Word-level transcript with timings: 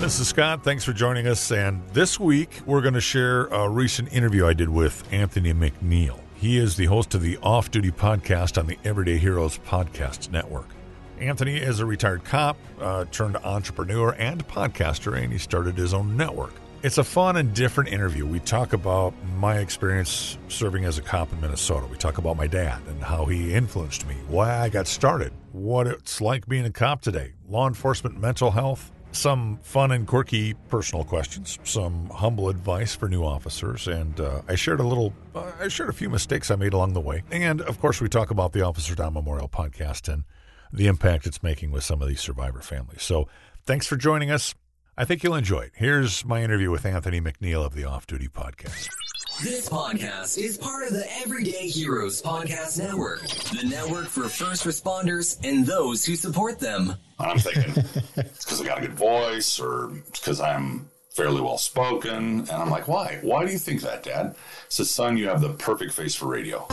This 0.00 0.18
is 0.18 0.28
Scott. 0.28 0.64
Thanks 0.64 0.82
for 0.82 0.94
joining 0.94 1.26
us. 1.26 1.52
And 1.52 1.86
this 1.90 2.18
week 2.18 2.62
we're 2.64 2.80
going 2.80 2.94
to 2.94 3.02
share 3.02 3.44
a 3.48 3.68
recent 3.68 4.10
interview 4.14 4.46
I 4.46 4.54
did 4.54 4.70
with 4.70 5.06
Anthony 5.12 5.52
McNeil. 5.52 6.18
He 6.34 6.56
is 6.56 6.74
the 6.74 6.86
host 6.86 7.14
of 7.14 7.20
the 7.20 7.36
Off 7.42 7.70
Duty 7.70 7.90
podcast 7.90 8.56
on 8.56 8.66
the 8.66 8.78
Everyday 8.82 9.18
Heroes 9.18 9.58
Podcast 9.58 10.30
Network. 10.30 10.68
Anthony 11.18 11.58
is 11.58 11.80
a 11.80 11.86
retired 11.86 12.24
cop, 12.24 12.56
uh, 12.80 13.04
turned 13.12 13.36
entrepreneur 13.44 14.16
and 14.18 14.48
podcaster, 14.48 15.22
and 15.22 15.30
he 15.30 15.38
started 15.38 15.76
his 15.76 15.92
own 15.92 16.16
network. 16.16 16.54
It's 16.82 16.96
a 16.96 17.04
fun 17.04 17.36
and 17.36 17.52
different 17.52 17.92
interview. 17.92 18.24
We 18.24 18.40
talk 18.40 18.72
about 18.72 19.12
my 19.36 19.58
experience 19.58 20.38
serving 20.48 20.86
as 20.86 20.96
a 20.96 21.02
cop 21.02 21.30
in 21.30 21.42
Minnesota. 21.42 21.86
We 21.86 21.98
talk 21.98 22.16
about 22.16 22.38
my 22.38 22.46
dad 22.46 22.80
and 22.88 23.02
how 23.02 23.26
he 23.26 23.52
influenced 23.52 24.08
me, 24.08 24.14
why 24.28 24.60
I 24.60 24.70
got 24.70 24.86
started, 24.86 25.34
what 25.52 25.86
it's 25.86 26.22
like 26.22 26.48
being 26.48 26.64
a 26.64 26.72
cop 26.72 27.02
today, 27.02 27.34
law 27.50 27.68
enforcement, 27.68 28.18
mental 28.18 28.50
health, 28.50 28.90
some 29.12 29.58
fun 29.62 29.90
and 29.90 30.06
quirky 30.06 30.54
personal 30.68 31.04
questions, 31.04 31.58
some 31.64 32.08
humble 32.10 32.48
advice 32.48 32.94
for 32.94 33.08
new 33.08 33.24
officers, 33.24 33.86
and 33.88 34.20
uh, 34.20 34.42
I 34.48 34.54
shared 34.54 34.80
a 34.80 34.86
little, 34.86 35.12
uh, 35.34 35.50
I 35.60 35.68
shared 35.68 35.88
a 35.88 35.92
few 35.92 36.08
mistakes 36.08 36.50
I 36.50 36.56
made 36.56 36.72
along 36.72 36.92
the 36.92 37.00
way. 37.00 37.22
And 37.30 37.60
of 37.62 37.80
course, 37.80 38.00
we 38.00 38.08
talk 38.08 38.30
about 38.30 38.52
the 38.52 38.62
Officer 38.62 38.94
Down 38.94 39.14
Memorial 39.14 39.48
podcast 39.48 40.12
and 40.12 40.24
the 40.72 40.86
impact 40.86 41.26
it's 41.26 41.42
making 41.42 41.70
with 41.70 41.84
some 41.84 42.00
of 42.00 42.08
these 42.08 42.20
survivor 42.20 42.60
families. 42.60 43.02
So 43.02 43.28
thanks 43.66 43.86
for 43.86 43.96
joining 43.96 44.30
us. 44.30 44.54
I 44.96 45.04
think 45.04 45.22
you'll 45.22 45.34
enjoy 45.34 45.60
it. 45.60 45.72
Here's 45.74 46.24
my 46.24 46.42
interview 46.42 46.70
with 46.70 46.84
Anthony 46.84 47.20
McNeil 47.20 47.64
of 47.64 47.74
the 47.74 47.84
Off 47.84 48.06
Duty 48.06 48.28
Podcast. 48.28 48.88
This 49.42 49.68
podcast 49.70 50.36
is 50.36 50.58
part 50.58 50.86
of 50.86 50.92
the 50.92 51.06
Everyday 51.22 51.66
Heroes 51.66 52.20
Podcast 52.20 52.78
Network, 52.78 53.22
the 53.22 53.66
network 53.66 54.06
for 54.06 54.28
first 54.28 54.64
responders 54.64 55.38
and 55.42 55.64
those 55.64 56.04
who 56.04 56.14
support 56.14 56.58
them. 56.58 56.94
I'm 57.18 57.38
thinking 57.38 57.82
it's 58.16 58.44
because 58.44 58.60
I 58.60 58.64
got 58.64 58.78
a 58.78 58.80
good 58.82 58.92
voice 58.98 59.58
or 59.58 59.92
because 60.12 60.40
I'm 60.40 60.90
fairly 61.10 61.40
well 61.40 61.56
spoken. 61.56 62.40
And 62.40 62.50
I'm 62.50 62.68
like, 62.68 62.86
why? 62.86 63.18
Why 63.22 63.46
do 63.46 63.52
you 63.52 63.58
think 63.58 63.80
that, 63.80 64.02
Dad? 64.02 64.34
He 64.34 64.34
says, 64.68 64.90
son, 64.90 65.16
you 65.16 65.28
have 65.28 65.40
the 65.40 65.54
perfect 65.54 65.94
face 65.94 66.14
for 66.14 66.26
radio. 66.26 66.66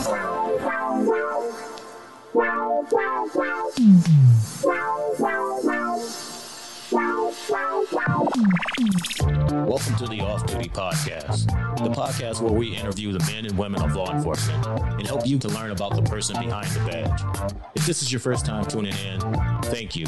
Welcome 8.78 9.96
to 9.96 10.06
the 10.06 10.20
Off 10.20 10.46
Duty 10.46 10.68
Podcast, 10.68 11.46
the 11.78 11.90
podcast 11.90 12.40
where 12.40 12.52
we 12.52 12.76
interview 12.76 13.10
the 13.10 13.18
men 13.32 13.44
and 13.44 13.58
women 13.58 13.82
of 13.82 13.96
law 13.96 14.14
enforcement 14.14 14.64
and 14.68 15.04
help 15.04 15.26
you 15.26 15.36
to 15.36 15.48
learn 15.48 15.72
about 15.72 15.96
the 15.96 16.02
person 16.02 16.40
behind 16.40 16.68
the 16.68 16.80
badge. 16.88 17.52
If 17.74 17.86
this 17.86 18.02
is 18.02 18.12
your 18.12 18.20
first 18.20 18.46
time 18.46 18.64
tuning 18.66 18.94
in, 19.04 19.20
thank 19.62 19.96
you. 19.96 20.06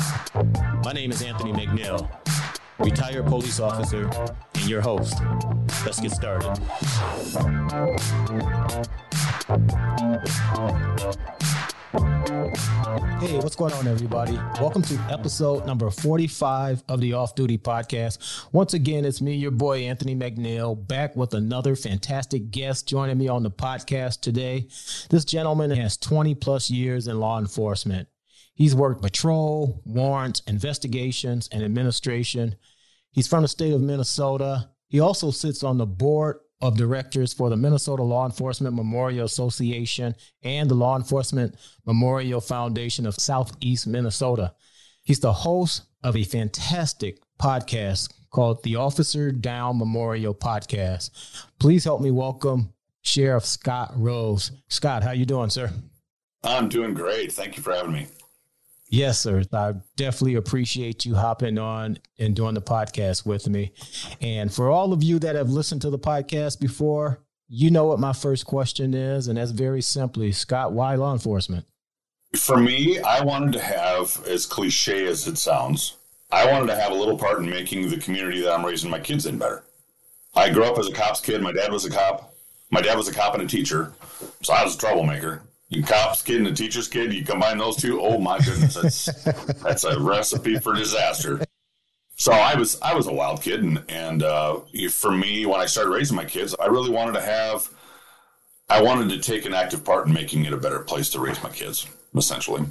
My 0.85 0.93
name 0.93 1.11
is 1.11 1.21
Anthony 1.21 1.53
McNeil, 1.53 2.09
retired 2.79 3.27
police 3.27 3.59
officer 3.59 4.09
and 4.55 4.69
your 4.69 4.83
host. 4.83 5.21
Let's 5.85 5.99
get 5.99 6.13
started. 6.13 6.57
Hey, 11.93 13.37
what's 13.39 13.57
going 13.57 13.73
on, 13.73 13.89
everybody? 13.89 14.39
Welcome 14.61 14.83
to 14.83 14.95
episode 15.11 15.67
number 15.67 15.91
45 15.91 16.85
of 16.89 17.01
the 17.01 17.15
Off 17.15 17.35
Duty 17.35 17.59
Podcast. 17.59 18.47
Once 18.53 18.75
again, 18.75 19.05
it's 19.05 19.21
me, 19.21 19.35
your 19.35 19.51
boy, 19.51 19.81
Anthony 19.81 20.15
McNeil, 20.15 20.87
back 20.87 21.17
with 21.17 21.35
another 21.35 21.75
fantastic 21.75 22.53
guest 22.53 22.87
joining 22.87 23.19
me 23.19 23.27
on 23.27 23.43
the 23.43 23.51
podcast 23.51 24.21
today. 24.21 24.69
This 25.11 25.25
gentleman 25.25 25.73
has 25.73 25.97
20 25.97 26.37
plus 26.37 26.71
years 26.71 27.09
in 27.09 27.19
law 27.19 27.41
enforcement. 27.41 28.07
He's 28.55 28.75
worked 28.75 29.03
patrol, 29.03 29.83
warrants, 29.85 30.43
investigations, 30.47 31.49
and 31.51 31.65
administration. 31.65 32.55
He's 33.11 33.27
from 33.27 33.43
the 33.43 33.49
state 33.49 33.73
of 33.73 33.81
Minnesota. 33.81 34.71
He 34.87 35.01
also 35.01 35.33
sits 35.33 35.65
on 35.65 35.79
the 35.79 35.87
board 35.87 36.39
of 36.61 36.77
directors 36.77 37.33
for 37.33 37.49
the 37.49 37.57
Minnesota 37.57 38.03
Law 38.03 38.27
Enforcement 38.27 38.75
Memorial 38.75 39.25
Association 39.25 40.15
and 40.43 40.71
the 40.71 40.75
Law 40.75 40.97
Enforcement 40.97 41.55
Memorial 41.87 42.41
Foundation 42.41 43.07
of 43.07 43.15
Southeast 43.15 43.87
Minnesota. 43.87 44.55
He's 45.03 45.21
the 45.21 45.33
host 45.33 45.83
of 46.03 46.17
a 46.17 46.25
fantastic 46.25 47.19
podcast 47.41 48.13
called 48.31 48.63
the 48.63 48.77
Officer 48.77 49.33
Down 49.33 49.79
Memorial 49.79 50.35
Podcast. 50.35 51.11
Please 51.59 51.85
help 51.85 52.01
me 52.01 52.11
welcome 52.11 52.73
Sheriff 53.03 53.45
Scott 53.45 53.93
Rose. 53.97 54.53
Scott, 54.69 55.03
how 55.03 55.13
you 55.13 55.25
doing, 55.25 55.51
sir? 55.51 55.71
I'm 56.45 56.69
doing 56.69 56.95
great. 56.95 57.33
Thank 57.33 57.57
you 57.57 57.63
for 57.63 57.73
having 57.73 57.93
me. 57.93 58.07
Yes, 58.93 59.21
sir. 59.21 59.45
I 59.53 59.75
definitely 59.95 60.35
appreciate 60.35 61.05
you 61.05 61.15
hopping 61.15 61.59
on 61.59 61.99
and 62.19 62.35
doing 62.35 62.55
the 62.55 62.61
podcast 62.61 63.25
with 63.25 63.49
me. 63.49 63.73
And 64.21 64.53
for 64.53 64.69
all 64.69 64.93
of 64.93 65.05
you 65.05 65.21
that 65.21 65.37
have 65.37 65.49
listened 65.49 65.83
to 65.83 65.91
the 65.91 65.99
podcast 65.99 66.59
before, 66.59 67.21
you 67.49 67.71
know 67.71 67.85
what 67.85 68.01
my 68.01 68.13
first 68.13 68.47
question 68.47 68.93
is. 68.93 69.29
And 69.29 69.39
that's 69.39 69.53
very 69.53 69.81
simply 69.81 70.33
Scott, 70.33 70.73
why 70.73 70.97
law 70.97 71.13
enforcement? 71.13 71.67
For 72.37 72.57
me, 72.57 72.99
I 73.01 73.23
wanted 73.23 73.53
to 73.53 73.61
have, 73.61 74.25
as 74.27 74.45
cliche 74.45 75.07
as 75.07 75.27
it 75.29 75.39
sounds, 75.39 75.97
I 76.33 76.51
wanted 76.51 76.67
to 76.67 76.77
have 76.77 76.91
a 76.91 76.97
little 76.97 77.19
part 77.19 77.39
in 77.39 77.49
making 77.49 77.91
the 77.91 77.99
community 77.99 78.41
that 78.41 78.53
I'm 78.53 78.67
raising 78.67 78.91
my 78.91 79.01
kids 79.01 79.25
in 79.27 79.39
better. 79.39 79.63
I 80.35 80.51
grew 80.51 80.65
up 80.65 80.79
as 80.79 80.89
a 80.89 80.93
cop's 80.93 81.21
kid. 81.21 81.43
My 81.43 81.53
dad 81.53 81.73
was 81.73 81.85
a 81.85 81.91
cop. 81.91 82.35
My 82.71 82.81
dad 82.81 82.97
was 82.97 83.09
a 83.09 83.15
cop 83.15 83.35
and 83.35 83.43
a 83.43 83.47
teacher. 83.47 83.93
So 84.43 84.53
I 84.53 84.65
was 84.65 84.75
a 84.75 84.79
troublemaker. 84.79 85.43
You 85.71 85.85
cop's 85.85 86.21
kid 86.21 86.39
and 86.39 86.49
a 86.49 86.53
teacher's 86.53 86.89
kid, 86.89 87.15
you 87.15 87.25
combine 87.25 87.57
those 87.57 87.77
two, 87.77 88.01
oh 88.03 88.19
my 88.19 88.39
goodness, 88.39 88.75
that's 88.75 89.05
that's 89.63 89.85
a 89.85 90.01
recipe 90.01 90.59
for 90.59 90.75
disaster. 90.75 91.41
So 92.17 92.33
I 92.33 92.57
was 92.57 92.79
I 92.83 92.93
was 92.95 93.07
a 93.07 93.13
wild 93.13 93.41
kid, 93.41 93.63
and 93.63 93.85
and 93.89 94.25
uh, 94.25 94.61
for 94.91 95.13
me, 95.13 95.47
when 95.47 95.61
I 95.61 95.67
started 95.67 95.91
raising 95.91 96.17
my 96.17 96.25
kids, 96.25 96.57
I 96.59 96.67
really 96.67 96.91
wanted 96.91 97.13
to 97.13 97.21
have, 97.21 97.71
I 98.69 98.83
wanted 98.83 99.11
to 99.11 99.21
take 99.21 99.47
an 99.47 99.55
active 99.55 99.85
part 99.85 100.09
in 100.09 100.13
making 100.13 100.45
it 100.45 100.53
a 100.53 100.57
better 100.57 100.81
place 100.81 101.09
to 101.11 101.21
raise 101.21 101.41
my 101.41 101.51
kids, 101.51 101.87
essentially. 102.17 102.65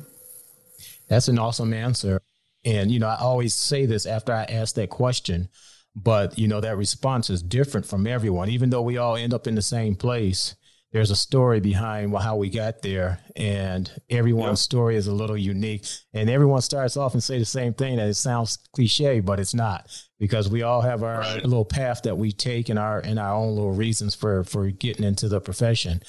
That's 1.07 1.29
an 1.29 1.39
awesome 1.39 1.73
answer, 1.73 2.21
and 2.65 2.91
you 2.91 2.99
know 2.99 3.07
I 3.07 3.15
always 3.15 3.55
say 3.55 3.85
this 3.85 4.05
after 4.05 4.33
I 4.33 4.43
ask 4.43 4.75
that 4.75 4.89
question, 4.89 5.47
but 5.95 6.37
you 6.37 6.49
know 6.49 6.59
that 6.59 6.75
response 6.75 7.29
is 7.29 7.41
different 7.41 7.85
from 7.85 8.05
everyone, 8.05 8.49
even 8.49 8.71
though 8.71 8.81
we 8.81 8.97
all 8.97 9.15
end 9.15 9.33
up 9.33 9.47
in 9.47 9.55
the 9.55 9.61
same 9.61 9.95
place 9.95 10.55
there's 10.91 11.11
a 11.11 11.15
story 11.15 11.59
behind 11.59 12.15
how 12.17 12.35
we 12.35 12.49
got 12.49 12.81
there 12.81 13.19
and 13.35 13.91
everyone's 14.09 14.59
yep. 14.59 14.63
story 14.63 14.95
is 14.95 15.07
a 15.07 15.13
little 15.13 15.37
unique. 15.37 15.85
And 16.13 16.29
everyone 16.29 16.61
starts 16.61 16.97
off 16.97 17.13
and 17.13 17.23
say 17.23 17.37
the 17.37 17.45
same 17.45 17.73
thing 17.73 17.97
that 17.97 18.07
it 18.07 18.15
sounds 18.15 18.57
cliche 18.73 19.19
but 19.19 19.39
it's 19.39 19.53
not 19.53 19.87
because 20.19 20.49
we 20.49 20.63
all 20.63 20.81
have 20.81 21.03
our 21.03 21.19
right. 21.19 21.43
little 21.45 21.65
path 21.65 22.01
that 22.03 22.17
we 22.17 22.31
take 22.31 22.69
and 22.69 22.79
our 22.79 22.99
and 22.99 23.19
our 23.19 23.35
own 23.35 23.55
little 23.55 23.73
reasons 23.73 24.15
for 24.15 24.43
for 24.43 24.69
getting 24.71 25.05
into 25.05 25.27
the 25.27 25.39
profession. 25.39 26.01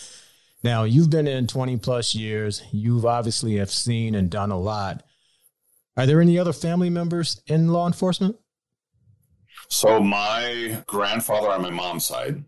Now 0.63 0.85
you've 0.85 1.11
been 1.11 1.29
in 1.29 1.47
20 1.47 1.77
plus 1.79 2.15
years. 2.15 2.63
You've 2.73 3.05
obviously 3.05 3.57
have 3.57 3.71
seen 3.71 4.15
and 4.15 4.31
done 4.31 4.51
a 4.51 4.59
lot. 4.59 5.03
Are 5.97 6.07
there 6.07 6.23
any 6.23 6.39
other 6.39 6.55
family 6.55 6.89
members 6.89 7.43
in 7.47 7.69
law 7.69 7.87
enforcement? 7.87 8.37
So 9.69 10.01
my 10.01 10.83
grandfather 10.87 11.51
on 11.51 11.63
my 11.63 11.71
mom's 11.71 12.07
side 12.07 12.45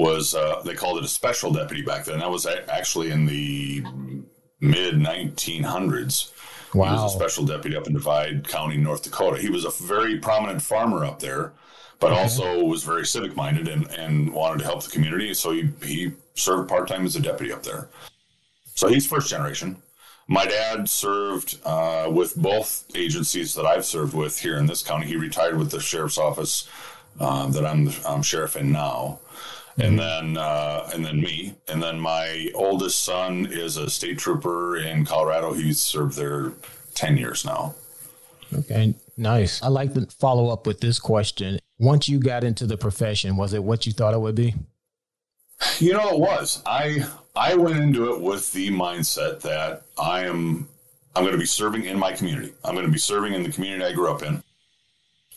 was 0.00 0.34
uh, 0.34 0.62
they 0.64 0.74
called 0.74 0.98
it 0.98 1.04
a 1.04 1.08
special 1.08 1.52
deputy 1.52 1.82
back 1.82 2.04
then. 2.04 2.18
That 2.18 2.30
was 2.30 2.46
actually 2.46 3.10
in 3.10 3.26
the 3.26 3.84
mid 4.60 4.94
1900s. 4.94 6.32
Wow. 6.74 6.86
He 6.86 7.02
was 7.02 7.14
a 7.14 7.16
special 7.16 7.44
deputy 7.44 7.76
up 7.76 7.86
in 7.86 7.92
Divide 7.92 8.48
County, 8.48 8.76
North 8.76 9.02
Dakota. 9.02 9.40
He 9.40 9.50
was 9.50 9.64
a 9.64 9.70
very 9.70 10.18
prominent 10.18 10.62
farmer 10.62 11.04
up 11.04 11.18
there, 11.18 11.52
but 11.98 12.12
okay. 12.12 12.20
also 12.20 12.64
was 12.64 12.84
very 12.84 13.04
civic 13.04 13.34
minded 13.34 13.68
and, 13.68 13.90
and 13.90 14.32
wanted 14.32 14.60
to 14.60 14.64
help 14.64 14.84
the 14.84 14.90
community. 14.90 15.34
So 15.34 15.50
he, 15.50 15.68
he 15.82 16.12
served 16.34 16.68
part 16.68 16.88
time 16.88 17.04
as 17.04 17.16
a 17.16 17.20
deputy 17.20 17.52
up 17.52 17.64
there. 17.64 17.88
So 18.74 18.88
he's 18.88 19.06
first 19.06 19.28
generation. 19.28 19.82
My 20.28 20.46
dad 20.46 20.88
served 20.88 21.58
uh, 21.64 22.08
with 22.08 22.36
both 22.36 22.84
agencies 22.94 23.54
that 23.54 23.66
I've 23.66 23.84
served 23.84 24.14
with 24.14 24.38
here 24.38 24.56
in 24.58 24.66
this 24.66 24.82
county. 24.82 25.08
He 25.08 25.16
retired 25.16 25.58
with 25.58 25.72
the 25.72 25.80
sheriff's 25.80 26.18
office 26.18 26.68
uh, 27.18 27.48
that 27.48 27.66
I'm, 27.66 27.90
I'm 28.06 28.22
sheriff 28.22 28.54
in 28.54 28.70
now 28.70 29.18
and 29.78 29.98
then 29.98 30.36
uh, 30.36 30.88
and 30.92 31.04
then 31.04 31.20
me, 31.20 31.54
and 31.68 31.82
then 31.82 32.00
my 32.00 32.50
oldest 32.54 33.02
son 33.02 33.46
is 33.50 33.76
a 33.76 33.88
state 33.90 34.18
trooper 34.18 34.76
in 34.76 35.04
Colorado. 35.04 35.52
He's 35.52 35.82
served 35.82 36.16
there 36.16 36.52
ten 36.94 37.16
years 37.16 37.44
now. 37.44 37.74
Okay, 38.52 38.94
nice. 39.16 39.62
I 39.62 39.68
like 39.68 39.94
to 39.94 40.06
follow 40.18 40.48
up 40.48 40.66
with 40.66 40.80
this 40.80 40.98
question. 40.98 41.58
Once 41.78 42.08
you 42.08 42.18
got 42.18 42.44
into 42.44 42.66
the 42.66 42.76
profession, 42.76 43.36
was 43.36 43.54
it 43.54 43.62
what 43.62 43.86
you 43.86 43.92
thought 43.92 44.14
it 44.14 44.20
would 44.20 44.34
be? 44.34 44.54
You 45.78 45.92
know, 45.92 46.10
it 46.10 46.18
was. 46.18 46.62
I 46.66 47.06
I 47.36 47.54
went 47.54 47.78
into 47.78 48.12
it 48.12 48.20
with 48.20 48.52
the 48.52 48.70
mindset 48.70 49.40
that 49.42 49.82
I 49.98 50.24
am 50.24 50.68
I'm 51.14 51.24
going 51.24 51.32
to 51.32 51.38
be 51.38 51.46
serving 51.46 51.84
in 51.84 51.98
my 51.98 52.12
community. 52.12 52.52
I'm 52.64 52.74
going 52.74 52.86
to 52.86 52.92
be 52.92 52.98
serving 52.98 53.34
in 53.34 53.42
the 53.42 53.50
community 53.50 53.84
I 53.84 53.92
grew 53.92 54.10
up 54.10 54.22
in 54.22 54.42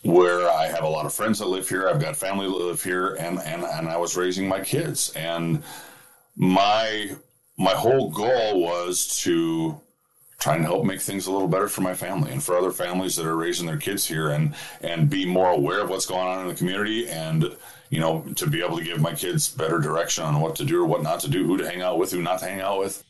where 0.03 0.49
I 0.49 0.67
have 0.67 0.83
a 0.83 0.89
lot 0.89 1.05
of 1.05 1.13
friends 1.13 1.39
that 1.39 1.47
live 1.47 1.67
here. 1.67 1.89
I've 1.89 2.01
got 2.01 2.15
family 2.15 2.45
that 2.45 2.53
live 2.53 2.83
here, 2.83 3.15
and 3.15 3.39
and 3.39 3.63
and 3.63 3.87
I 3.87 3.97
was 3.97 4.15
raising 4.15 4.47
my 4.47 4.59
kids, 4.59 5.11
and 5.15 5.63
my 6.35 7.15
my 7.57 7.73
whole 7.73 8.09
goal 8.09 8.61
was 8.61 9.21
to 9.21 9.79
try 10.39 10.55
and 10.55 10.65
help 10.65 10.83
make 10.83 10.99
things 10.99 11.27
a 11.27 11.31
little 11.31 11.47
better 11.47 11.69
for 11.69 11.81
my 11.81 11.93
family 11.93 12.29
and 12.31 12.43
for 12.43 12.57
other 12.57 12.71
families 12.71 13.15
that 13.15 13.25
are 13.25 13.37
raising 13.37 13.65
their 13.65 13.77
kids 13.77 14.05
here 14.05 14.31
and 14.31 14.53
and 14.81 15.09
be 15.09 15.25
more 15.25 15.51
aware 15.51 15.79
of 15.81 15.89
what's 15.89 16.05
going 16.05 16.27
on 16.27 16.41
in 16.41 16.47
the 16.47 16.55
community 16.55 17.07
and 17.07 17.55
you 17.89 17.99
know 17.99 18.25
to 18.35 18.47
be 18.47 18.61
able 18.61 18.77
to 18.77 18.83
give 18.83 18.99
my 18.99 19.13
kids 19.13 19.47
better 19.47 19.79
direction 19.79 20.23
on 20.25 20.41
what 20.41 20.55
to 20.55 20.65
do 20.65 20.81
or 20.81 20.85
what 20.85 21.01
not 21.01 21.21
to 21.21 21.29
do 21.29 21.45
who 21.45 21.55
to 21.55 21.69
hang 21.69 21.81
out 21.81 21.97
with 21.97 22.11
who 22.11 22.21
not 22.21 22.39
to 22.39 22.45
hang 22.45 22.59
out 22.59 22.77
with 22.77 23.03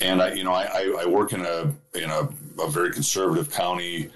and 0.00 0.20
i 0.20 0.32
you 0.32 0.42
know 0.42 0.52
i 0.52 0.92
i 0.98 1.06
work 1.06 1.32
in 1.32 1.42
a 1.42 1.72
in 1.94 2.10
a, 2.10 2.28
a 2.60 2.68
very 2.68 2.90
conservative 2.90 3.48
county 3.52 4.10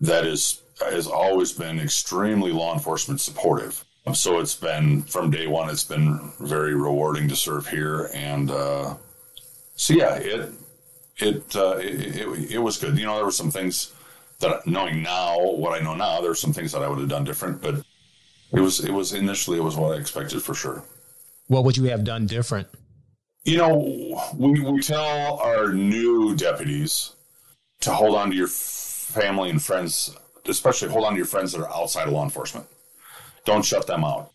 that 0.00 0.24
is 0.24 0.60
has 0.80 1.06
always 1.06 1.52
been 1.52 1.78
extremely 1.78 2.52
law 2.52 2.72
enforcement 2.74 3.20
supportive 3.20 3.84
so 4.12 4.38
it's 4.38 4.54
been 4.54 5.02
from 5.02 5.30
day 5.30 5.46
one 5.46 5.70
it's 5.70 5.84
been 5.84 6.32
very 6.40 6.74
rewarding 6.74 7.28
to 7.28 7.36
serve 7.36 7.66
here 7.66 8.10
and 8.12 8.50
uh 8.50 8.94
so 9.76 9.94
yeah 9.94 10.14
it 10.16 10.52
it, 11.18 11.56
uh, 11.56 11.76
it, 11.76 12.16
it, 12.16 12.50
it 12.52 12.58
was 12.58 12.78
good. 12.78 12.98
You 12.98 13.06
know, 13.06 13.16
there 13.16 13.24
were 13.24 13.30
some 13.30 13.50
things 13.50 13.92
that 14.40 14.66
knowing 14.66 15.02
now 15.02 15.38
what 15.38 15.80
I 15.80 15.84
know 15.84 15.94
now, 15.94 16.20
there 16.20 16.30
were 16.30 16.34
some 16.34 16.52
things 16.52 16.72
that 16.72 16.82
I 16.82 16.88
would 16.88 16.98
have 16.98 17.08
done 17.08 17.24
different, 17.24 17.62
but 17.62 17.76
it 18.52 18.60
was 18.60 18.80
it 18.80 18.92
was 18.92 19.12
initially 19.12 19.58
it 19.58 19.62
was 19.62 19.76
what 19.76 19.96
I 19.96 20.00
expected 20.00 20.42
for 20.42 20.54
sure. 20.54 20.82
What 21.46 21.64
would 21.64 21.76
you 21.76 21.84
have 21.84 22.04
done 22.04 22.26
different? 22.26 22.68
You 23.44 23.58
know, 23.58 24.24
we, 24.34 24.60
we 24.60 24.80
tell 24.80 25.38
our 25.38 25.72
new 25.72 26.34
deputies 26.34 27.12
to 27.80 27.92
hold 27.92 28.16
on 28.16 28.30
to 28.30 28.36
your 28.36 28.48
family 28.48 29.50
and 29.50 29.62
friends, 29.62 30.16
especially 30.46 30.88
hold 30.88 31.04
on 31.04 31.12
to 31.12 31.16
your 31.16 31.26
friends 31.26 31.52
that 31.52 31.60
are 31.60 31.74
outside 31.74 32.06
of 32.06 32.12
law 32.12 32.24
enforcement. 32.24 32.66
Don't 33.44 33.64
shut 33.64 33.86
them 33.86 34.04
out. 34.04 34.30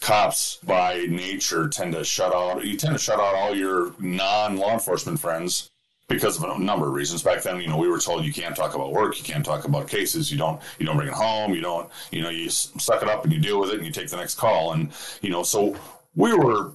Cops, 0.00 0.56
by 0.64 1.06
nature, 1.08 1.68
tend 1.68 1.92
to 1.92 2.04
shut 2.04 2.34
out. 2.34 2.64
You 2.64 2.76
tend 2.76 2.94
to 2.94 2.98
shut 2.98 3.20
out 3.20 3.34
all 3.34 3.54
your 3.54 3.94
non 3.98 4.56
law 4.56 4.72
enforcement 4.72 5.20
friends 5.20 5.70
because 6.08 6.42
of 6.42 6.44
a 6.44 6.58
number 6.58 6.86
of 6.86 6.94
reasons. 6.94 7.22
Back 7.22 7.42
then, 7.42 7.60
you 7.60 7.68
know, 7.68 7.76
we 7.76 7.88
were 7.88 7.98
told 7.98 8.24
you 8.24 8.32
can't 8.32 8.56
talk 8.56 8.74
about 8.74 8.92
work, 8.92 9.18
you 9.18 9.24
can't 9.24 9.44
talk 9.44 9.64
about 9.64 9.88
cases, 9.88 10.30
you 10.30 10.38
don't, 10.38 10.60
you 10.78 10.86
don't 10.86 10.96
bring 10.96 11.08
it 11.08 11.14
home, 11.14 11.54
you 11.54 11.60
don't, 11.60 11.90
you 12.10 12.22
know, 12.22 12.28
you 12.28 12.48
suck 12.50 13.02
it 13.02 13.08
up 13.08 13.24
and 13.24 13.32
you 13.32 13.38
deal 13.38 13.60
with 13.60 13.70
it 13.70 13.76
and 13.76 13.86
you 13.86 13.92
take 13.92 14.08
the 14.08 14.16
next 14.16 14.36
call. 14.36 14.72
And, 14.72 14.92
you 15.20 15.30
know, 15.30 15.42
so 15.42 15.76
we 16.14 16.34
were, 16.34 16.72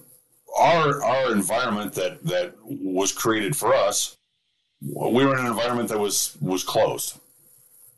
our, 0.58 1.04
our 1.04 1.32
environment 1.32 1.94
that, 1.94 2.24
that 2.24 2.56
was 2.64 3.12
created 3.12 3.56
for 3.56 3.74
us, 3.74 4.18
we 4.82 5.26
were 5.26 5.34
in 5.34 5.46
an 5.46 5.52
environment 5.52 5.90
that 5.90 6.00
was, 6.00 6.38
was 6.42 6.64
closed. 6.64 7.20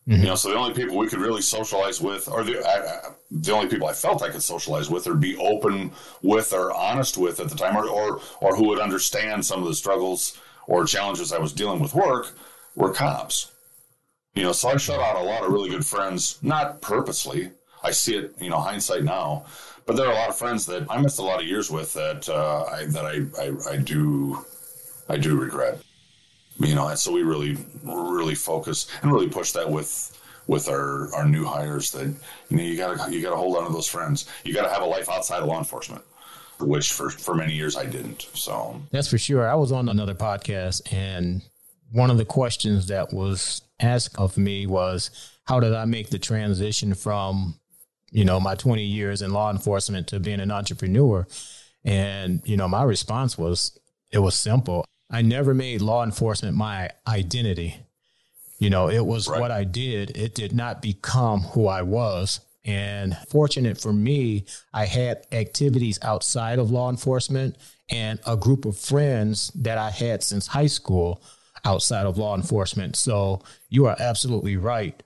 Mm-hmm. 0.10 0.22
You 0.22 0.28
know, 0.30 0.36
so 0.36 0.50
the 0.50 0.56
only 0.56 0.74
people 0.74 0.98
we 0.98 1.08
could 1.08 1.20
really 1.20 1.44
socialize 1.44 2.02
with, 2.02 2.28
or 2.28 2.44
the 2.44 2.66
uh, 2.68 3.12
the 3.30 3.52
only 3.52 3.70
people 3.70 3.88
I 3.88 3.94
felt 3.94 4.24
I 4.24 4.30
could 4.30 4.42
socialize 4.42 4.90
with, 4.90 5.06
or 5.06 5.14
be 5.14 5.38
open 5.38 5.92
with, 6.24 6.52
or 6.52 6.74
honest 6.74 7.16
with 7.16 7.40
at 7.40 7.50
the 7.50 7.56
time, 7.56 7.78
or 7.78 7.88
or, 7.88 8.20
or 8.42 8.56
who 8.56 8.70
would 8.70 8.80
understand 8.80 9.46
some 9.46 9.62
of 9.62 9.68
the 9.68 9.76
struggles 9.76 10.40
or 10.66 10.86
challenges 10.86 11.32
I 11.32 11.38
was 11.38 11.54
dealing 11.54 11.80
with 11.80 11.94
work 11.94 12.32
were 12.76 12.92
cops. 12.92 13.52
You 14.34 14.44
know, 14.44 14.52
so 14.52 14.70
I 14.70 14.78
shut 14.78 15.00
out 15.00 15.16
a 15.16 15.24
lot 15.24 15.44
of 15.44 15.52
really 15.52 15.70
good 15.70 15.86
friends, 15.86 16.40
not 16.42 16.82
purposely. 16.82 17.52
I 17.84 17.92
see 17.92 18.16
it, 18.16 18.34
you 18.40 18.50
know, 18.50 18.60
hindsight 18.60 19.04
now, 19.04 19.46
but 19.86 19.96
there 19.96 20.08
are 20.08 20.12
a 20.12 20.16
lot 20.16 20.30
of 20.30 20.38
friends 20.38 20.66
that 20.68 20.90
I 20.90 21.00
missed 21.00 21.20
a 21.20 21.24
lot 21.24 21.40
of 21.40 21.48
years 21.48 21.70
with 21.70 21.94
that 21.94 22.28
uh, 22.28 22.64
I 22.64 22.86
that 22.86 23.06
I, 23.06 23.16
I 23.40 23.74
I 23.74 23.78
do 23.78 24.44
I 25.08 25.18
do 25.18 25.36
regret. 25.36 25.82
You 26.60 26.76
know, 26.76 26.88
and 26.90 27.00
so 27.00 27.12
we 27.12 27.24
really 27.24 27.58
really 27.84 28.36
focus 28.36 28.88
and 29.02 29.12
really 29.12 29.30
push 29.30 29.52
that 29.54 29.70
with 29.70 30.16
with 30.48 30.68
our 30.68 31.14
our 31.16 31.26
new 31.26 31.46
hires 31.46 31.92
that 31.92 32.08
you 32.50 32.58
know 32.58 32.64
you 32.64 32.78
gotta 32.78 33.12
you 33.12 33.22
gotta 33.22 33.38
hold 33.38 33.58
on 33.58 33.68
to 33.68 33.74
those 33.74 33.88
friends. 33.88 34.26
You 34.44 34.54
gotta 34.54 34.70
have 34.70 34.82
a 34.82 34.86
life 34.86 35.10
outside 35.10 35.42
of 35.42 35.48
law 35.48 35.58
enforcement 35.58 36.04
which 36.60 36.92
for, 36.92 37.10
for 37.10 37.36
many 37.36 37.54
years 37.54 37.78
I 37.78 37.86
didn't. 37.86 38.28
So 38.34 38.82
that's 38.92 39.08
for 39.08 39.18
sure. 39.18 39.48
I 39.48 39.56
was 39.56 39.72
on 39.72 39.90
another 39.90 40.14
podcast 40.14 40.92
and 40.92 41.42
one 41.92 42.12
of 42.12 42.18
the 42.18 42.26
questions 42.26 42.88
that 42.88 43.14
was 43.14 43.62
asked 43.80 44.18
of 44.18 44.38
me 44.38 44.68
was, 44.68 45.10
how 45.46 45.60
did 45.60 45.74
I 45.74 45.86
make 45.86 46.10
the 46.10 46.20
transition 46.20 46.94
from, 46.94 47.60
you 48.12 48.26
know, 48.26 48.40
my 48.40 48.56
20 48.56 48.84
years 48.84 49.22
in 49.22 49.34
law 49.34 49.50
enforcement 49.50 50.08
to 50.08 50.20
being 50.20 50.40
an 50.40 50.52
entrepreneur? 50.52 51.26
And, 51.84 52.42
you 52.46 52.58
know, 52.58 52.68
my 52.68 52.84
response 52.84 53.38
was, 53.38 53.78
it 54.12 54.20
was 54.20 54.36
simple. 54.36 54.86
I 55.10 55.22
never 55.22 55.54
made 55.54 55.82
law 55.82 56.04
enforcement 56.04 56.56
my 56.56 56.92
identity. 57.08 57.78
You 58.60 58.70
know, 58.70 58.90
it 58.90 59.06
was 59.06 59.28
right. 59.28 59.40
what 59.40 59.52
I 59.52 59.64
did. 59.64 60.16
It 60.16 60.36
did 60.36 60.54
not 60.54 60.82
become 60.82 61.42
who 61.42 61.68
I 61.68 61.82
was. 61.82 62.42
And 62.66 63.18
fortunate 63.30 63.80
for 63.80 63.94
me, 63.94 64.46
I 64.74 64.86
had 64.86 65.26
activities 65.32 65.98
outside 66.04 66.60
of 66.60 66.70
law 66.70 66.90
enforcement 66.90 67.56
and 67.90 68.20
a 68.28 68.36
group 68.36 68.66
of 68.66 68.78
friends 68.78 69.52
that 69.56 69.78
I 69.78 69.90
had 69.90 70.22
since 70.22 70.46
high 70.46 70.68
school 70.68 71.24
outside 71.66 72.06
of 72.06 72.18
law 72.18 72.36
enforcement. 72.36 72.96
So 72.96 73.42
you 73.70 73.86
are 73.88 73.96
absolutely 73.98 74.58
right. 74.58 75.02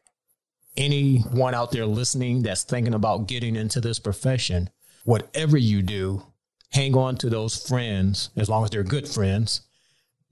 Anyone 0.76 1.54
out 1.54 1.72
there 1.72 1.86
listening 1.86 2.42
that's 2.42 2.64
thinking 2.64 2.96
about 2.96 3.28
getting 3.28 3.56
into 3.56 3.80
this 3.80 4.00
profession, 4.00 4.70
whatever 5.06 5.56
you 5.58 5.84
do, 5.84 6.24
hang 6.72 6.98
on 6.98 7.16
to 7.18 7.30
those 7.30 7.56
friends 7.56 8.32
as 8.36 8.50
long 8.50 8.64
as 8.64 8.72
they're 8.72 8.84
good 8.84 9.08
friends 9.08 9.62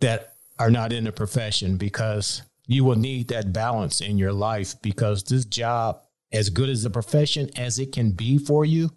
that 0.01 0.35
are 0.59 0.69
not 0.69 0.93
in 0.93 1.05
the 1.05 1.11
profession 1.11 1.77
because 1.77 2.43
you 2.67 2.83
will 2.83 2.95
need 2.95 3.29
that 3.29 3.53
balance 3.53 4.01
in 4.01 4.17
your 4.17 4.33
life 4.33 4.75
because 4.81 5.23
this 5.23 5.45
job 5.45 6.01
as 6.31 6.49
good 6.49 6.69
as 6.69 6.85
a 6.85 6.89
profession 6.89 7.49
as 7.57 7.79
it 7.79 7.91
can 7.91 8.11
be 8.11 8.37
for 8.37 8.63
you, 8.63 8.91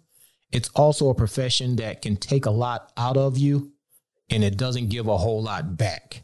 it's 0.51 0.69
also 0.69 1.09
a 1.09 1.15
profession 1.15 1.75
that 1.77 2.01
can 2.01 2.15
take 2.15 2.45
a 2.45 2.51
lot 2.51 2.91
out 2.95 3.17
of 3.17 3.37
you 3.37 3.71
and 4.29 4.43
it 4.43 4.57
doesn't 4.57 4.89
give 4.89 5.07
a 5.07 5.17
whole 5.17 5.43
lot 5.43 5.77
back. 5.77 6.23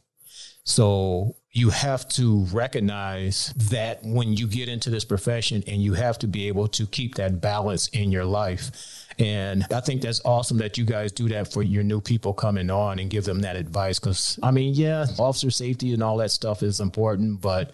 So 0.63 1.35
you 1.51 1.69
have 1.69 2.07
to 2.09 2.45
recognize 2.45 3.53
that 3.57 3.99
when 4.03 4.33
you 4.33 4.47
get 4.47 4.69
into 4.69 4.89
this 4.89 5.03
profession 5.03 5.63
and 5.67 5.81
you 5.81 5.93
have 5.95 6.17
to 6.19 6.27
be 6.27 6.47
able 6.47 6.67
to 6.69 6.85
keep 6.87 7.15
that 7.15 7.41
balance 7.41 7.87
in 7.89 8.11
your 8.11 8.25
life. 8.25 8.71
And 9.21 9.67
I 9.71 9.81
think 9.81 10.01
that's 10.01 10.19
awesome 10.25 10.57
that 10.57 10.79
you 10.79 10.85
guys 10.85 11.11
do 11.11 11.29
that 11.29 11.53
for 11.53 11.61
your 11.61 11.83
new 11.83 12.01
people 12.01 12.33
coming 12.33 12.71
on 12.71 12.97
and 12.97 13.07
give 13.07 13.23
them 13.23 13.41
that 13.41 13.55
advice. 13.55 13.99
Cause 13.99 14.39
I 14.41 14.49
mean, 14.49 14.73
yeah, 14.73 15.05
officer 15.19 15.51
safety 15.51 15.93
and 15.93 16.01
all 16.01 16.17
that 16.17 16.31
stuff 16.31 16.63
is 16.63 16.79
important, 16.79 17.39
but 17.39 17.71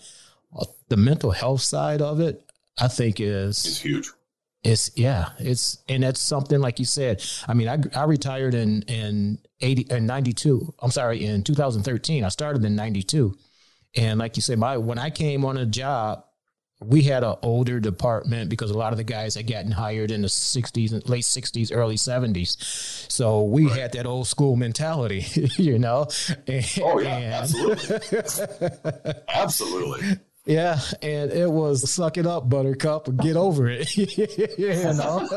uh, 0.58 0.66
the 0.90 0.98
mental 0.98 1.32
health 1.32 1.62
side 1.62 2.02
of 2.02 2.20
it, 2.20 2.44
I 2.78 2.90
think 2.90 3.22
is 3.22 3.66
it's 3.66 3.80
huge. 3.80 4.10
It's 4.64 4.92
yeah, 4.98 5.30
it's 5.40 5.78
and 5.88 6.04
that's 6.04 6.20
something 6.22 6.60
like 6.60 6.80
you 6.80 6.86
said. 6.86 7.24
I 7.48 7.54
mean, 7.54 7.70
I 7.70 7.78
I 7.96 8.04
retired 8.04 8.54
in 8.54 8.82
in 8.82 9.40
eighty 9.62 9.88
and 9.90 10.06
ninety 10.06 10.34
two. 10.34 10.74
I'm 10.80 10.92
sorry, 10.92 11.24
in 11.24 11.44
2013. 11.44 12.26
I 12.26 12.30
started 12.30 12.66
in 12.66 12.76
ninety 12.76 13.04
two, 13.04 13.38
and 13.96 14.20
like 14.20 14.36
you 14.36 14.42
said, 14.42 14.60
my 14.60 14.76
when 14.76 15.00
I 15.00 15.12
came 15.12 15.46
on 15.46 15.56
a 15.56 15.66
job, 15.66 16.26
we 16.80 17.02
had 17.02 17.24
an 17.24 17.36
older 17.42 17.80
department 17.80 18.50
because 18.50 18.70
a 18.70 18.78
lot 18.78 18.94
of 18.94 18.98
the 18.98 19.04
guys 19.04 19.36
had 19.36 19.48
gotten 19.48 19.72
hired 19.72 20.12
in 20.12 20.22
the 20.22 20.28
60s 20.28 20.92
and 20.92 21.08
late 21.10 21.24
60s 21.24 21.76
early 21.76 21.96
70s 21.96 23.12
so 23.12 23.44
we 23.44 23.66
right. 23.66 23.80
had 23.80 23.92
that 23.94 24.06
old 24.06 24.28
school 24.28 24.56
mentality 24.56 25.26
you 25.58 25.80
know 25.80 26.08
and, 26.46 26.66
oh 26.82 27.00
yeah 27.00 27.18
and, 27.18 27.34
absolutely 27.34 29.14
absolutely 29.30 30.18
yeah, 30.48 30.80
and 31.02 31.32
it 31.34 31.52
was 31.52 31.92
suck 31.92 32.18
it 32.18 32.26
up, 32.26 32.50
Buttercup, 32.50 33.10
and 33.10 33.20
get 33.20 33.36
over 33.36 33.68
it. 33.68 33.98
you 33.98 34.78
know. 34.94 35.28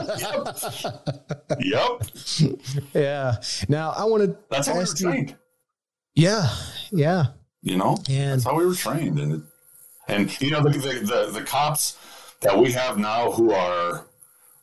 yep. 1.58 2.02
yep. 2.38 2.60
Yeah. 2.94 3.34
Now 3.68 3.90
I 3.90 4.04
want 4.04 4.22
to. 4.22 4.36
That's 4.50 4.68
how 4.68 4.74
we 4.74 4.80
were 4.80 4.86
trained. 4.86 5.36
Yeah. 6.14 6.48
Yeah. 6.92 7.24
You 7.60 7.76
know, 7.76 7.96
and 8.08 8.34
that's 8.34 8.44
how 8.44 8.54
we 8.54 8.64
were 8.64 8.74
trained, 8.74 9.18
and 9.18 9.42
and 10.10 10.40
you 10.40 10.50
know 10.50 10.62
the, 10.62 10.70
the 10.70 11.30
the 11.32 11.44
cops 11.44 11.96
that 12.40 12.58
we 12.58 12.72
have 12.72 12.98
now 12.98 13.30
who 13.32 13.52
are 13.52 14.06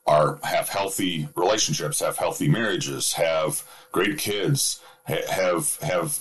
are 0.05 0.39
have 0.43 0.69
healthy 0.69 1.27
relationships, 1.35 1.99
have 1.99 2.17
healthy 2.17 2.47
marriages, 2.47 3.13
have 3.13 3.63
great 3.91 4.17
kids, 4.17 4.81
have 5.05 5.77
have 5.81 6.19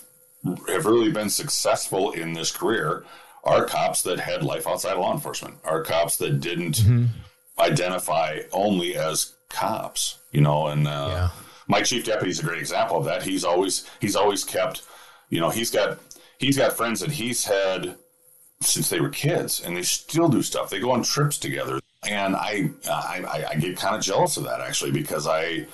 have 0.69 0.87
really 0.87 1.11
been 1.11 1.31
successful 1.31 2.13
in 2.13 2.33
this 2.33 2.51
career 2.51 3.05
are 3.45 3.65
cops 3.65 4.03
that 4.03 4.19
had 4.19 4.43
life 4.43 4.67
outside 4.67 4.95
law 4.95 5.13
enforcement, 5.13 5.57
are 5.65 5.83
cops 5.83 6.17
that 6.17 6.41
didn't 6.41 6.79
mm-hmm. 6.79 7.07
identify 7.61 8.41
only 8.53 8.97
as 8.97 9.35
cops, 9.49 10.19
you 10.33 10.41
know, 10.41 10.67
and 10.67 10.89
uh, 10.89 11.09
yeah. 11.09 11.31
my 11.69 11.81
chief 11.81 12.05
deputy 12.05 12.31
is 12.31 12.41
a 12.41 12.43
great 12.43 12.59
example 12.59 12.97
of 12.97 13.05
that. 13.05 13.23
He's 13.23 13.45
always 13.45 13.89
he's 14.01 14.17
always 14.17 14.45
kept, 14.45 14.83
you 15.31 15.41
know, 15.41 15.51
he's 15.51 15.71
got 15.71 15.99
he's 16.39 16.59
got 16.59 16.77
friends 16.77 17.01
that 17.01 17.13
he's 17.13 17.45
had 17.45 17.97
since 18.61 18.89
they 18.89 19.01
were 19.01 19.11
kids, 19.11 19.61
and 19.61 19.77
they 19.77 19.83
still 19.83 20.29
do 20.29 20.43
stuff. 20.43 20.71
They 20.71 20.81
go 20.81 20.93
on 20.93 21.03
trips 21.03 21.39
together, 21.39 21.81
and 22.09 22.37
I 22.37 22.71
I, 22.89 23.45
I 23.51 23.55
get 23.57 23.77
kind 23.77 23.97
of 23.97 24.03
jealous 24.03 24.37
of 24.37 24.45
that 24.45 24.61
actually 24.61 24.93
because 24.93 25.27
I 25.27 25.67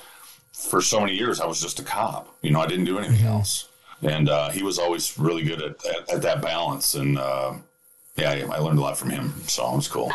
for 0.53 0.81
so 0.81 1.01
many 1.01 1.15
years 1.15 1.41
I 1.41 1.47
was 1.47 1.61
just 1.61 1.81
a 1.81 1.83
cop. 1.83 2.37
You 2.43 2.51
know, 2.51 2.61
I 2.61 2.67
didn't 2.67 2.85
do 2.85 2.99
anything 2.99 3.17
mm-hmm. 3.19 3.27
else 3.27 3.69
and 4.03 4.29
uh, 4.29 4.51
he 4.51 4.63
was 4.63 4.79
always 4.79 5.19
really 5.19 5.43
good 5.43 5.63
at, 5.63 5.87
at, 5.87 6.11
at 6.15 6.23
that 6.23 6.43
balance. 6.43 6.95
And 6.95 7.19
uh, 7.19 7.55
yeah, 8.17 8.31
I 8.31 8.59
learned 8.59 8.79
a 8.79 8.83
lot 8.83 8.99
from 8.99 9.11
him, 9.11 9.33
so 9.47 9.73
it 9.73 9.77
was 9.77 9.89
cool. 9.89 10.13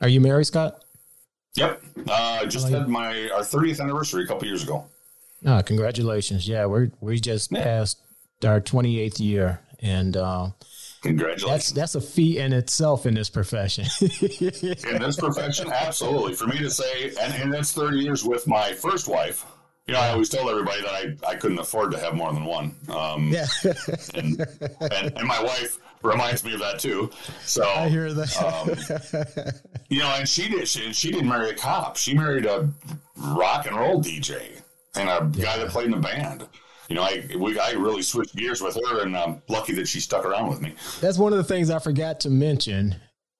Are 0.00 0.08
you 0.08 0.20
married, 0.20 0.46
Scott? 0.46 0.84
Yep, 1.54 1.82
uh, 2.08 2.38
I 2.42 2.46
just 2.46 2.68
had 2.68 2.88
my 2.88 3.30
our 3.30 3.40
30th 3.40 3.80
anniversary 3.80 4.24
a 4.24 4.26
couple 4.26 4.46
years 4.48 4.64
ago. 4.64 4.86
Ah, 5.46 5.62
congratulations! 5.62 6.48
Yeah, 6.48 6.66
we're 6.66 6.90
we 7.00 7.20
just 7.20 7.52
yeah. 7.52 7.62
passed 7.62 8.00
our 8.44 8.60
28th 8.60 9.20
year, 9.20 9.60
and 9.80 10.16
uh, 10.16 10.48
Congratulations. 11.04 11.72
That's 11.74 11.94
that's 11.94 11.94
a 11.96 12.00
feat 12.00 12.38
in 12.38 12.54
itself 12.54 13.04
in 13.04 13.12
this 13.12 13.28
profession. 13.28 13.84
in 14.00 15.02
this 15.02 15.16
profession, 15.16 15.70
absolutely. 15.70 16.34
For 16.34 16.46
me 16.46 16.58
to 16.58 16.70
say, 16.70 17.12
and, 17.20 17.34
and 17.34 17.52
that's 17.52 17.72
30 17.72 17.98
years 17.98 18.24
with 18.24 18.46
my 18.46 18.72
first 18.72 19.06
wife. 19.06 19.44
You 19.86 19.92
know, 19.92 20.00
I 20.00 20.08
always 20.08 20.30
told 20.30 20.48
everybody 20.48 20.80
that 20.80 20.90
I, 20.90 21.32
I 21.32 21.34
couldn't 21.34 21.58
afford 21.58 21.90
to 21.90 21.98
have 21.98 22.14
more 22.14 22.32
than 22.32 22.46
one. 22.46 22.74
Um, 22.88 23.28
yeah. 23.28 23.44
and, 24.14 24.40
and, 24.80 25.18
and 25.18 25.28
my 25.28 25.42
wife 25.42 25.78
reminds 26.02 26.42
me 26.42 26.54
of 26.54 26.60
that 26.60 26.78
too. 26.78 27.10
So 27.44 27.64
I 27.64 27.90
hear 27.90 28.14
that. 28.14 28.42
um, 28.42 29.52
you 29.90 29.98
know, 29.98 30.08
and 30.16 30.26
she 30.26 30.48
did. 30.48 30.66
She, 30.68 30.90
she 30.94 31.10
didn't 31.10 31.28
marry 31.28 31.50
a 31.50 31.54
cop. 31.54 31.98
She 31.98 32.14
married 32.14 32.46
a 32.46 32.66
rock 33.14 33.66
and 33.66 33.76
roll 33.76 34.02
DJ 34.02 34.62
and 34.94 35.10
a 35.10 35.30
yeah. 35.34 35.44
guy 35.44 35.58
that 35.58 35.68
played 35.68 35.88
in 35.88 35.94
a 35.94 36.00
band 36.00 36.48
you 36.88 36.96
know, 36.96 37.02
I 37.02 37.26
we 37.38 37.58
I 37.58 37.72
really 37.72 38.02
switched 38.02 38.36
gears 38.36 38.60
with 38.60 38.78
her, 38.86 39.02
and 39.02 39.16
I'm 39.16 39.42
lucky 39.48 39.72
that 39.74 39.88
she 39.88 40.00
stuck 40.00 40.24
around 40.24 40.48
with 40.48 40.60
me. 40.60 40.74
That's 41.00 41.18
one 41.18 41.32
of 41.32 41.38
the 41.38 41.44
things 41.44 41.70
I 41.70 41.78
forgot 41.78 42.20
to 42.20 42.30
mention 42.30 42.96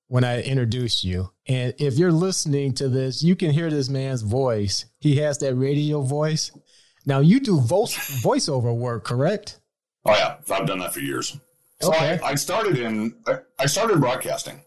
when 0.08 0.24
I 0.24 0.42
introduced 0.42 1.04
you. 1.04 1.30
And 1.46 1.74
if 1.78 1.98
you're 1.98 2.12
listening 2.12 2.74
to 2.74 2.88
this, 2.88 3.22
you 3.22 3.36
can 3.36 3.50
hear 3.50 3.70
this 3.70 3.88
man's 3.88 4.22
voice. 4.22 4.86
He 5.00 5.16
has 5.16 5.38
that 5.38 5.54
radio 5.54 6.00
voice. 6.02 6.52
Now 7.06 7.20
you 7.20 7.40
do 7.40 7.60
voice 7.60 8.22
voiceover 8.22 8.74
work, 8.74 9.04
correct? 9.04 9.60
Oh 10.04 10.12
yeah, 10.12 10.36
I've 10.50 10.66
done 10.66 10.78
that 10.78 10.94
for 10.94 11.00
years. 11.00 11.38
So 11.80 11.88
okay. 11.88 12.18
I, 12.22 12.30
I 12.30 12.34
started 12.34 12.78
in 12.78 13.14
I 13.58 13.66
started 13.66 14.00
broadcasting. 14.00 14.60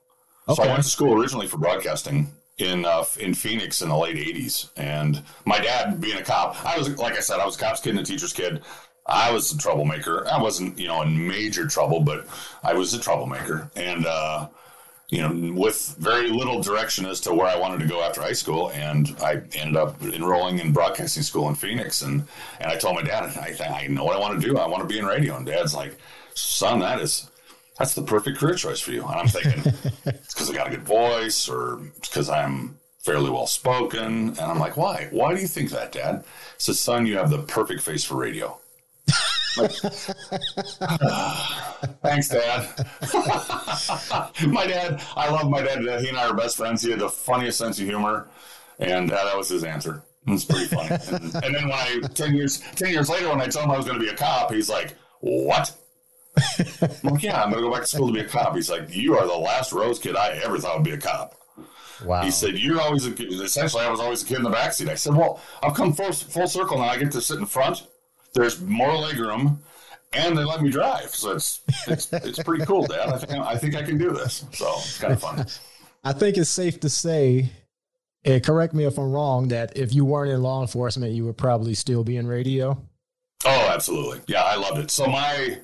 Okay. 0.48 0.62
So 0.62 0.64
I 0.64 0.72
went 0.72 0.84
to 0.84 0.90
school 0.90 1.20
originally 1.20 1.48
for 1.48 1.58
broadcasting 1.58 2.32
in 2.58 2.86
uh, 2.86 3.06
in 3.20 3.34
Phoenix 3.34 3.82
in 3.82 3.90
the 3.90 3.98
late 3.98 4.18
'80s, 4.18 4.70
and 4.76 5.24
my 5.46 5.60
dad, 5.60 6.02
being 6.02 6.18
a 6.18 6.24
cop, 6.24 6.64
I 6.66 6.78
was 6.78 6.90
like 6.98 7.16
I 7.16 7.20
said, 7.20 7.40
I 7.40 7.46
was 7.46 7.56
a 7.56 7.60
cop's 7.60 7.82
kid 7.82 7.92
and 7.92 8.00
a 8.00 8.04
teacher's 8.04 8.34
kid. 8.34 8.62
I 9.06 9.32
was 9.32 9.52
a 9.54 9.58
troublemaker. 9.58 10.28
I 10.28 10.42
wasn't, 10.42 10.78
you 10.78 10.88
know, 10.88 11.02
in 11.02 11.28
major 11.28 11.66
trouble, 11.66 12.02
but 12.02 12.28
I 12.64 12.74
was 12.74 12.94
a 12.94 13.00
troublemaker, 13.00 13.70
and 13.76 14.06
uh, 14.06 14.48
you 15.10 15.22
know, 15.22 15.54
with 15.54 15.96
very 16.00 16.30
little 16.30 16.62
direction 16.62 17.06
as 17.06 17.22
to 17.22 17.34
where 17.34 17.48
I 17.48 17.56
wanted 17.56 17.80
to 17.80 17.88
go 17.88 18.02
after 18.02 18.22
high 18.22 18.34
school, 18.34 18.72
and 18.72 19.16
I 19.22 19.42
ended 19.54 19.78
up 19.78 20.02
enrolling 20.02 20.60
in 20.60 20.74
broadcasting 20.74 21.24
school 21.24 21.48
in 21.48 21.56
Phoenix, 21.56 22.02
and 22.02 22.28
and 22.60 22.72
I 22.72 22.76
told 22.76 22.96
my 22.96 23.04
dad, 23.04 23.24
I 23.38 23.84
I 23.84 23.88
know 23.88 24.04
what 24.04 24.16
I 24.16 24.20
want 24.20 24.42
to 24.42 24.46
do. 24.46 24.58
I 24.58 24.68
want 24.68 24.82
to 24.82 24.88
be 24.88 25.00
in 25.00 25.06
radio, 25.06 25.38
and 25.38 25.46
Dad's 25.46 25.74
like, 25.76 25.96
son, 26.34 26.80
that 26.80 27.00
is 27.00 27.30
that's 27.78 27.94
the 27.94 28.02
perfect 28.02 28.40
career 28.40 28.56
choice 28.56 28.80
for 28.80 28.92
you. 28.92 29.06
And 29.06 29.16
I'm 29.16 29.28
thinking, 29.28 29.62
it's 30.06 30.34
because 30.34 30.50
I 30.50 30.54
got 30.54 30.68
a 30.68 30.72
good 30.72 30.84
voice 30.84 31.48
or 31.48 31.78
because 32.02 32.30
I'm 32.30 32.78
fairly 33.00 33.30
well 33.30 33.48
spoken. 33.48 34.30
And 34.30 34.40
I'm 34.40 34.60
like, 34.60 34.78
why? 34.78 35.08
Why 35.12 35.34
do 35.34 35.42
you 35.42 35.48
think 35.48 35.70
that, 35.72 35.92
Dad? 35.92 36.24
So, 36.58 36.74
son, 36.74 37.06
you 37.06 37.18
have 37.18 37.30
the 37.30 37.44
perfect 37.44 37.82
face 37.82 38.04
for 38.04 38.16
radio. 38.16 38.60
Thanks, 42.04 42.30
Dad. 42.30 42.70
my 44.48 44.68
dad, 44.68 45.02
I 45.16 45.30
love 45.30 45.50
my 45.50 45.62
dad. 45.62 45.80
He 46.02 46.10
and 46.10 46.18
I 46.18 46.28
are 46.28 46.34
best 46.34 46.58
friends. 46.58 46.84
He 46.84 46.92
had 46.92 47.00
the 47.00 47.10
funniest 47.10 47.58
sense 47.58 47.80
of 47.80 47.86
humor, 47.86 48.28
and 48.78 49.12
uh, 49.12 49.24
that 49.24 49.36
was 49.36 49.50
his 49.50 49.64
answer. 49.64 50.04
It's 50.28 50.46
pretty 50.46 50.66
funny. 50.66 50.90
and, 50.90 51.34
and, 51.44 51.56
then 51.56 51.70
when 51.70 51.72
I 51.72 52.02
ten 52.14 52.36
years 52.36 52.62
ten 52.76 52.92
years 52.92 53.10
later, 53.10 53.30
when 53.30 53.42
I 53.42 53.48
told 53.48 53.66
him 53.66 53.72
I 53.72 53.78
was 53.78 53.86
going 53.88 53.98
to 53.98 54.06
be 54.06 54.12
a 54.12 54.16
cop, 54.16 54.52
he's 54.52 54.70
like, 54.70 54.96
"What?" 55.22 55.74
I'm 56.82 56.90
like, 57.12 57.24
yeah, 57.24 57.42
I'm 57.42 57.52
going 57.52 57.64
to 57.64 57.70
go 57.70 57.74
back 57.74 57.82
to 57.82 57.88
school 57.88 58.08
to 58.08 58.14
be 58.14 58.20
a 58.20 58.28
cop. 58.28 58.56
He's 58.56 58.70
like, 58.70 58.96
you 58.96 59.18
are 59.18 59.28
the 59.28 59.38
last 59.38 59.72
Rose 59.72 60.00
kid 60.00 60.16
I 60.16 60.40
ever 60.44 60.58
thought 60.58 60.76
would 60.76 60.84
be 60.84 60.92
a 60.92 60.98
cop. 60.98 61.36
Wow. 62.06 62.24
He 62.24 62.32
said, 62.32 62.58
you're 62.58 62.80
always 62.80 63.06
a 63.06 63.12
kid. 63.12 63.34
Essentially, 63.34 63.84
I 63.84 63.90
was 63.90 64.00
always 64.00 64.24
a 64.24 64.26
kid 64.26 64.38
in 64.38 64.44
the 64.44 64.52
backseat. 64.52 64.90
I 64.90 64.96
said, 64.96 65.16
well, 65.16 65.42
I've 65.64 65.74
come 65.74 65.94
full, 65.94 66.12
full 66.12 66.48
circle 66.48 66.78
now. 66.78 66.86
I 66.86 66.98
get 66.98 67.12
to 67.14 67.22
sit 67.22 67.40
in 67.40 67.46
front. 67.46 67.88
There's 68.34 68.62
more 68.62 68.90
legroom, 68.90 69.58
and 70.14 70.38
they 70.38 70.44
let 70.44 70.62
me 70.62 70.70
drive. 70.70 71.10
So 71.16 71.32
it's 71.32 71.62
it's, 71.88 72.12
it's 72.14 72.44
pretty 72.44 72.66
cool, 72.66 72.86
Dad. 72.86 73.10
I 73.10 73.18
think 73.18 73.32
I 73.32 73.58
think 73.58 73.76
I 73.76 73.82
can 73.82 73.98
do 73.98 74.12
this. 74.12 74.46
So 74.54 74.74
it's 74.78 75.00
kind 75.00 75.14
of 75.14 75.22
fun. 75.22 75.46
I 76.04 76.14
think 76.14 76.38
it's 76.38 76.52
safe 76.52 76.80
to 76.82 76.90
say, 76.90 77.50
and 78.24 78.44
correct 78.44 78.76
me 78.76 78.86
if 78.86 79.00
I'm 79.00 79.12
wrong, 79.12 79.48
that 79.48 79.76
if 79.76 79.96
you 79.96 80.06
weren't 80.06 80.32
in 80.32 80.44
law 80.44 80.62
enforcement, 80.62 81.14
you 81.14 81.26
would 81.26 81.38
probably 81.38 81.74
still 81.74 82.04
be 82.04 82.18
in 82.18 82.28
radio. 82.28 82.80
Oh, 83.46 83.70
absolutely. 83.74 84.22
Yeah, 84.28 84.44
I 84.44 84.56
loved 84.56 84.78
it. 84.78 84.92
So 84.92 85.08
my 85.08 85.58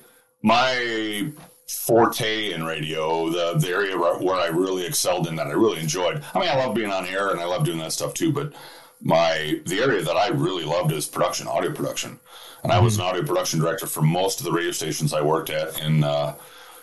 my 0.44 1.26
forte 1.66 2.52
in 2.52 2.64
radio, 2.64 3.30
the, 3.30 3.58
the 3.58 3.68
area 3.68 3.96
where 3.96 4.36
I 4.36 4.48
really 4.48 4.84
excelled 4.84 5.26
in 5.26 5.36
that 5.36 5.46
I 5.46 5.52
really 5.52 5.80
enjoyed. 5.80 6.22
I 6.34 6.38
mean, 6.38 6.50
I 6.50 6.56
love 6.56 6.74
being 6.74 6.90
on 6.90 7.06
air 7.06 7.30
and 7.30 7.40
I 7.40 7.46
love 7.46 7.64
doing 7.64 7.78
that 7.78 7.92
stuff 7.92 8.12
too, 8.12 8.30
but 8.30 8.52
my 9.00 9.60
the 9.64 9.80
area 9.80 10.02
that 10.02 10.16
I 10.16 10.28
really 10.28 10.64
loved 10.64 10.92
is 10.92 11.06
production, 11.06 11.48
audio 11.48 11.72
production. 11.72 12.20
And 12.62 12.72
I 12.72 12.78
was 12.78 12.96
an 12.96 13.04
audio 13.04 13.24
production 13.24 13.58
director 13.58 13.86
for 13.86 14.02
most 14.02 14.38
of 14.38 14.44
the 14.44 14.52
radio 14.52 14.70
stations 14.70 15.14
I 15.14 15.22
worked 15.22 15.48
at 15.48 15.80
in 15.80 16.04
uh, 16.04 16.34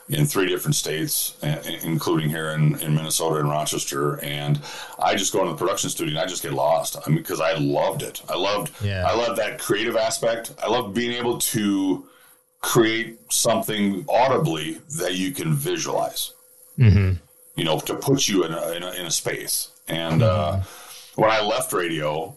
in 0.09 0.25
three 0.25 0.47
different 0.47 0.75
states, 0.75 1.37
including 1.83 2.29
here 2.29 2.49
in, 2.49 2.79
in 2.79 2.95
Minnesota 2.95 3.41
and 3.41 3.49
Rochester. 3.49 4.19
And 4.23 4.59
I 4.97 5.15
just 5.15 5.33
go 5.33 5.41
into 5.41 5.51
the 5.51 5.57
production 5.57 5.91
studio 5.91 6.15
and 6.15 6.19
I 6.19 6.25
just 6.25 6.41
get 6.41 6.53
lost. 6.53 6.97
I 6.97 7.09
mean, 7.09 7.19
because 7.19 7.39
I 7.39 7.53
loved 7.53 8.01
it. 8.01 8.23
I 8.27 8.35
loved, 8.35 8.71
yeah. 8.83 9.05
I 9.07 9.15
loved 9.15 9.37
that 9.39 9.59
creative 9.59 9.95
aspect. 9.95 10.53
I 10.61 10.67
loved 10.67 10.95
being 10.95 11.13
able 11.13 11.37
to 11.37 12.07
create 12.61 13.19
something 13.31 14.05
audibly 14.07 14.79
that 14.99 15.15
you 15.15 15.31
can 15.31 15.53
visualize. 15.53 16.33
Mm-hmm. 16.77 17.13
You 17.55 17.65
know, 17.65 17.79
to 17.79 17.95
put 17.95 18.27
you 18.27 18.45
in 18.45 18.53
a, 18.53 18.71
in 18.71 18.83
a, 18.83 18.91
in 18.91 19.05
a 19.05 19.11
space. 19.11 19.71
And 19.87 20.23
uh, 20.23 20.59
mm-hmm. 20.59 21.21
when 21.21 21.31
I 21.31 21.41
left 21.41 21.73
radio, 21.73 22.35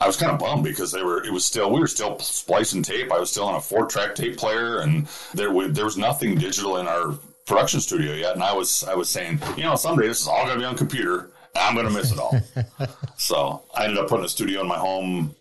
I 0.00 0.06
was 0.06 0.16
kind 0.16 0.32
of 0.32 0.38
bummed 0.38 0.64
because 0.64 0.92
they 0.92 1.02
were. 1.02 1.24
It 1.24 1.32
was 1.32 1.44
still 1.44 1.70
we 1.72 1.80
were 1.80 1.86
still 1.86 2.18
splicing 2.20 2.82
tape. 2.82 3.12
I 3.12 3.18
was 3.18 3.30
still 3.30 3.44
on 3.44 3.54
a 3.54 3.60
four 3.60 3.86
track 3.86 4.14
tape 4.14 4.36
player, 4.36 4.78
and 4.78 5.06
there 5.34 5.50
there 5.68 5.84
was 5.84 5.96
nothing 5.96 6.36
digital 6.36 6.76
in 6.78 6.86
our 6.86 7.14
production 7.46 7.80
studio 7.80 8.14
yet. 8.14 8.34
And 8.34 8.42
I 8.42 8.52
was 8.52 8.84
I 8.84 8.94
was 8.94 9.08
saying, 9.08 9.40
you 9.56 9.64
know, 9.64 9.74
someday 9.74 10.06
this 10.06 10.20
is 10.20 10.28
all 10.28 10.44
going 10.44 10.54
to 10.54 10.60
be 10.60 10.64
on 10.64 10.76
computer. 10.76 11.30
I'm 11.56 11.74
going 11.74 11.86
to 11.86 11.92
miss 11.92 12.12
it 12.12 12.18
all. 12.18 12.40
so 13.16 13.62
I 13.74 13.84
ended 13.84 13.98
up 13.98 14.08
putting 14.08 14.24
a 14.24 14.28
studio 14.28 14.60
in 14.60 14.68
my 14.68 14.78
home, 14.78 15.34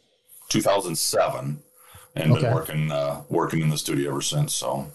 2007, 0.50 1.62
and 2.22 2.32
okay. 2.34 2.42
been 2.42 2.54
working 2.54 2.92
uh, 2.92 3.22
working 3.30 3.62
in 3.62 3.70
the 3.70 3.78
studio 3.78 4.12
ever 4.12 4.22
since. 4.22 4.56
So 4.56 4.92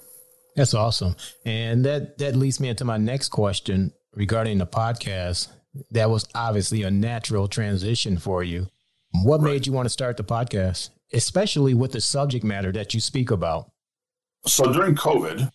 that's 0.56 0.74
awesome, 0.74 1.16
and 1.44 1.84
that 1.84 2.18
that 2.18 2.36
leads 2.36 2.60
me 2.60 2.68
into 2.68 2.84
my 2.84 2.98
next 2.98 3.28
question 3.28 3.92
regarding 4.14 4.58
the 4.58 4.66
podcast. 4.66 5.48
That 5.90 6.10
was 6.10 6.28
obviously 6.34 6.82
a 6.82 6.90
natural 6.90 7.48
transition 7.48 8.18
for 8.18 8.42
you. 8.42 8.68
What 9.24 9.40
right. 9.40 9.52
made 9.52 9.66
you 9.66 9.72
want 9.72 9.86
to 9.86 9.90
start 9.90 10.16
the 10.16 10.24
podcast, 10.24 10.90
especially 11.12 11.74
with 11.74 11.92
the 11.92 12.00
subject 12.00 12.44
matter 12.44 12.72
that 12.72 12.94
you 12.94 13.00
speak 13.00 13.30
about? 13.30 13.70
So 14.44 14.72
during 14.72 14.94
COVID, 14.94 15.50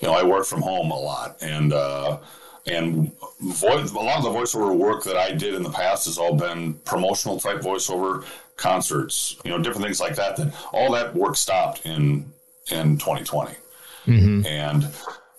you 0.00 0.08
know, 0.08 0.14
I 0.14 0.22
worked 0.22 0.48
from 0.48 0.62
home 0.62 0.90
a 0.90 0.98
lot, 0.98 1.36
and 1.40 1.72
uh, 1.72 2.18
and 2.66 3.12
voice, 3.40 3.90
a 3.90 3.98
lot 3.98 4.18
of 4.18 4.24
the 4.24 4.30
voiceover 4.30 4.76
work 4.76 5.04
that 5.04 5.16
I 5.16 5.32
did 5.32 5.54
in 5.54 5.62
the 5.62 5.70
past 5.70 6.06
has 6.06 6.18
all 6.18 6.34
been 6.34 6.74
promotional 6.74 7.38
type 7.38 7.60
voiceover, 7.60 8.24
concerts, 8.60 9.36
you 9.44 9.50
know, 9.50 9.58
different 9.58 9.84
things 9.84 10.00
like 10.00 10.14
that. 10.16 10.36
That 10.36 10.54
all 10.72 10.92
that 10.92 11.14
work 11.14 11.36
stopped 11.36 11.84
in 11.84 12.32
in 12.70 12.98
2020, 12.98 13.54
mm-hmm. 14.06 14.46
and 14.46 14.86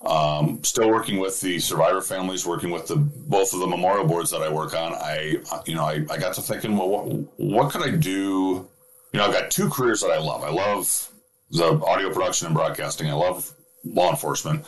um, 0.05 0.63
still 0.63 0.89
working 0.89 1.19
with 1.19 1.39
the 1.39 1.59
survivor 1.59 2.01
families, 2.01 2.45
working 2.45 2.71
with 2.71 2.87
the 2.87 2.95
both 2.95 3.53
of 3.53 3.59
the 3.59 3.67
memorial 3.67 4.05
boards 4.05 4.31
that 4.31 4.41
I 4.41 4.51
work 4.51 4.73
on. 4.73 4.93
I, 4.93 5.37
you 5.65 5.75
know, 5.75 5.85
I, 5.85 6.05
I 6.09 6.17
got 6.17 6.33
to 6.33 6.41
thinking, 6.41 6.75
well, 6.75 6.89
what, 6.89 7.05
what 7.37 7.71
could 7.71 7.83
I 7.83 7.95
do? 7.95 8.67
You 9.13 9.19
know, 9.19 9.25
I've 9.25 9.33
got 9.33 9.51
two 9.51 9.69
careers 9.69 10.01
that 10.01 10.11
I 10.11 10.19
love. 10.19 10.43
I 10.43 10.49
love 10.49 11.11
the 11.51 11.79
audio 11.85 12.11
production 12.11 12.47
and 12.47 12.55
broadcasting. 12.55 13.09
I 13.09 13.13
love 13.13 13.53
law 13.83 14.09
enforcement 14.09 14.65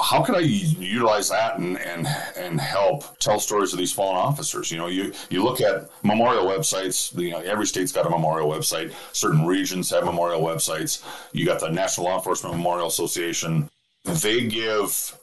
how 0.00 0.22
can 0.22 0.34
I 0.34 0.40
utilize 0.40 1.28
that 1.28 1.58
and, 1.58 1.78
and 1.78 2.06
and 2.36 2.60
help 2.60 3.18
tell 3.18 3.38
stories 3.38 3.72
of 3.72 3.78
these 3.78 3.92
fallen 3.92 4.16
officers? 4.16 4.70
You 4.70 4.78
know, 4.78 4.86
you 4.86 5.12
you 5.28 5.42
look 5.42 5.60
at 5.60 5.88
memorial 6.02 6.46
websites. 6.46 7.16
You 7.18 7.30
know, 7.30 7.40
every 7.40 7.66
state's 7.66 7.92
got 7.92 8.06
a 8.06 8.10
memorial 8.10 8.48
website. 8.48 8.92
Certain 9.12 9.46
regions 9.46 9.90
have 9.90 10.04
memorial 10.04 10.40
websites. 10.40 11.04
You 11.32 11.44
got 11.46 11.60
the 11.60 11.70
National 11.70 12.06
Law 12.06 12.16
Enforcement 12.16 12.56
Memorial 12.56 12.88
Association. 12.88 13.68
They 14.04 14.46
give 14.46 15.16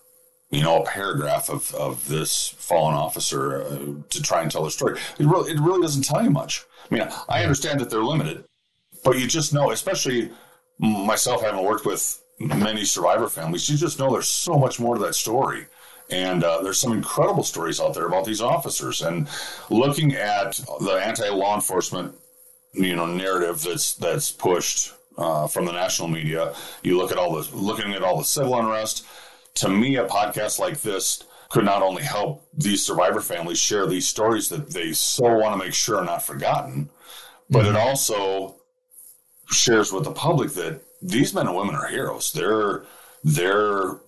you 0.51 0.61
know 0.61 0.83
a 0.83 0.85
paragraph 0.85 1.49
of, 1.49 1.73
of 1.75 2.07
this 2.07 2.49
fallen 2.57 2.93
officer 2.93 3.63
uh, 3.63 3.79
to 4.09 4.21
try 4.21 4.41
and 4.41 4.51
tell 4.51 4.61
their 4.61 4.71
story. 4.71 4.99
It 5.19 5.25
really 5.25 5.51
it 5.51 5.59
really 5.59 5.81
doesn't 5.81 6.03
tell 6.03 6.23
you 6.23 6.29
much. 6.29 6.63
I 6.89 6.95
mean, 6.95 7.07
I 7.27 7.43
understand 7.43 7.79
that 7.79 7.89
they're 7.89 8.03
limited, 8.03 8.45
but 9.03 9.19
you 9.19 9.27
just 9.27 9.53
know, 9.53 9.71
especially 9.71 10.31
myself 10.79 11.41
having 11.41 11.63
worked 11.63 11.85
with 11.85 12.21
many 12.39 12.85
survivor 12.85 13.27
families, 13.27 13.69
you 13.69 13.77
just 13.77 13.99
know 13.99 14.11
there's 14.11 14.27
so 14.27 14.57
much 14.57 14.79
more 14.79 14.95
to 14.95 15.01
that 15.01 15.15
story. 15.15 15.67
And 16.09 16.43
uh, 16.43 16.61
there's 16.61 16.79
some 16.79 16.93
incredible 16.93 17.43
stories 17.43 17.81
out 17.81 17.93
there 17.93 18.07
about 18.07 18.25
these 18.25 18.41
officers. 18.41 19.01
And 19.01 19.27
looking 19.69 20.13
at 20.13 20.59
the 20.79 21.01
anti-law 21.03 21.55
enforcement, 21.55 22.15
you 22.73 22.95
know, 22.95 23.05
narrative 23.05 23.61
that's 23.61 23.95
that's 23.95 24.31
pushed 24.31 24.93
uh, 25.17 25.47
from 25.47 25.65
the 25.65 25.71
national 25.71 26.07
media, 26.07 26.53
you 26.83 26.97
look 26.97 27.11
at 27.11 27.17
all 27.17 27.33
the 27.33 27.55
looking 27.55 27.93
at 27.93 28.03
all 28.03 28.17
the 28.17 28.23
civil 28.23 28.57
unrest. 28.57 29.05
To 29.55 29.69
me, 29.69 29.97
a 29.97 30.05
podcast 30.05 30.59
like 30.59 30.81
this 30.81 31.23
could 31.49 31.65
not 31.65 31.81
only 31.81 32.03
help 32.03 32.47
these 32.53 32.85
survivor 32.85 33.21
families 33.21 33.57
share 33.57 33.87
these 33.87 34.07
stories 34.07 34.49
that 34.49 34.69
they 34.69 34.93
so 34.93 35.23
want 35.37 35.59
to 35.59 35.65
make 35.65 35.73
sure 35.73 35.97
are 35.97 36.05
not 36.05 36.23
forgotten, 36.23 36.89
but 37.49 37.65
mm-hmm. 37.65 37.75
it 37.75 37.79
also 37.79 38.55
shares 39.49 39.91
with 39.91 40.03
the 40.03 40.11
public 40.11 40.51
that 40.51 40.81
these 41.01 41.33
men 41.33 41.47
and 41.47 41.55
women 41.55 41.75
are 41.75 41.87
heroes. 41.87 42.31
They're 42.31 42.83
they're 43.23 43.99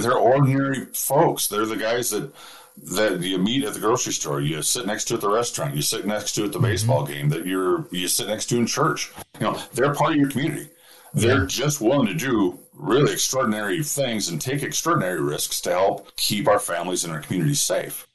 they're 0.00 0.16
ordinary 0.16 0.86
folks. 0.86 1.48
They're 1.48 1.66
the 1.66 1.76
guys 1.76 2.10
that 2.10 2.32
that 2.76 3.20
you 3.20 3.38
meet 3.38 3.64
at 3.64 3.74
the 3.74 3.80
grocery 3.80 4.12
store, 4.12 4.40
you 4.40 4.60
sit 4.62 4.86
next 4.86 5.04
to 5.04 5.14
at 5.14 5.20
the 5.20 5.30
restaurant, 5.30 5.76
you 5.76 5.82
sit 5.82 6.06
next 6.06 6.32
to 6.32 6.44
at 6.44 6.52
the 6.52 6.58
mm-hmm. 6.58 6.66
baseball 6.66 7.06
game, 7.06 7.28
that 7.28 7.46
you're 7.46 7.86
you 7.92 8.08
sit 8.08 8.26
next 8.26 8.46
to 8.46 8.56
in 8.56 8.66
church. 8.66 9.12
You 9.40 9.46
know, 9.46 9.62
they're 9.74 9.94
part 9.94 10.12
of 10.12 10.18
your 10.18 10.30
community. 10.30 10.68
They're 11.16 11.46
just 11.46 11.80
willing 11.80 12.08
to 12.08 12.14
do 12.14 12.58
really 12.72 13.12
extraordinary 13.12 13.82
things 13.84 14.28
and 14.28 14.40
take 14.40 14.64
extraordinary 14.64 15.20
risks 15.20 15.60
to 15.60 15.70
help 15.70 16.16
keep 16.16 16.48
our 16.48 16.58
families 16.58 17.04
and 17.04 17.12
our 17.12 17.20
communities 17.20 17.62
safe. 17.62 18.08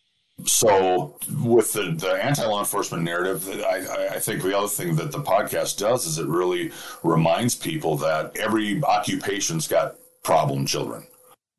So, 0.45 1.17
with 1.43 1.73
the, 1.73 1.93
the 1.97 2.13
anti 2.23 2.45
law 2.45 2.59
enforcement 2.59 3.03
narrative, 3.03 3.47
I, 3.49 4.15
I 4.15 4.19
think 4.19 4.41
the 4.41 4.57
other 4.57 4.67
thing 4.67 4.95
that 4.95 5.11
the 5.11 5.19
podcast 5.19 5.77
does 5.77 6.05
is 6.05 6.17
it 6.17 6.27
really 6.27 6.71
reminds 7.03 7.55
people 7.55 7.97
that 7.97 8.37
every 8.37 8.81
occupation's 8.83 9.67
got 9.67 9.95
problem 10.23 10.65
children. 10.65 11.07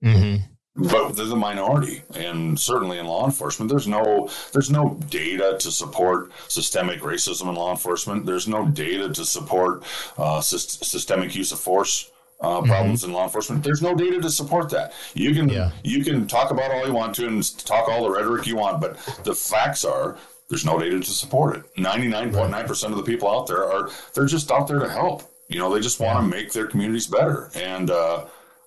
Mm-hmm 0.04 0.44
but 0.76 1.10
they're 1.12 1.26
the 1.26 1.36
minority 1.36 2.02
and 2.14 2.58
certainly 2.58 2.98
in 2.98 3.06
law 3.06 3.26
enforcement 3.26 3.68
there's 3.68 3.88
no 3.88 4.30
there's 4.52 4.70
no 4.70 4.96
data 5.08 5.56
to 5.58 5.70
support 5.70 6.30
systemic 6.48 7.00
racism 7.00 7.48
in 7.48 7.54
law 7.54 7.70
enforcement 7.70 8.24
there's 8.24 8.46
no 8.48 8.66
data 8.68 9.08
to 9.12 9.24
support 9.24 9.82
uh, 10.16 10.40
systemic 10.40 11.34
use 11.34 11.52
of 11.52 11.58
force 11.58 12.10
uh, 12.40 12.58
mm-hmm. 12.58 12.68
problems 12.68 13.02
mm-hmm. 13.02 13.10
in 13.10 13.16
law 13.16 13.24
enforcement 13.24 13.62
there's 13.62 13.82
no 13.82 13.94
data 13.94 14.20
to 14.20 14.30
support 14.30 14.70
that 14.70 14.92
you 15.14 15.34
can 15.34 15.48
yeah. 15.48 15.70
you 15.84 16.04
can 16.04 16.26
talk 16.26 16.50
about 16.50 16.70
all 16.70 16.86
you 16.86 16.92
want 16.92 17.14
to 17.14 17.26
and 17.26 17.58
talk 17.66 17.88
all 17.88 18.04
the 18.04 18.10
rhetoric 18.10 18.46
you 18.46 18.56
want 18.56 18.80
but 18.80 18.96
the 19.24 19.34
facts 19.34 19.84
are 19.84 20.16
there's 20.48 20.64
no 20.64 20.78
data 20.78 20.98
to 20.98 21.10
support 21.10 21.56
it 21.56 21.74
99.9% 21.76 22.84
of 22.84 22.96
the 22.96 23.02
people 23.02 23.28
out 23.28 23.46
there 23.46 23.64
are 23.64 23.90
they're 24.14 24.26
just 24.26 24.50
out 24.50 24.66
there 24.68 24.78
to 24.78 24.88
help 24.88 25.22
you 25.48 25.58
know 25.58 25.72
they 25.72 25.80
just 25.80 26.00
want 26.00 26.18
to 26.18 26.24
yeah. 26.24 26.42
make 26.42 26.52
their 26.52 26.66
communities 26.66 27.06
better 27.06 27.50
and 27.54 27.90
uh, 27.90 28.24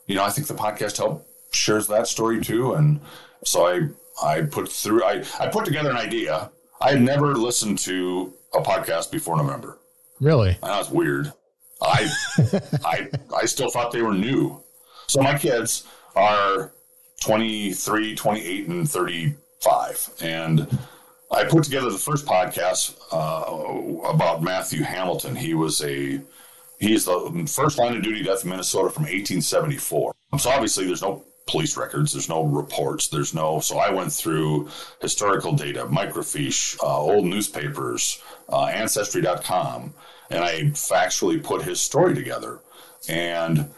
you 0.07 0.15
know 0.15 0.23
i 0.23 0.29
think 0.29 0.47
the 0.47 0.53
podcast 0.53 0.97
help 0.97 1.27
shares 1.55 1.87
that 1.87 2.07
story 2.07 2.41
too. 2.41 2.73
And 2.73 2.99
so 3.43 3.67
I 3.67 3.89
I 4.21 4.41
put 4.41 4.69
through 4.69 5.03
I, 5.03 5.23
I 5.39 5.47
put 5.47 5.65
together 5.65 5.89
an 5.89 5.97
idea. 5.97 6.51
I 6.81 6.91
had 6.91 7.01
never 7.01 7.35
listened 7.35 7.79
to 7.79 8.33
a 8.53 8.61
podcast 8.61 9.11
before 9.11 9.37
November. 9.37 9.79
Really? 10.19 10.57
That's 10.61 10.89
weird. 10.89 11.33
I 11.83 12.09
I 12.85 13.09
I 13.35 13.45
still 13.45 13.69
thought 13.69 13.91
they 13.91 14.01
were 14.01 14.13
new. 14.13 14.61
So 15.07 15.21
my 15.21 15.37
kids 15.37 15.85
are 16.15 16.71
23, 17.21 18.15
28, 18.15 18.67
and 18.67 18.89
35. 18.89 20.09
And 20.21 20.79
I 21.31 21.43
put 21.45 21.63
together 21.63 21.89
the 21.89 21.97
first 21.97 22.25
podcast 22.25 22.95
uh, 23.11 24.07
about 24.09 24.43
Matthew 24.43 24.83
Hamilton. 24.83 25.35
He 25.35 25.53
was 25.53 25.83
a 25.83 26.21
he's 26.79 27.05
the 27.05 27.49
first 27.53 27.77
line 27.77 27.95
of 27.95 28.03
duty 28.03 28.23
death 28.23 28.43
in 28.43 28.49
Minnesota 28.49 28.89
from 28.89 29.03
1874. 29.03 30.13
So 30.37 30.49
obviously 30.49 30.85
there's 30.85 31.01
no 31.01 31.23
police 31.47 31.77
records. 31.77 32.13
There's 32.13 32.29
no 32.29 32.43
reports. 32.43 33.07
There's 33.07 33.33
no. 33.33 33.59
So 33.59 33.77
I 33.77 33.91
went 33.91 34.11
through 34.11 34.69
historical 35.01 35.53
data, 35.53 35.85
microfiche, 35.85 36.77
uh, 36.81 36.97
old 36.97 37.25
newspapers, 37.25 38.21
uh, 38.49 38.65
Ancestry.com, 38.65 39.93
and 40.33 40.43
I 40.43 40.61
factually 40.71 41.41
put 41.41 41.63
his 41.63 41.81
story 41.81 42.15
together. 42.15 42.59
And 43.07 43.69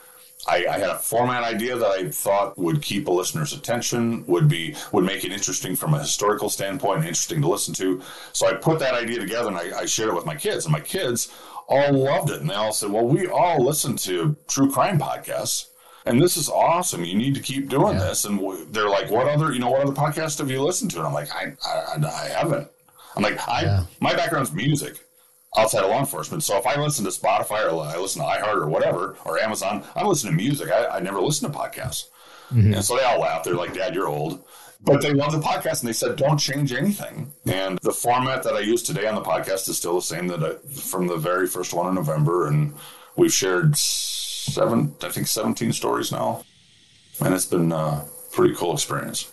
I, 0.47 0.65
I, 0.67 0.77
had 0.77 0.89
a 0.89 0.99
format 0.99 1.43
idea 1.43 1.75
that 1.75 1.89
I 1.89 2.09
thought 2.09 2.57
would 2.57 2.81
keep 2.81 3.07
a 3.07 3.11
listener's 3.11 3.53
attention, 3.53 4.25
would 4.27 4.47
be 4.47 4.75
would 4.91 5.03
make 5.03 5.25
it 5.25 5.31
interesting 5.31 5.75
from 5.75 5.93
a 5.93 5.99
historical 5.99 6.49
standpoint, 6.49 6.99
and 6.99 7.07
interesting 7.07 7.41
to 7.41 7.49
listen 7.49 7.73
to. 7.75 8.01
So 8.31 8.47
I 8.47 8.53
put 8.53 8.79
that 8.79 8.93
idea 8.93 9.19
together 9.19 9.49
and 9.49 9.57
I, 9.57 9.79
I 9.79 9.85
shared 9.85 10.09
it 10.09 10.15
with 10.15 10.25
my 10.25 10.35
kids, 10.35 10.65
and 10.65 10.71
my 10.71 10.79
kids 10.79 11.31
all 11.67 11.91
loved 11.93 12.29
it, 12.29 12.41
and 12.41 12.49
they 12.49 12.53
all 12.53 12.73
said, 12.73 12.91
"Well, 12.91 13.07
we 13.07 13.27
all 13.27 13.63
listen 13.63 13.97
to 13.97 14.35
true 14.47 14.71
crime 14.71 14.99
podcasts." 14.99 15.67
and 16.07 16.21
this 16.21 16.37
is 16.37 16.49
awesome. 16.49 17.03
You 17.03 17.15
need 17.15 17.33
to 17.33 17.41
keep 17.41 17.67
doing 17.67 17.95
yeah. 17.95 18.03
this. 18.09 18.25
And 18.25 18.39
they're 18.71 18.87
like, 18.87 19.09
what 19.09 19.27
other, 19.27 19.51
you 19.51 19.57
know, 19.57 19.71
what 19.71 19.81
other 19.81 19.91
podcasts 19.91 20.37
have 20.37 20.51
you 20.51 20.61
listened 20.61 20.91
to? 20.91 20.99
And 20.99 21.07
I'm 21.07 21.13
like, 21.13 21.31
I, 21.33 21.53
I, 21.65 21.95
I 22.05 22.27
haven't. 22.27 22.67
I'm 23.15 23.23
like, 23.23 23.39
I, 23.47 23.63
yeah. 23.63 23.83
my 23.99 24.13
background's 24.13 24.51
music 24.51 24.99
outside 25.57 25.83
of 25.83 25.89
law 25.89 25.99
enforcement. 25.99 26.43
So 26.43 26.57
if 26.57 26.65
I 26.65 26.79
listen 26.79 27.05
to 27.05 27.11
Spotify 27.11 27.71
or 27.71 27.81
I 27.81 27.97
listen 27.97 28.21
to 28.21 28.27
iHeart 28.27 28.57
or 28.57 28.67
whatever, 28.67 29.17
or 29.25 29.39
Amazon, 29.39 29.83
I 29.95 30.05
listen 30.05 30.29
to 30.29 30.35
music. 30.35 30.71
I, 30.71 30.87
I 30.87 30.99
never 30.99 31.19
listen 31.21 31.51
to 31.51 31.57
podcasts. 31.57 32.05
Mm-hmm. 32.51 32.75
And 32.75 32.85
so 32.85 32.97
they 32.97 33.03
all 33.03 33.19
laugh. 33.19 33.43
They're 33.43 33.55
like, 33.55 33.73
Dad, 33.73 33.95
you're 33.95 34.07
old. 34.07 34.43
But 34.81 35.01
they 35.01 35.13
love 35.13 35.31
the 35.31 35.39
podcast 35.39 35.79
and 35.79 35.89
they 35.89 35.93
said, 35.93 36.15
don't 36.15 36.37
change 36.37 36.71
anything. 36.71 37.31
And 37.47 37.79
the 37.81 37.91
format 37.91 38.43
that 38.43 38.53
I 38.53 38.59
use 38.59 38.83
today 38.83 39.07
on 39.07 39.15
the 39.15 39.21
podcast 39.21 39.67
is 39.67 39.77
still 39.77 39.95
the 39.95 40.01
same 40.01 40.27
that 40.27 40.43
I, 40.43 40.67
from 40.67 41.07
the 41.07 41.17
very 41.17 41.47
first 41.47 41.73
one 41.73 41.87
in 41.87 41.95
November. 41.95 42.47
And 42.47 42.75
we've 43.15 43.33
shared 43.33 43.75
seven, 43.77 44.95
I 45.01 45.09
think 45.09 45.27
17 45.27 45.73
stories 45.73 46.11
now. 46.11 46.43
And 47.19 47.33
it's 47.33 47.45
been 47.45 47.71
a 47.71 48.05
pretty 48.31 48.53
cool 48.53 48.73
experience. 48.73 49.31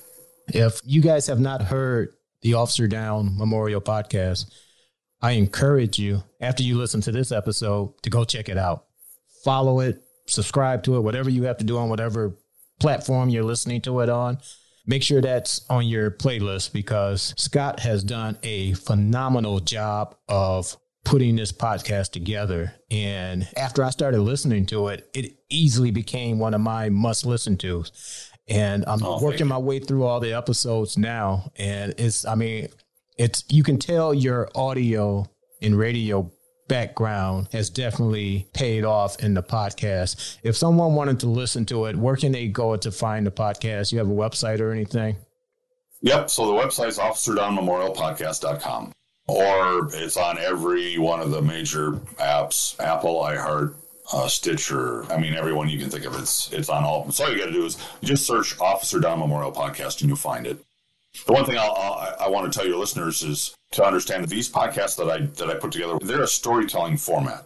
If 0.48 0.80
you 0.84 1.02
guys 1.02 1.26
have 1.26 1.40
not 1.40 1.62
heard 1.62 2.14
the 2.40 2.54
Officer 2.54 2.88
Down 2.88 3.36
Memorial 3.36 3.80
podcast, 3.80 4.46
I 5.22 5.32
encourage 5.32 5.98
you, 5.98 6.24
after 6.40 6.64
you 6.64 6.76
listen 6.76 7.00
to 7.02 7.12
this 7.12 7.30
episode, 7.30 7.94
to 8.02 8.10
go 8.10 8.24
check 8.24 8.48
it 8.48 8.58
out. 8.58 8.86
Follow 9.44 9.80
it, 9.80 10.02
subscribe 10.26 10.82
to 10.84 10.96
it, 10.96 11.00
whatever 11.00 11.30
you 11.30 11.44
have 11.44 11.58
to 11.58 11.64
do 11.64 11.78
on 11.78 11.88
whatever 11.88 12.36
platform 12.80 13.28
you're 13.28 13.44
listening 13.44 13.80
to 13.82 14.00
it 14.00 14.08
on. 14.08 14.38
Make 14.84 15.04
sure 15.04 15.20
that's 15.20 15.64
on 15.70 15.86
your 15.86 16.10
playlist 16.10 16.72
because 16.72 17.34
Scott 17.36 17.80
has 17.80 18.02
done 18.02 18.36
a 18.42 18.72
phenomenal 18.72 19.60
job 19.60 20.16
of 20.28 20.76
putting 21.04 21.36
this 21.36 21.52
podcast 21.52 22.10
together. 22.10 22.74
And 22.90 23.46
after 23.56 23.84
I 23.84 23.90
started 23.90 24.20
listening 24.20 24.66
to 24.66 24.88
it, 24.88 25.08
it 25.14 25.36
easily 25.48 25.92
became 25.92 26.40
one 26.40 26.54
of 26.54 26.60
my 26.60 26.88
must 26.88 27.24
listen 27.24 27.56
tos. 27.56 28.30
And 28.48 28.84
I'm 28.88 29.02
oh, 29.04 29.22
working 29.22 29.46
my 29.46 29.58
way 29.58 29.78
through 29.78 30.04
all 30.04 30.18
the 30.18 30.32
episodes 30.32 30.98
now. 30.98 31.52
And 31.56 31.94
it's, 31.96 32.24
I 32.24 32.34
mean, 32.34 32.68
it's, 33.16 33.44
you 33.48 33.62
can 33.62 33.78
tell 33.78 34.12
your 34.14 34.48
audio 34.54 35.26
and 35.60 35.78
radio 35.78 36.30
background 36.68 37.48
has 37.52 37.68
definitely 37.70 38.48
paid 38.54 38.84
off 38.84 39.22
in 39.22 39.34
the 39.34 39.42
podcast. 39.42 40.38
If 40.42 40.56
someone 40.56 40.94
wanted 40.94 41.20
to 41.20 41.26
listen 41.26 41.66
to 41.66 41.84
it, 41.86 41.96
where 41.96 42.16
can 42.16 42.32
they 42.32 42.48
go 42.48 42.76
to 42.76 42.90
find 42.90 43.26
the 43.26 43.30
podcast? 43.30 43.92
You 43.92 43.98
have 43.98 44.08
a 44.08 44.12
website 44.12 44.60
or 44.60 44.72
anything? 44.72 45.16
Yep. 46.00 46.30
So 46.30 46.46
the 46.46 46.52
website 46.52 46.88
is 46.88 46.98
officerdownmemorialpodcast.com 46.98 48.92
or 49.28 49.88
it's 49.92 50.16
on 50.16 50.38
every 50.38 50.98
one 50.98 51.20
of 51.20 51.30
the 51.30 51.42
major 51.42 51.92
apps 52.18 52.78
Apple, 52.80 53.22
iHeart, 53.22 53.74
uh, 54.12 54.28
Stitcher. 54.28 55.10
I 55.12 55.18
mean, 55.18 55.34
everyone 55.34 55.68
you 55.68 55.78
can 55.78 55.90
think 55.90 56.04
of. 56.04 56.14
It's 56.18 56.52
it's 56.52 56.68
on 56.68 56.84
all. 56.84 57.10
So 57.10 57.24
all 57.24 57.30
you 57.30 57.38
got 57.38 57.46
to 57.46 57.52
do 57.52 57.64
is 57.64 57.78
just 58.02 58.26
search 58.26 58.58
Officer 58.60 58.98
Down 58.98 59.20
Memorial 59.20 59.52
Podcast 59.52 60.00
and 60.00 60.08
you'll 60.08 60.16
find 60.16 60.46
it. 60.46 60.58
The 61.26 61.32
one 61.32 61.44
thing 61.44 61.58
I'll, 61.58 61.72
I'll, 61.72 62.16
i 62.20 62.28
want 62.28 62.50
to 62.50 62.58
tell 62.58 62.66
your 62.66 62.78
listeners 62.78 63.22
is 63.22 63.54
to 63.72 63.84
understand 63.84 64.24
that 64.24 64.30
these 64.30 64.50
podcasts 64.50 64.96
that 64.96 65.10
I 65.10 65.26
that 65.38 65.50
I 65.50 65.54
put 65.54 65.72
together, 65.72 65.98
they're 66.00 66.22
a 66.22 66.26
storytelling 66.26 66.96
format. 66.96 67.44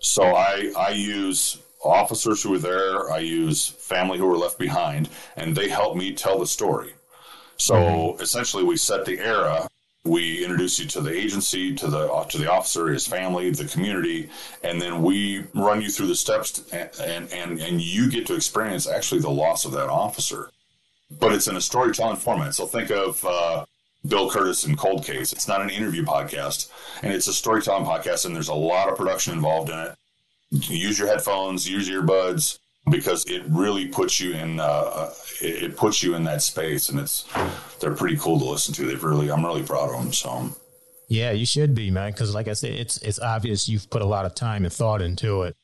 So 0.00 0.22
I 0.22 0.72
I 0.76 0.90
use 0.90 1.58
officers 1.84 2.42
who 2.42 2.50
were 2.50 2.58
there, 2.58 3.10
I 3.10 3.18
use 3.18 3.66
family 3.66 4.18
who 4.18 4.26
were 4.26 4.36
left 4.36 4.58
behind, 4.58 5.08
and 5.36 5.56
they 5.56 5.68
help 5.68 5.96
me 5.96 6.14
tell 6.14 6.38
the 6.38 6.46
story. 6.46 6.92
So 7.56 7.74
mm-hmm. 7.74 8.22
essentially, 8.22 8.64
we 8.64 8.76
set 8.76 9.04
the 9.04 9.18
era 9.18 9.68
we 10.04 10.42
introduce 10.42 10.78
you 10.78 10.86
to 10.86 11.00
the 11.00 11.14
agency, 11.14 11.74
to 11.74 11.86
the 11.86 12.08
to 12.30 12.38
the 12.38 12.50
officer, 12.50 12.88
his 12.88 13.06
family, 13.06 13.50
the 13.50 13.66
community, 13.66 14.30
and 14.64 14.80
then 14.80 15.02
we 15.02 15.44
run 15.54 15.82
you 15.82 15.90
through 15.90 16.06
the 16.06 16.14
steps, 16.14 16.62
and 16.72 17.30
and 17.32 17.60
and 17.60 17.80
you 17.80 18.10
get 18.10 18.26
to 18.26 18.34
experience 18.34 18.86
actually 18.86 19.20
the 19.20 19.30
loss 19.30 19.64
of 19.64 19.72
that 19.72 19.90
officer. 19.90 20.50
But 21.18 21.32
it's 21.32 21.48
in 21.48 21.56
a 21.56 21.60
storytelling 21.60 22.16
format. 22.16 22.54
So 22.54 22.66
think 22.66 22.90
of 22.90 23.24
uh, 23.24 23.64
Bill 24.06 24.30
Kurtis 24.30 24.66
in 24.66 24.76
Cold 24.76 25.04
Case. 25.04 25.32
It's 25.32 25.48
not 25.48 25.60
an 25.60 25.70
interview 25.70 26.04
podcast, 26.04 26.70
and 27.02 27.12
it's 27.12 27.26
a 27.26 27.34
storytelling 27.34 27.84
podcast, 27.84 28.24
and 28.24 28.34
there's 28.34 28.48
a 28.48 28.54
lot 28.54 28.88
of 28.88 28.96
production 28.96 29.32
involved 29.32 29.70
in 29.70 29.78
it. 29.78 29.96
Use 30.50 30.98
your 30.98 31.08
headphones, 31.08 31.68
use 31.68 31.88
earbuds, 31.88 32.58
because 32.90 33.24
it 33.26 33.42
really 33.48 33.86
puts 33.86 34.18
you 34.18 34.32
in 34.32 34.58
uh, 34.58 34.64
uh 34.64 35.14
it 35.40 35.76
puts 35.76 36.02
you 36.02 36.14
in 36.14 36.24
that 36.24 36.42
space, 36.42 36.88
and 36.88 36.98
it's 36.98 37.28
they're 37.80 37.94
pretty 37.94 38.16
cool 38.16 38.38
to 38.38 38.44
listen 38.44 38.74
to. 38.74 38.86
They've 38.86 39.02
really 39.02 39.30
I'm 39.30 39.44
really 39.44 39.62
proud 39.62 39.90
of 39.94 40.02
them. 40.02 40.12
So. 40.12 40.50
Yeah, 41.08 41.32
you 41.32 41.44
should 41.44 41.74
be, 41.74 41.90
man. 41.90 42.12
Because 42.12 42.34
like 42.34 42.46
I 42.46 42.52
said, 42.52 42.72
it's 42.72 42.98
it's 42.98 43.18
obvious 43.18 43.68
you've 43.68 43.90
put 43.90 44.00
a 44.00 44.06
lot 44.06 44.26
of 44.26 44.34
time 44.34 44.64
and 44.64 44.72
thought 44.72 45.02
into 45.02 45.42
it. 45.42 45.56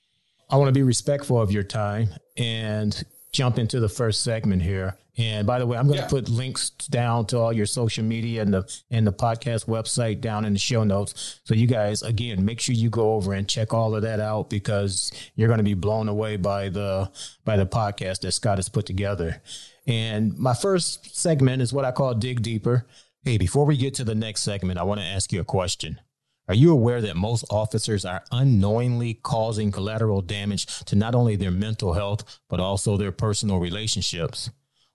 I 0.51 0.57
want 0.57 0.69
to 0.69 0.73
be 0.73 0.83
respectful 0.83 1.41
of 1.41 1.53
your 1.53 1.63
time 1.63 2.11
and 2.37 3.05
jump 3.37 3.59
into 3.59 3.81
the 3.81 3.89
first 3.89 4.23
segment 4.23 4.63
here. 4.63 4.97
And 5.19 5.47
by 5.47 5.59
the 5.59 5.67
way, 5.67 5.77
I'm 5.77 5.87
going 5.87 5.99
to 5.99 6.05
yeah. 6.05 6.09
put 6.09 6.29
links 6.29 6.71
down 6.71 7.27
to 7.27 7.39
all 7.39 7.53
your 7.53 7.67
social 7.67 8.05
media 8.05 8.43
and 8.43 8.53
the 8.53 8.81
and 8.91 9.07
the 9.07 9.13
podcast 9.13 9.67
website 9.67 10.21
down 10.21 10.45
in 10.45 10.53
the 10.55 10.59
show 10.59 10.85
notes. 10.85 11.41
So 11.45 11.55
you 11.55 11.67
guys, 11.67 12.03
again, 12.03 12.45
make 12.45 12.61
sure 12.61 12.75
you 12.75 12.91
go 12.91 13.15
over 13.15 13.33
and 13.35 13.49
check 13.49 13.73
all 13.73 13.95
of 13.95 14.03
that 14.03 14.21
out 14.21 14.51
because 14.51 15.13
you're 15.35 15.49
going 15.49 15.59
to 15.59 15.65
be 15.65 15.75
blown 15.75 16.09
away 16.09 16.37
by 16.37 16.71
the 16.71 17.11
by 17.45 17.57
the 17.57 17.67
podcast 17.67 18.21
that 18.21 18.33
Scott 18.33 18.59
has 18.59 18.69
put 18.69 18.87
together. 18.87 19.43
And 19.87 20.37
my 20.39 20.55
first 20.55 21.17
segment 21.17 21.63
is 21.63 21.73
what 21.73 21.85
I 21.85 21.93
call 21.93 22.15
dig 22.15 22.43
deeper. 22.43 22.87
Hey, 23.23 23.39
before 23.39 23.67
we 23.67 23.77
get 23.77 23.95
to 23.95 24.05
the 24.05 24.15
next 24.15 24.43
segment, 24.43 24.79
I 24.79 24.83
want 24.85 25.01
to 25.01 25.07
ask 25.07 25.33
you 25.33 25.41
a 25.41 25.45
question. 25.45 26.01
Are 26.49 26.55
you 26.55 26.71
aware 26.71 27.01
that 27.01 27.17
most 27.17 27.45
officers 27.51 28.05
are 28.05 28.23
unknowingly 28.31 29.15
causing 29.15 29.73
collateral 29.73 30.21
damage 30.21 30.67
to 30.85 30.95
not 30.95 31.15
only 31.15 31.35
their 31.35 31.51
mental 31.51 31.95
health, 31.95 32.41
but 32.49 32.61
also 32.61 32.97
their 32.97 33.11
personal 33.11 33.59
relationships? 33.59 34.51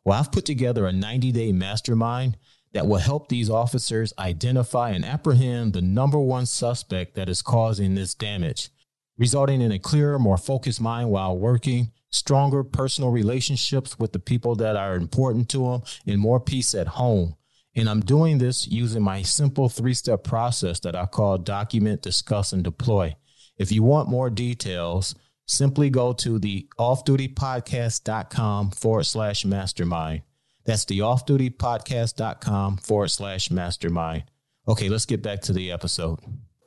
Well, 0.05 0.17
I've 0.17 0.31
put 0.31 0.45
together 0.45 0.85
a 0.85 0.93
90 0.93 1.31
day 1.33 1.51
mastermind 1.51 2.37
that 2.73 2.87
will 2.87 2.97
help 2.97 3.27
these 3.27 3.49
officers 3.49 4.13
identify 4.17 4.91
and 4.91 5.03
apprehend 5.03 5.73
the 5.73 5.81
number 5.81 6.19
one 6.19 6.45
suspect 6.45 7.15
that 7.15 7.27
is 7.27 7.41
causing 7.41 7.95
this 7.95 8.15
damage, 8.15 8.69
resulting 9.17 9.59
in 9.59 9.73
a 9.73 9.79
clearer, 9.79 10.17
more 10.17 10.37
focused 10.37 10.79
mind 10.79 11.09
while 11.09 11.37
working, 11.37 11.91
stronger 12.09 12.63
personal 12.63 13.11
relationships 13.11 13.99
with 13.99 14.13
the 14.13 14.19
people 14.19 14.55
that 14.55 14.77
are 14.77 14.95
important 14.95 15.49
to 15.49 15.65
them, 15.65 15.81
and 16.07 16.19
more 16.19 16.39
peace 16.39 16.73
at 16.73 16.87
home. 16.87 17.35
And 17.75 17.89
I'm 17.89 18.01
doing 18.01 18.37
this 18.37 18.67
using 18.67 19.01
my 19.01 19.21
simple 19.21 19.69
three 19.69 19.93
step 19.93 20.23
process 20.23 20.79
that 20.81 20.95
I 20.95 21.05
call 21.05 21.37
document, 21.37 22.01
discuss, 22.01 22.51
and 22.51 22.63
deploy. 22.63 23.15
If 23.57 23.71
you 23.71 23.83
want 23.83 24.09
more 24.09 24.29
details, 24.29 25.15
simply 25.45 25.89
go 25.89 26.13
to 26.13 26.39
the 26.39 26.67
offdutypodcast.com 26.79 28.71
forward 28.71 29.03
slash 29.03 29.45
mastermind. 29.45 30.23
That's 30.65 30.85
the 30.85 30.99
offdutypodcast.com 30.99 32.77
forward 32.77 33.09
slash 33.09 33.51
mastermind. 33.51 34.23
Okay, 34.67 34.89
let's 34.89 35.05
get 35.05 35.23
back 35.23 35.41
to 35.41 35.53
the 35.53 35.71
episode. 35.71 36.19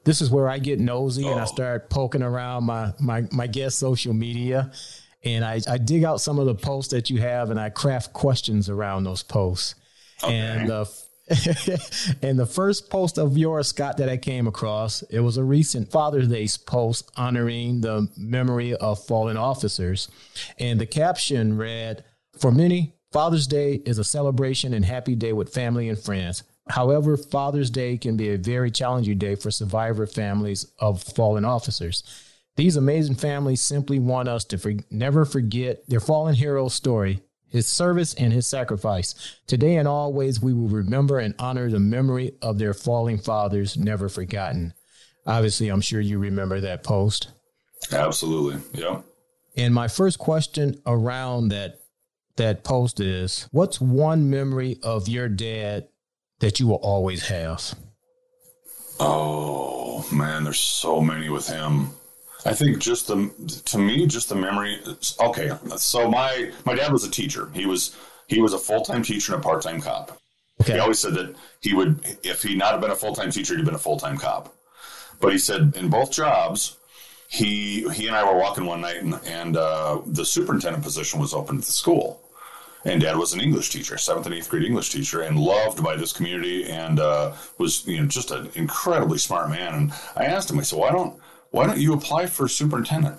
This 0.04 0.20
is 0.20 0.30
where 0.30 0.48
I 0.48 0.58
get 0.58 0.80
nosy 0.80 1.24
oh. 1.24 1.30
and 1.30 1.40
I 1.40 1.44
oh. 1.44 1.46
start 1.46 1.90
poking 1.90 2.22
around 2.22 2.64
my, 2.64 2.92
my, 3.00 3.24
my 3.30 3.46
guest 3.46 3.78
social 3.78 4.12
media. 4.12 4.72
And 5.22 5.44
I, 5.44 5.60
I 5.68 5.78
dig 5.78 6.04
out 6.04 6.20
some 6.20 6.38
of 6.38 6.46
the 6.46 6.54
posts 6.54 6.92
that 6.92 7.08
you 7.08 7.20
have 7.20 7.50
and 7.50 7.58
I 7.58 7.70
craft 7.70 8.12
questions 8.12 8.68
around 8.68 9.04
those 9.04 9.22
posts. 9.22 9.74
Okay. 10.24 10.36
And 10.36 10.68
the 10.68 10.88
and 12.22 12.38
the 12.38 12.46
first 12.46 12.90
post 12.90 13.18
of 13.18 13.38
yours, 13.38 13.68
Scott, 13.68 13.96
that 13.96 14.10
I 14.10 14.18
came 14.18 14.46
across, 14.46 15.02
it 15.02 15.20
was 15.20 15.38
a 15.38 15.44
recent 15.44 15.90
Father's 15.90 16.28
Day 16.28 16.46
post 16.66 17.10
honoring 17.16 17.80
the 17.80 18.08
memory 18.16 18.74
of 18.74 19.02
fallen 19.02 19.38
officers. 19.38 20.08
And 20.58 20.78
the 20.78 20.86
caption 20.86 21.56
read, 21.56 22.04
For 22.38 22.52
many, 22.52 22.94
Father's 23.10 23.46
Day 23.46 23.80
is 23.86 23.98
a 23.98 24.04
celebration 24.04 24.74
and 24.74 24.84
happy 24.84 25.14
day 25.14 25.32
with 25.32 25.54
family 25.54 25.88
and 25.88 25.98
friends. 25.98 26.42
However, 26.68 27.16
Father's 27.16 27.70
Day 27.70 27.96
can 27.96 28.16
be 28.16 28.30
a 28.30 28.38
very 28.38 28.70
challenging 28.70 29.18
day 29.18 29.34
for 29.34 29.50
survivor 29.50 30.06
families 30.06 30.66
of 30.78 31.02
fallen 31.02 31.44
officers. 31.44 32.02
These 32.56 32.76
amazing 32.76 33.16
families 33.16 33.62
simply 33.62 33.98
want 33.98 34.28
us 34.28 34.44
to 34.46 34.58
for- 34.58 34.74
never 34.90 35.24
forget 35.24 35.88
their 35.88 36.00
fallen 36.00 36.34
hero 36.34 36.68
story 36.68 37.22
his 37.54 37.68
service 37.68 38.14
and 38.14 38.32
his 38.32 38.48
sacrifice. 38.48 39.14
Today 39.46 39.76
and 39.76 39.86
always, 39.86 40.42
we 40.42 40.52
will 40.52 40.66
remember 40.66 41.20
and 41.20 41.36
honor 41.38 41.70
the 41.70 41.78
memory 41.78 42.32
of 42.42 42.58
their 42.58 42.74
falling 42.74 43.16
fathers, 43.16 43.76
never 43.76 44.08
forgotten. 44.08 44.74
Obviously, 45.24 45.68
I'm 45.68 45.80
sure 45.80 46.00
you 46.00 46.18
remember 46.18 46.60
that 46.60 46.82
post. 46.82 47.28
Absolutely. 47.92 48.60
Yeah. 48.72 49.02
And 49.56 49.72
my 49.72 49.86
first 49.86 50.18
question 50.18 50.82
around 50.84 51.50
that 51.50 51.78
that 52.34 52.64
post 52.64 52.98
is 52.98 53.48
what's 53.52 53.80
one 53.80 54.28
memory 54.28 54.78
of 54.82 55.06
your 55.06 55.28
dad 55.28 55.86
that 56.40 56.58
you 56.58 56.66
will 56.66 56.82
always 56.82 57.28
have? 57.28 57.76
Oh 58.98 60.04
man, 60.12 60.42
there's 60.42 60.58
so 60.58 61.00
many 61.00 61.28
with 61.28 61.46
him. 61.46 61.90
I 62.44 62.52
think 62.52 62.78
just 62.78 63.08
the 63.08 63.30
to 63.66 63.78
me 63.78 64.06
just 64.06 64.28
the 64.28 64.34
memory. 64.34 64.78
Okay, 65.20 65.50
so 65.76 66.10
my 66.10 66.50
my 66.64 66.74
dad 66.74 66.92
was 66.92 67.04
a 67.04 67.10
teacher. 67.10 67.50
He 67.54 67.66
was 67.66 67.96
he 68.26 68.40
was 68.40 68.52
a 68.52 68.58
full 68.58 68.82
time 68.82 69.02
teacher 69.02 69.34
and 69.34 69.42
a 69.42 69.44
part 69.44 69.62
time 69.62 69.80
cop. 69.80 70.18
Okay. 70.60 70.74
He 70.74 70.78
always 70.78 70.98
said 70.98 71.14
that 71.14 71.34
he 71.60 71.74
would 71.74 72.18
if 72.22 72.42
he 72.42 72.54
not 72.54 72.72
have 72.72 72.80
been 72.80 72.90
a 72.90 72.96
full 72.96 73.14
time 73.14 73.30
teacher, 73.30 73.54
he'd 73.54 73.60
have 73.60 73.66
been 73.66 73.74
a 73.74 73.78
full 73.78 73.98
time 73.98 74.18
cop. 74.18 74.54
But 75.20 75.32
he 75.32 75.38
said 75.38 75.74
in 75.76 75.88
both 75.88 76.10
jobs, 76.10 76.76
he 77.28 77.88
he 77.92 78.06
and 78.08 78.16
I 78.16 78.30
were 78.30 78.38
walking 78.38 78.66
one 78.66 78.82
night 78.82 79.02
and, 79.02 79.14
and 79.26 79.56
uh, 79.56 80.00
the 80.06 80.24
superintendent 80.24 80.84
position 80.84 81.20
was 81.20 81.32
open 81.32 81.58
at 81.58 81.64
the 81.64 81.72
school. 81.72 82.20
And 82.86 83.00
dad 83.00 83.16
was 83.16 83.32
an 83.32 83.40
English 83.40 83.70
teacher, 83.70 83.96
seventh 83.96 84.26
and 84.26 84.34
eighth 84.34 84.50
grade 84.50 84.64
English 84.64 84.90
teacher, 84.90 85.22
and 85.22 85.38
loved 85.38 85.82
by 85.82 85.96
this 85.96 86.12
community, 86.12 86.70
and 86.70 87.00
uh, 87.00 87.32
was 87.56 87.86
you 87.86 87.98
know 87.98 88.06
just 88.06 88.30
an 88.30 88.50
incredibly 88.54 89.16
smart 89.16 89.48
man. 89.48 89.72
And 89.72 89.92
I 90.14 90.26
asked 90.26 90.50
him, 90.50 90.58
I 90.58 90.62
said, 90.62 90.78
"Why 90.78 90.92
don't 90.92 91.18
why 91.54 91.68
don't 91.68 91.78
you 91.78 91.92
apply 91.92 92.26
for 92.26 92.48
superintendent? 92.48 93.16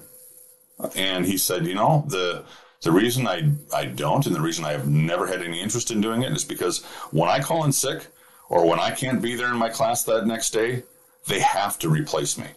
And 0.94 1.26
he 1.26 1.38
said, 1.38 1.66
you 1.66 1.74
know, 1.74 2.04
the 2.10 2.44
the 2.82 2.92
reason 2.92 3.26
I, 3.26 3.50
I 3.74 3.86
don't 3.86 4.26
and 4.28 4.36
the 4.36 4.42
reason 4.42 4.66
I 4.66 4.74
have 4.74 4.90
never 4.90 5.26
had 5.26 5.42
any 5.42 5.62
interest 5.62 5.90
in 5.90 6.02
doing 6.02 6.22
it 6.22 6.34
is 6.34 6.44
because 6.44 6.84
when 7.12 7.30
I 7.30 7.40
call 7.40 7.64
in 7.64 7.72
sick 7.72 8.08
or 8.50 8.68
when 8.68 8.78
I 8.78 8.92
can't 8.92 9.22
be 9.22 9.36
there 9.36 9.48
in 9.48 9.58
my 9.58 9.70
class 9.70 10.04
that 10.04 10.28
next 10.28 10.50
day, 10.50 10.84
they 11.28 11.40
have 11.40 11.80
to 11.80 11.90
replace 11.90 12.38
me. 12.38 12.48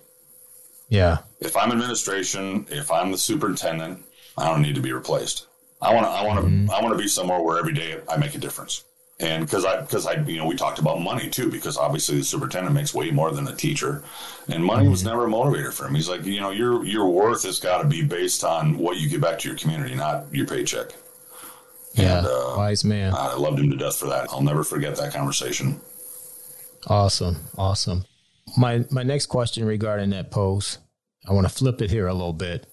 Yeah. 0.88 1.18
If 1.38 1.56
I'm 1.56 1.70
administration, 1.70 2.66
if 2.70 2.90
I'm 2.90 3.12
the 3.12 3.18
superintendent, 3.18 4.04
I 4.36 4.48
don't 4.48 4.62
need 4.62 4.74
to 4.74 4.80
be 4.80 4.92
replaced. 4.92 5.46
I 5.80 5.94
want 5.94 6.06
to 6.06 6.10
I 6.10 6.26
want 6.26 6.40
to 6.40 6.46
mm-hmm. 6.46 6.70
I 6.72 6.82
want 6.82 6.92
to 6.96 7.02
be 7.02 7.08
somewhere 7.08 7.40
where 7.40 7.56
every 7.56 7.72
day 7.72 8.00
I 8.08 8.16
make 8.16 8.34
a 8.34 8.38
difference 8.38 8.82
and 9.20 9.44
because 9.44 9.64
I 9.64 9.80
because 9.80 10.06
I 10.06 10.14
you 10.22 10.38
know 10.38 10.46
we 10.46 10.54
talked 10.54 10.78
about 10.78 11.00
money 11.00 11.28
too 11.28 11.50
because 11.50 11.76
obviously 11.76 12.18
the 12.18 12.24
superintendent 12.24 12.74
makes 12.74 12.94
way 12.94 13.10
more 13.10 13.32
than 13.32 13.48
a 13.48 13.54
teacher, 13.54 14.02
and 14.48 14.64
money 14.64 14.82
mm-hmm. 14.82 14.92
was 14.92 15.04
never 15.04 15.26
a 15.26 15.28
motivator 15.28 15.72
for 15.72 15.86
him. 15.86 15.94
He's 15.94 16.08
like 16.08 16.24
you 16.24 16.40
know 16.40 16.50
your 16.50 16.84
your 16.84 17.08
worth 17.08 17.42
has 17.42 17.58
got 17.58 17.82
to 17.82 17.88
be 17.88 18.04
based 18.04 18.44
on 18.44 18.78
what 18.78 18.98
you 18.98 19.08
give 19.08 19.20
back 19.20 19.38
to 19.40 19.48
your 19.48 19.58
community, 19.58 19.94
not 19.94 20.32
your 20.32 20.46
paycheck. 20.46 20.92
Yeah, 21.94 22.18
and, 22.18 22.26
uh, 22.26 22.54
wise 22.56 22.84
man. 22.84 23.12
I 23.14 23.34
loved 23.34 23.58
him 23.58 23.70
to 23.70 23.76
death 23.76 23.96
for 23.96 24.06
that. 24.06 24.28
I'll 24.30 24.42
never 24.42 24.62
forget 24.62 24.96
that 24.96 25.12
conversation. 25.12 25.80
Awesome, 26.86 27.36
awesome. 27.56 28.04
My 28.56 28.84
my 28.90 29.02
next 29.02 29.26
question 29.26 29.64
regarding 29.64 30.10
that 30.10 30.30
post, 30.30 30.78
I 31.28 31.32
want 31.32 31.48
to 31.48 31.52
flip 31.52 31.82
it 31.82 31.90
here 31.90 32.06
a 32.06 32.14
little 32.14 32.32
bit. 32.32 32.66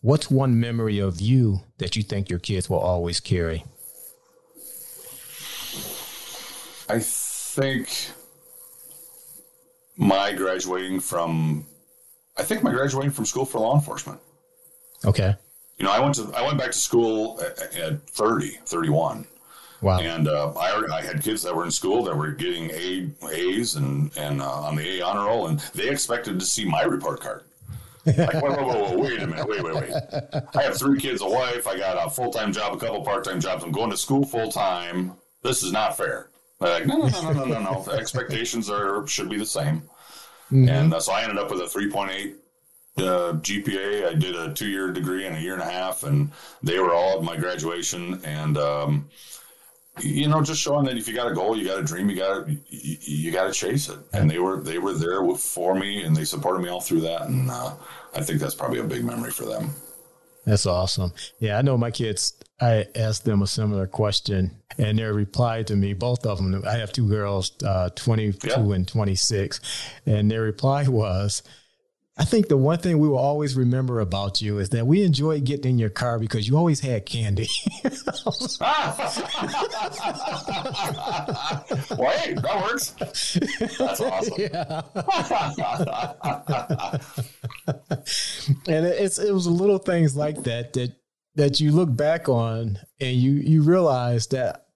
What's 0.00 0.30
one 0.30 0.60
memory 0.60 1.00
of 1.00 1.20
you 1.20 1.60
that 1.78 1.96
you 1.96 2.02
think 2.04 2.28
your 2.28 2.38
kids 2.38 2.70
will 2.70 2.78
always 2.78 3.18
carry? 3.18 3.64
I 6.92 6.98
think 6.98 7.88
my 9.96 10.32
graduating 10.32 11.00
from, 11.00 11.64
I 12.36 12.42
think 12.42 12.62
my 12.62 12.70
graduating 12.70 13.12
from 13.12 13.24
school 13.24 13.46
for 13.46 13.60
law 13.60 13.74
enforcement. 13.74 14.20
Okay. 15.02 15.34
You 15.78 15.86
know, 15.86 15.90
I 15.90 16.00
went 16.00 16.16
to 16.16 16.30
I 16.36 16.42
went 16.42 16.58
back 16.58 16.72
to 16.72 16.78
school 16.78 17.40
at, 17.40 17.74
at 17.76 18.02
30, 18.10 18.58
31. 18.66 19.26
Wow. 19.80 20.00
And 20.00 20.28
uh, 20.28 20.52
I, 20.52 20.84
I 20.92 21.02
had 21.02 21.22
kids 21.22 21.42
that 21.44 21.56
were 21.56 21.64
in 21.64 21.70
school 21.70 22.04
that 22.04 22.14
were 22.14 22.30
getting 22.32 22.70
A 22.70 23.10
A's 23.32 23.74
and 23.76 24.14
and 24.18 24.42
uh, 24.42 24.60
on 24.60 24.76
the 24.76 24.98
A 24.98 25.02
honor 25.02 25.24
roll, 25.24 25.46
and 25.46 25.60
they 25.74 25.88
expected 25.88 26.38
to 26.38 26.44
see 26.44 26.66
my 26.66 26.82
report 26.82 27.20
card. 27.20 27.44
like, 28.04 28.34
whoa, 28.34 28.50
whoa, 28.52 28.66
whoa, 28.66 28.82
whoa, 28.82 28.98
wait 28.98 29.22
a 29.22 29.26
minute, 29.26 29.48
wait, 29.48 29.62
wait, 29.62 29.74
wait. 29.74 29.92
I 30.54 30.62
have 30.62 30.76
three 30.76 31.00
kids, 31.00 31.22
a 31.22 31.26
wife, 31.26 31.66
I 31.66 31.78
got 31.78 32.06
a 32.06 32.10
full 32.10 32.30
time 32.30 32.52
job, 32.52 32.74
a 32.74 32.76
couple 32.76 33.02
part 33.02 33.24
time 33.24 33.40
jobs. 33.40 33.64
I'm 33.64 33.72
going 33.72 33.90
to 33.90 33.96
school 33.96 34.24
full 34.26 34.52
time. 34.52 35.14
This 35.42 35.62
is 35.62 35.72
not 35.72 35.96
fair. 35.96 36.28
They're 36.62 36.78
like, 36.80 36.86
no, 36.86 36.96
no, 36.96 37.08
no, 37.08 37.32
no, 37.32 37.44
no, 37.44 37.60
no, 37.60 37.82
The 37.86 37.92
expectations 37.92 38.70
are 38.70 39.06
should 39.06 39.28
be 39.28 39.38
the 39.38 39.46
same. 39.46 39.82
Mm-hmm. 40.50 40.68
And 40.68 40.94
uh, 40.94 41.00
so 41.00 41.12
I 41.12 41.22
ended 41.22 41.38
up 41.38 41.50
with 41.50 41.60
a 41.60 41.64
3.8 41.64 42.34
uh, 42.98 43.02
GPA. 43.38 44.08
I 44.08 44.14
did 44.14 44.36
a 44.36 44.52
two 44.52 44.68
year 44.68 44.92
degree 44.92 45.26
in 45.26 45.34
a 45.34 45.40
year 45.40 45.54
and 45.54 45.62
a 45.62 45.70
half, 45.70 46.02
and 46.04 46.30
they 46.62 46.78
were 46.78 46.94
all 46.94 47.18
at 47.18 47.24
my 47.24 47.36
graduation. 47.36 48.20
And 48.24 48.58
um, 48.58 49.08
you 50.00 50.28
know, 50.28 50.42
just 50.42 50.60
showing 50.60 50.84
that 50.86 50.96
if 50.96 51.08
you 51.08 51.14
got 51.14 51.30
a 51.30 51.34
goal, 51.34 51.56
you 51.56 51.66
got 51.66 51.78
a 51.78 51.82
dream, 51.82 52.08
you 52.08 52.16
got 52.16 52.48
you, 52.48 52.58
you 52.68 53.32
got 53.32 53.46
to 53.46 53.52
chase 53.52 53.88
it. 53.88 53.98
And 54.12 54.30
they 54.30 54.38
were 54.38 54.60
they 54.60 54.78
were 54.78 54.92
there 54.92 55.22
for 55.34 55.74
me, 55.74 56.02
and 56.02 56.14
they 56.14 56.24
supported 56.24 56.62
me 56.62 56.68
all 56.68 56.80
through 56.80 57.00
that. 57.02 57.22
And 57.22 57.50
uh, 57.50 57.74
I 58.14 58.20
think 58.20 58.40
that's 58.40 58.54
probably 58.54 58.78
a 58.78 58.84
big 58.84 59.04
memory 59.04 59.30
for 59.30 59.44
them. 59.44 59.70
That's 60.44 60.66
awesome. 60.66 61.12
Yeah, 61.38 61.58
I 61.58 61.62
know 61.62 61.78
my 61.78 61.90
kids. 61.90 62.34
I 62.60 62.86
asked 62.94 63.24
them 63.24 63.42
a 63.42 63.46
similar 63.46 63.86
question, 63.86 64.56
and 64.78 64.98
their 64.98 65.14
reply 65.14 65.62
to 65.64 65.76
me, 65.76 65.92
both 65.92 66.26
of 66.26 66.38
them. 66.38 66.62
I 66.66 66.78
have 66.78 66.92
two 66.92 67.08
girls, 67.08 67.52
uh, 67.64 67.90
twenty-two 67.94 68.48
yeah. 68.48 68.74
and 68.74 68.86
twenty-six, 68.86 69.60
and 70.06 70.30
their 70.30 70.42
reply 70.42 70.88
was, 70.88 71.42
"I 72.16 72.24
think 72.24 72.48
the 72.48 72.56
one 72.56 72.78
thing 72.78 72.98
we 72.98 73.08
will 73.08 73.18
always 73.18 73.56
remember 73.56 74.00
about 74.00 74.42
you 74.42 74.58
is 74.58 74.70
that 74.70 74.86
we 74.86 75.02
enjoyed 75.02 75.44
getting 75.44 75.72
in 75.72 75.78
your 75.78 75.90
car 75.90 76.18
because 76.18 76.48
you 76.48 76.56
always 76.56 76.80
had 76.80 77.06
candy." 77.06 77.48
well, 77.84 77.92
hey, 82.18 82.34
that 82.34 82.60
works. 82.62 82.90
That's 83.78 84.00
awesome. 84.00 84.34
Yeah. 84.38 84.82
and 88.66 88.86
it's 88.86 89.18
it 89.18 89.32
was 89.32 89.46
little 89.46 89.78
things 89.78 90.16
like 90.16 90.42
that 90.44 90.72
that 90.74 90.94
that 91.34 91.60
you 91.60 91.72
look 91.72 91.94
back 91.94 92.28
on 92.28 92.78
and 93.00 93.16
you 93.16 93.32
you 93.32 93.62
realize 93.62 94.26
that 94.28 94.66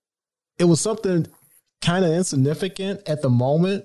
it 0.58 0.64
was 0.64 0.80
something 0.80 1.26
kind 1.82 2.04
of 2.04 2.10
insignificant 2.12 3.06
at 3.08 3.22
the 3.22 3.28
moment 3.28 3.84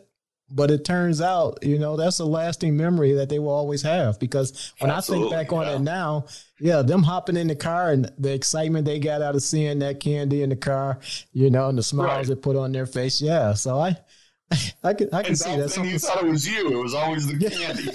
but 0.54 0.70
it 0.70 0.84
turns 0.84 1.22
out 1.22 1.58
you 1.62 1.80
know 1.80 1.96
that's 1.96 2.20
a 2.20 2.26
lasting 2.26 2.76
memory 2.76 3.14
that 3.14 3.30
they 3.30 3.40
will 3.40 3.50
always 3.50 3.82
have 3.82 4.20
because 4.20 4.74
when 4.80 4.92
Absolutely, 4.92 5.28
i 5.28 5.30
think 5.30 5.50
back 5.50 5.54
on 5.54 5.66
yeah. 5.66 5.76
it 5.76 5.80
now 5.80 6.26
yeah 6.60 6.82
them 6.82 7.04
hopping 7.04 7.38
in 7.38 7.48
the 7.48 7.56
car 7.56 7.92
and 7.92 8.12
the 8.18 8.34
excitement 8.34 8.86
they 8.86 9.00
got 9.00 9.22
out 9.22 9.36
of 9.36 9.44
seeing 9.44 9.80
that 9.80 10.00
candy 10.00 10.44
in 10.44 10.50
the 10.50 10.56
car 10.56 11.00
you 11.34 11.50
know 11.50 11.70
and 11.70 11.78
the 11.78 11.84
smiles 11.84 12.28
right. 12.28 12.36
they 12.36 12.36
put 12.36 12.56
on 12.56 12.72
their 12.72 12.86
face 12.86 13.22
yeah 13.22 13.54
so 13.54 13.80
i 13.80 13.96
I 14.84 14.94
can 14.94 15.10
I 15.14 15.24
can 15.24 15.36
see 15.36 15.56
that. 15.56 15.76
you 15.78 15.98
thought 15.98 16.24
it 16.24 16.30
was 16.30 16.46
you. 16.46 16.78
It 16.78 16.84
was 16.84 16.94
always 16.94 17.26
the 17.26 17.40
candy. 17.40 17.88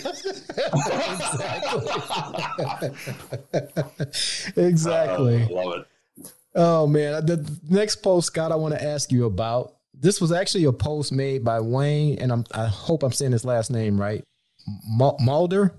exactly. 4.60 5.42
Uh, 5.42 5.48
love 5.50 5.80
it. 5.80 5.86
Oh 6.54 6.86
man, 6.86 7.26
the 7.26 7.58
next 7.68 7.96
post, 7.96 8.28
Scott, 8.28 8.52
I 8.52 8.56
want 8.56 8.74
to 8.74 8.82
ask 8.82 9.12
you 9.12 9.26
about. 9.26 9.75
This 9.98 10.20
was 10.20 10.30
actually 10.30 10.64
a 10.64 10.72
post 10.72 11.11
made 11.11 11.42
by 11.44 11.61
Wayne, 11.61 12.18
and 12.18 12.30
I'm, 12.30 12.44
I 12.52 12.66
hope 12.66 13.02
I'm 13.02 13.12
saying 13.12 13.32
his 13.32 13.44
last 13.44 13.70
name 13.70 13.98
right, 14.00 14.22
Mu- 14.88 15.16
Mulder. 15.20 15.74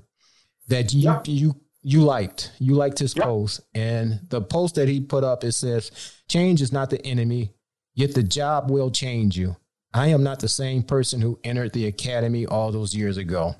That 0.69 0.93
you 0.93 1.03
Yep. 1.03 1.27
you 1.27 1.55
you 1.81 2.01
liked, 2.01 2.51
you 2.59 2.73
liked 2.75 2.99
his 2.99 3.15
Yep. 3.15 3.23
post, 3.25 3.61
and 3.73 4.19
the 4.29 4.41
post 4.41 4.75
that 4.75 4.89
he 4.89 4.99
put 4.99 5.23
up 5.23 5.45
it 5.45 5.53
says, 5.53 5.91
"Change 6.27 6.61
is 6.61 6.73
not 6.73 6.89
the 6.89 7.01
enemy, 7.05 7.53
yet 7.93 8.13
the 8.13 8.23
job 8.23 8.69
will 8.69 8.91
change 8.91 9.37
you. 9.37 9.55
I 9.93 10.07
am 10.07 10.23
not 10.23 10.39
the 10.39 10.49
same 10.49 10.83
person 10.83 11.21
who 11.21 11.39
entered 11.45 11.71
the 11.71 11.85
academy 11.85 12.45
all 12.45 12.71
those 12.73 12.93
years 12.93 13.15
ago." 13.15 13.55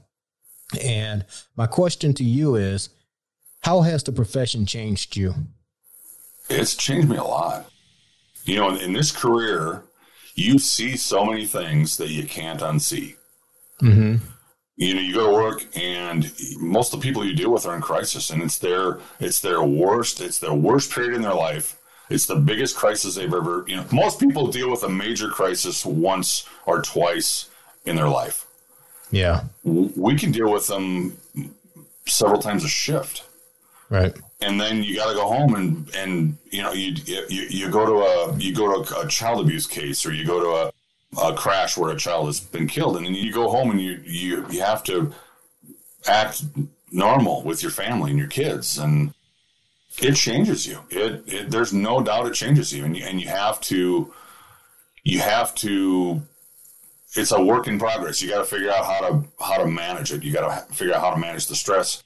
And 0.83 1.23
my 1.55 1.65
question 1.67 2.13
to 2.15 2.25
you 2.25 2.55
is, 2.55 2.89
how 3.61 3.81
has 3.81 4.03
the 4.03 4.11
profession 4.11 4.65
changed 4.65 5.15
you? 5.15 5.33
It's 6.49 6.75
changed 6.75 7.07
me 7.07 7.15
a 7.15 7.23
lot. 7.23 7.71
You 8.43 8.55
know, 8.57 8.69
in, 8.75 8.81
in 8.81 8.93
this 8.93 9.13
career, 9.13 9.83
you 10.37 10.59
see 10.59 10.95
so 10.95 11.25
many 11.25 11.45
things 11.45 11.97
that 11.97 12.09
you 12.09 12.25
can't 12.25 12.61
unsee. 12.61 13.15
Mm-hmm. 13.81 14.23
You 14.75 14.93
know, 14.93 15.01
you 15.01 15.13
go 15.13 15.27
to 15.27 15.33
work, 15.33 15.65
and 15.75 16.31
most 16.59 16.93
of 16.93 17.01
the 17.01 17.03
people 17.03 17.25
you 17.25 17.35
deal 17.35 17.51
with 17.51 17.65
are 17.65 17.75
in 17.75 17.81
crisis, 17.81 18.29
and 18.29 18.43
it's 18.43 18.59
their 18.59 18.99
it's 19.19 19.39
their 19.41 19.63
worst 19.63 20.21
it's 20.21 20.39
their 20.39 20.53
worst 20.53 20.91
period 20.93 21.15
in 21.15 21.23
their 21.23 21.33
life. 21.33 21.79
It's 22.09 22.27
the 22.27 22.35
biggest 22.35 22.77
crisis 22.77 23.15
they've 23.15 23.33
ever. 23.33 23.65
You 23.67 23.77
know, 23.77 23.85
most 23.91 24.19
people 24.19 24.47
deal 24.47 24.69
with 24.69 24.83
a 24.83 24.89
major 24.89 25.29
crisis 25.29 25.85
once 25.85 26.47
or 26.67 26.81
twice 26.81 27.49
in 27.85 27.95
their 27.95 28.07
life. 28.07 28.45
Yeah. 29.09 29.45
We 29.63 30.15
can 30.15 30.31
deal 30.31 30.51
with 30.51 30.67
them 30.67 31.17
several 32.05 32.41
times 32.41 32.63
a 32.63 32.69
shift. 32.69 33.26
Right. 33.89 34.13
and 34.41 34.59
then 34.59 34.83
you 34.83 34.95
got 34.95 35.09
to 35.09 35.15
go 35.15 35.27
home 35.27 35.55
and 35.55 35.95
and 35.95 36.37
you 36.51 36.61
know 36.61 36.73
you, 36.73 36.93
you 37.05 37.47
you 37.49 37.71
go 37.71 37.85
to 37.85 37.93
a 37.93 38.37
you 38.37 38.53
go 38.53 38.83
to 38.83 38.99
a 38.99 39.07
child 39.07 39.39
abuse 39.41 39.65
case 39.65 40.05
or 40.05 40.13
you 40.13 40.25
go 40.25 40.39
to 40.41 40.49
a, 41.21 41.25
a 41.29 41.33
crash 41.35 41.77
where 41.77 41.91
a 41.91 41.97
child 41.97 42.25
has 42.25 42.39
been 42.39 42.67
killed 42.67 42.97
and 42.97 43.05
then 43.05 43.13
you 43.13 43.31
go 43.31 43.49
home 43.49 43.71
and 43.71 43.81
you 43.81 44.01
you 44.05 44.45
you 44.49 44.61
have 44.61 44.83
to 44.83 45.13
act 46.05 46.43
normal 46.91 47.43
with 47.43 47.61
your 47.61 47.71
family 47.71 48.11
and 48.11 48.19
your 48.19 48.27
kids 48.27 48.77
and 48.77 49.13
it 49.99 50.15
changes 50.15 50.67
you. 50.67 50.79
It, 50.89 51.23
it 51.25 51.51
there's 51.51 51.73
no 51.73 52.01
doubt 52.03 52.27
it 52.27 52.33
changes 52.33 52.71
you 52.73 52.85
and 52.85 52.95
you, 52.95 53.03
and 53.03 53.19
you 53.21 53.27
have 53.29 53.59
to 53.61 54.13
you 55.03 55.19
have 55.19 55.55
to 55.55 56.21
it's 57.15 57.31
a 57.31 57.41
work 57.41 57.67
in 57.67 57.79
progress. 57.79 58.21
You 58.21 58.29
got 58.29 58.39
to 58.39 58.45
figure 58.45 58.69
out 58.69 58.85
how 58.85 58.99
to 59.07 59.23
how 59.39 59.57
to 59.57 59.65
manage 59.65 60.11
it. 60.11 60.23
You 60.23 60.31
got 60.33 60.67
to 60.67 60.73
figure 60.73 60.93
out 60.93 61.01
how 61.01 61.11
to 61.11 61.17
manage 61.17 61.47
the 61.47 61.55
stress 61.55 62.03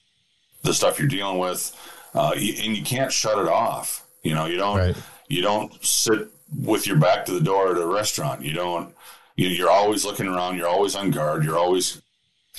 the 0.63 0.74
stuff 0.74 1.00
you're 1.00 1.08
dealing 1.08 1.38
with, 1.39 1.76
uh, 2.13 2.32
and 2.36 2.78
you 2.78 2.84
can't 2.84 3.12
shut 3.12 3.38
it 3.39 3.47
off. 3.47 4.06
You 4.24 4.36
know, 4.36 4.45
you 4.45 4.58
don't 4.58 4.78
Right. 4.78 4.95
you 5.28 5.41
don't 5.41 5.74
sit 5.84 6.28
with 6.63 6.86
your 6.86 6.97
back 6.97 7.26
to 7.26 7.32
the 7.32 7.39
door 7.41 7.71
at 7.76 7.82
a 7.82 7.86
restaurant. 7.86 8.43
You 8.43 8.54
don't. 8.54 8.93
You, 9.36 9.47
you're 9.47 9.71
always 9.71 10.04
looking 10.06 10.28
around. 10.28 10.58
You're 10.58 10.67
always 10.67 10.95
on 10.95 11.12
guard. 11.12 11.43
You're 11.43 11.58
always. 11.58 12.02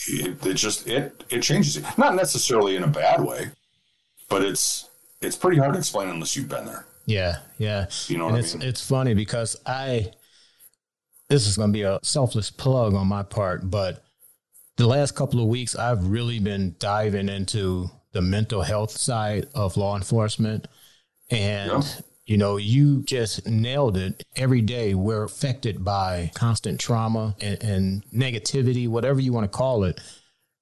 It, 0.08 0.44
it 0.46 0.54
just 0.54 0.88
it 0.88 1.22
it 1.30 1.42
changes 1.42 1.76
you. 1.76 1.84
Not 1.98 2.14
necessarily 2.14 2.76
in 2.76 2.82
a 2.82 2.88
bad 2.88 3.22
way, 3.24 3.50
but 4.28 4.42
it's 4.42 4.88
it's 5.20 5.36
pretty 5.36 5.58
hard 5.58 5.74
to 5.74 5.78
explain 5.78 6.08
unless 6.08 6.34
you've 6.34 6.48
been 6.48 6.64
there. 6.66 6.86
Yeah, 7.06 7.38
yeah. 7.58 7.86
You 8.08 8.16
know 8.18 8.28
and 8.28 8.36
I 8.36 8.40
it's 8.40 8.54
mean? 8.54 8.66
it's 8.66 8.84
funny 8.86 9.12
because 9.14 9.56
I 9.66 10.12
this 11.28 11.46
is 11.46 11.56
going 11.56 11.70
to 11.70 11.72
be 11.72 11.82
a 11.82 11.98
selfless 12.02 12.50
plug 12.50 12.94
on 12.94 13.06
my 13.06 13.22
part, 13.22 13.70
but 13.70 14.02
the 14.76 14.86
last 14.86 15.14
couple 15.14 15.40
of 15.40 15.46
weeks 15.48 15.76
I've 15.76 16.06
really 16.06 16.38
been 16.38 16.74
diving 16.78 17.28
into 17.28 17.90
the 18.12 18.22
mental 18.22 18.62
health 18.62 18.90
side 18.90 19.46
of 19.54 19.76
law 19.76 19.96
enforcement 19.96 20.66
and 21.30 21.70
Yeah. 21.70 21.82
you 22.26 22.36
know, 22.36 22.56
you 22.56 23.02
just 23.02 23.46
nailed 23.46 23.96
it. 23.96 24.22
Every 24.36 24.60
day 24.60 24.94
we're 24.94 25.24
affected 25.24 25.84
by 25.84 26.30
constant 26.34 26.78
trauma 26.80 27.34
and, 27.40 27.62
and 27.62 28.04
negativity, 28.12 28.88
whatever 28.88 29.20
you 29.20 29.32
want 29.32 29.50
to 29.50 29.56
call 29.56 29.84
it. 29.84 30.00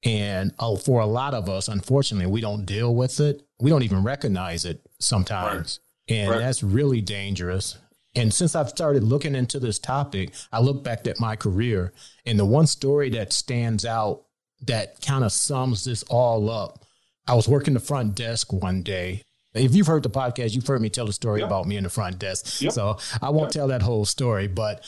And 0.03 0.53
uh, 0.59 0.77
for 0.77 1.01
a 1.01 1.07
lot 1.07 1.35
of 1.35 1.49
us, 1.49 1.69
unfortunately, 1.69 2.31
we 2.31 2.41
don't 2.41 2.65
deal 2.65 2.95
with 2.95 3.21
it. 3.21 3.43
We 3.61 3.69
don't 3.71 3.83
even 3.83 4.03
recognize 4.03 4.65
it 4.65 4.81
sometimes. 4.99 5.81
And 6.09 6.31
Right. 6.31 6.39
that's 6.39 6.63
really 6.63 7.01
dangerous. 7.03 7.77
And 8.15 8.35
since 8.35 8.55
I've 8.57 8.69
started 8.71 9.05
looking 9.05 9.35
into 9.37 9.61
this 9.61 9.79
topic, 9.79 10.33
I 10.53 10.61
look 10.61 10.83
back 10.83 11.07
at 11.07 11.21
my 11.21 11.37
career 11.37 11.93
and 12.27 12.39
the 12.39 12.45
one 12.45 12.67
story 12.67 13.09
that 13.11 13.33
stands 13.33 13.85
out 13.85 14.23
that 14.67 15.01
kind 15.01 15.25
of 15.25 15.33
sums 15.33 15.85
this 15.85 16.03
all 16.05 16.51
up. 16.51 16.85
I 17.29 17.35
was 17.35 17.49
working 17.49 17.75
the 17.75 17.81
front 17.81 18.15
desk 18.17 18.53
one 18.53 18.83
day. 18.83 19.23
If 19.55 19.75
you've 19.75 19.87
heard 19.87 20.03
the 20.03 20.11
podcast, 20.11 20.55
you've 20.55 20.67
heard 20.67 20.81
me 20.83 20.91
tell 20.91 21.07
the 21.07 21.13
story 21.13 21.41
Yep. 21.41 21.49
about 21.49 21.67
me 21.67 21.77
in 21.77 21.85
the 21.85 21.91
front 21.91 22.19
desk. 22.19 22.61
Yep. 22.61 22.73
So 22.73 22.99
I 23.23 23.31
won't 23.31 23.53
tell 23.53 23.69
that 23.69 23.83
whole 23.83 24.05
story, 24.05 24.49
but 24.49 24.85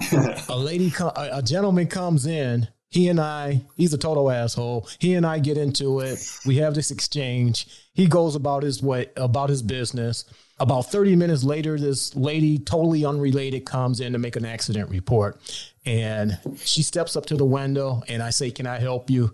a 0.48 0.56
lady, 0.56 0.92
a 1.16 1.42
gentleman 1.42 1.86
comes 1.86 2.26
in. 2.26 2.68
He 2.88 3.08
and 3.08 3.18
I, 3.20 3.62
he's 3.76 3.94
a 3.94 3.98
total 3.98 4.30
asshole. 4.30 4.86
He 4.98 5.14
and 5.14 5.24
I 5.24 5.38
get 5.38 5.56
into 5.56 6.00
it. 6.00 6.18
We 6.44 6.56
have 6.56 6.74
this 6.74 6.90
exchange. 6.90 7.66
He 7.94 8.06
goes 8.06 8.34
about 8.34 8.62
his 8.64 8.82
way, 8.82 9.06
about 9.16 9.48
his 9.48 9.62
business. 9.62 10.26
About 10.62 10.92
30 10.92 11.16
minutes 11.16 11.42
later, 11.42 11.76
this 11.76 12.14
lady, 12.14 12.56
totally 12.56 13.04
unrelated, 13.04 13.64
comes 13.64 13.98
in 13.98 14.12
to 14.12 14.18
make 14.20 14.36
an 14.36 14.44
accident 14.44 14.90
report. 14.90 15.40
And 15.84 16.38
she 16.56 16.84
steps 16.84 17.16
up 17.16 17.26
to 17.26 17.36
the 17.36 17.44
window 17.44 18.04
and 18.06 18.22
I 18.22 18.30
say, 18.30 18.52
Can 18.52 18.68
I 18.68 18.78
help 18.78 19.10
you? 19.10 19.32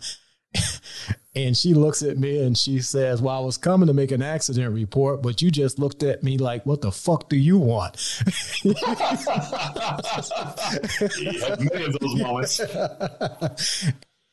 And 1.35 1.57
she 1.57 1.73
looks 1.73 2.03
at 2.03 2.19
me 2.19 2.43
and 2.43 2.59
she 2.59 2.81
says, 2.81 3.23
Well, 3.23 3.37
I 3.37 3.39
was 3.39 3.57
coming 3.57 3.87
to 3.87 3.95
make 3.95 4.11
an 4.11 4.23
accident 4.23 4.75
report, 4.75 5.23
but 5.23 5.41
you 5.41 5.53
just 5.53 5.79
looked 5.79 6.03
at 6.03 6.25
me 6.25 6.37
like, 6.37 6.67
What 6.67 6.81
the 6.81 6.91
fuck 6.91 7.29
do 7.29 7.37
you 7.37 7.59
want? 7.59 7.95
have 8.65 8.75
many 11.61 11.85
of 11.85 11.97
those 12.01 12.15
moments. 12.17 12.57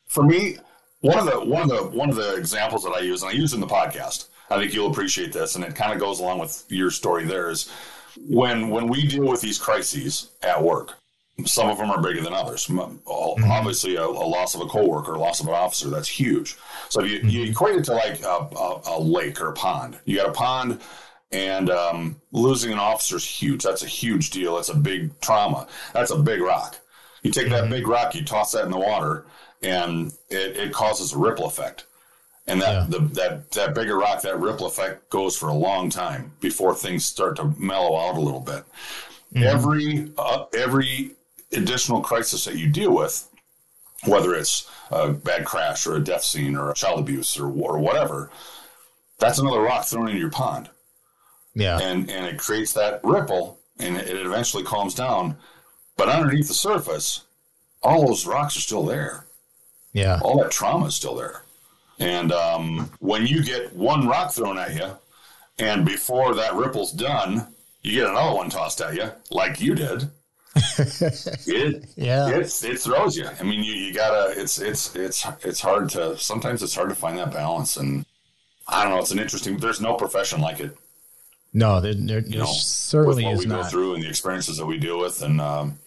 For 0.08 0.24
me, 0.24 0.58
one 1.02 1.20
of 1.20 1.26
the 1.26 1.46
one 1.46 1.62
of 1.64 1.70
the 1.70 1.84
one 1.96 2.10
of 2.10 2.16
the 2.16 2.38
examples 2.38 2.84
that 2.86 2.92
I 2.92 3.02
use, 3.02 3.22
and 3.22 3.30
I 3.30 3.36
use 3.36 3.54
in 3.54 3.60
the 3.60 3.68
podcast, 3.68 4.30
I 4.50 4.58
think 4.58 4.74
you'll 4.74 4.92
appreciate 4.92 5.34
this, 5.34 5.56
and 5.56 5.64
it 5.64 5.76
kind 5.76 5.94
of 5.94 6.00
goes 6.00 6.20
along 6.20 6.40
with 6.40 6.64
your 6.70 6.92
story. 6.92 7.26
There 7.26 7.50
is 7.50 7.72
when 8.28 8.70
when 8.70 8.88
we 8.88 9.08
deal 9.08 9.28
with 9.28 9.42
these 9.42 9.60
crises 9.60 10.32
at 10.42 10.62
work. 10.62 10.94
Some 11.46 11.70
of 11.70 11.78
them 11.78 11.92
are 11.92 12.02
bigger 12.02 12.22
than 12.22 12.34
others. 12.34 12.70
M- 12.70 13.02
all- 13.06 13.36
mm-hmm. 13.36 13.52
Obviously, 13.52 13.98
a, 13.98 14.06
a 14.06 14.08
loss 14.08 14.56
of 14.56 14.62
a 14.62 14.68
coworker, 14.68 15.16
a 15.16 15.20
loss 15.20 15.42
of 15.42 15.48
an 15.48 15.54
officer, 15.54 15.90
that's 15.90 16.08
huge. 16.08 16.56
So 16.88 17.04
if 17.04 17.12
you, 17.12 17.18
you 17.18 17.42
mm-hmm. 17.42 17.52
equate 17.52 17.76
it 17.76 17.84
to 17.86 17.94
like 17.94 18.22
a, 18.22 18.48
a, 18.56 18.82
a 18.96 19.00
lake 19.02 19.42
or 19.42 19.50
a 19.50 19.54
pond. 19.54 20.00
You 20.06 20.16
got 20.16 20.30
a 20.30 20.32
pond, 20.32 20.80
and 21.34 21.70
um, 21.70 22.22
losing 22.32 22.72
an 22.72 22.80
officer 22.80 23.18
is 23.18 23.26
huge. 23.26 23.64
That's 23.64 23.84
a 23.84 23.88
huge 23.88 24.30
deal. 24.30 24.56
That's 24.56 24.70
a 24.70 24.78
big 24.78 25.20
trauma. 25.20 25.68
That's 25.94 26.12
a 26.12 26.18
big 26.18 26.40
rock. 26.40 26.78
You 27.22 27.32
take 27.32 27.50
that 27.50 27.64
mm-hmm. 27.64 27.72
big 27.72 27.88
rock, 27.88 28.16
you 28.16 28.24
toss 28.24 28.52
that 28.52 28.66
in 28.66 28.72
the 28.72 28.80
water, 28.80 29.26
and 29.62 30.14
it, 30.30 30.58
it 30.58 30.74
causes 30.74 31.14
a 31.14 31.18
ripple 31.18 31.48
effect. 31.48 31.86
And 32.48 32.62
that 32.62 32.74
Yeah. 32.74 32.86
the, 32.90 33.00
that 33.16 33.52
that 33.52 33.74
bigger 33.74 33.98
rock, 33.98 34.22
that 34.22 34.40
ripple 34.40 34.68
effect 34.68 35.10
goes 35.10 35.36
for 35.38 35.50
a 35.50 35.54
long 35.54 35.90
time 35.90 36.32
before 36.42 36.76
things 36.76 37.06
start 37.06 37.38
to 37.38 37.54
mellow 37.58 37.98
out 37.98 38.18
a 38.18 38.22
little 38.22 38.40
bit. 38.40 38.64
Every 39.36 40.12
uh, 40.18 40.46
every 40.56 41.16
additional 41.52 42.02
crisis 42.02 42.46
that 42.46 42.56
you 42.56 42.70
deal 42.70 42.92
with, 42.94 43.28
whether 44.06 44.34
it's 44.36 44.70
a 44.92 45.12
bad 45.12 45.46
crash 45.46 45.88
or 45.88 45.96
a 45.96 46.00
death 46.04 46.24
scene 46.24 46.56
or 46.56 46.70
a 46.70 46.74
child 46.76 47.00
abuse 47.00 47.38
or 47.40 47.48
or 47.48 47.80
whatever, 47.80 48.30
that's 49.18 49.40
another 49.40 49.62
rock 49.62 49.86
thrown 49.86 50.08
into 50.08 50.20
your 50.20 50.30
pond 50.30 50.70
Yeah. 51.56 51.80
and 51.80 52.10
and 52.12 52.26
it 52.28 52.38
creates 52.38 52.74
that 52.74 53.02
ripple 53.04 53.60
and 53.80 53.98
it, 53.98 54.08
it 54.08 54.26
eventually 54.26 54.64
calms 54.64 54.94
down 54.94 55.38
but 55.98 56.10
underneath 56.10 56.48
the 56.48 56.54
surface 56.54 57.24
all 57.82 58.06
those 58.08 58.26
rocks 58.26 58.56
are 58.58 58.62
still 58.62 58.84
there 58.86 59.26
Yeah. 59.94 60.20
all 60.22 60.38
that 60.44 60.52
trauma 60.52 60.86
is 60.88 60.96
still 60.96 61.16
there 61.16 61.44
and 62.00 62.32
um, 62.32 62.92
when 63.00 63.26
you 63.26 63.44
get 63.44 63.74
one 63.76 64.08
rock 64.08 64.32
thrown 64.32 64.58
at 64.58 64.74
you 64.76 64.90
and 65.60 65.86
before 65.86 66.36
that 66.36 66.54
ripple's 66.54 66.92
done 66.92 67.48
you 67.82 67.94
get 68.00 68.10
another 68.10 68.36
one 68.36 68.50
tossed 68.50 68.82
at 68.82 68.96
you 68.96 69.10
like 69.32 69.62
you 69.62 69.76
did. 69.76 70.10
It 71.48 71.86
Yeah. 71.96 72.30
it, 72.30 72.64
it 72.64 72.80
throws 72.80 73.18
you 73.18 73.28
i 73.40 73.44
mean 73.44 73.62
you, 73.64 73.74
you 73.74 73.94
gotta 73.94 74.40
it's 74.40 74.60
it's 74.60 74.96
it's 74.96 75.26
it's 75.44 75.60
hard 75.60 75.90
to 75.92 76.18
sometimes 76.18 76.64
it's 76.64 76.74
hard 76.76 76.90
to 76.90 76.96
find 76.96 77.18
that 77.18 77.32
balance 77.34 77.76
and 77.78 78.06
i 78.68 78.84
don't 78.84 78.94
know 78.94 79.00
it's 79.00 79.12
an 79.12 79.20
interesting 79.20 79.58
there's 79.58 79.82
no 79.82 79.96
profession 79.96 80.40
like 80.42 80.60
it. 80.62 80.76
No, 81.54 81.80
there, 81.80 81.94
there, 81.94 82.20
you 82.20 82.40
know, 82.40 82.46
certainly 82.52 83.24
with 83.24 83.26
what 83.26 83.34
is 83.36 83.40
we 83.40 83.46
go 83.46 83.64
through 83.64 83.94
and 83.96 84.04
the 84.04 84.10
experiences 84.10 84.58
that 84.58 84.66
we 84.66 84.78
deal 84.78 85.00
with, 85.00 85.22
and 85.22 85.40
um, 85.40 85.80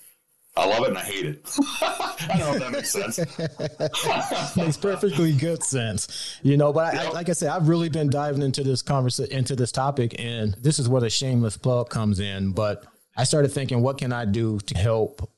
I 0.59 0.67
love 0.67 0.83
it 0.85 0.89
and 0.89 0.99
I 0.99 1.03
hate 1.03 1.27
it. 1.27 1.57
I 1.81 2.37
don't 2.39 2.39
know 2.39 2.53
if 2.55 2.59
that 2.61 2.73
makes 2.73 2.91
sense. 2.91 4.57
Makes 4.57 4.77
perfectly 4.77 5.33
good 5.33 5.63
sense, 5.63 6.39
you 6.43 6.57
know. 6.57 6.73
But 6.73 6.95
I, 6.95 7.05
I, 7.05 7.11
like 7.11 7.29
I 7.29 7.33
said, 7.33 7.51
I've 7.51 7.69
really 7.69 7.89
been 7.89 8.11
diving 8.11 8.43
into 8.43 8.63
this 8.63 8.83
conversation, 8.83 9.37
into 9.37 9.57
this 9.57 9.73
topic, 9.73 10.17
and 10.19 10.55
this 10.61 10.79
is 10.79 10.89
where 10.89 11.01
the 11.01 11.11
shameless 11.11 11.57
plug 11.57 11.91
comes 11.91 12.21
in. 12.21 12.53
But 12.53 12.85
I 13.17 13.25
started 13.25 13.53
thinking, 13.53 13.83
what 13.83 13.99
can 13.99 14.13
I 14.13 14.25
do 14.25 14.59
to 14.59 14.79
help 14.79 15.31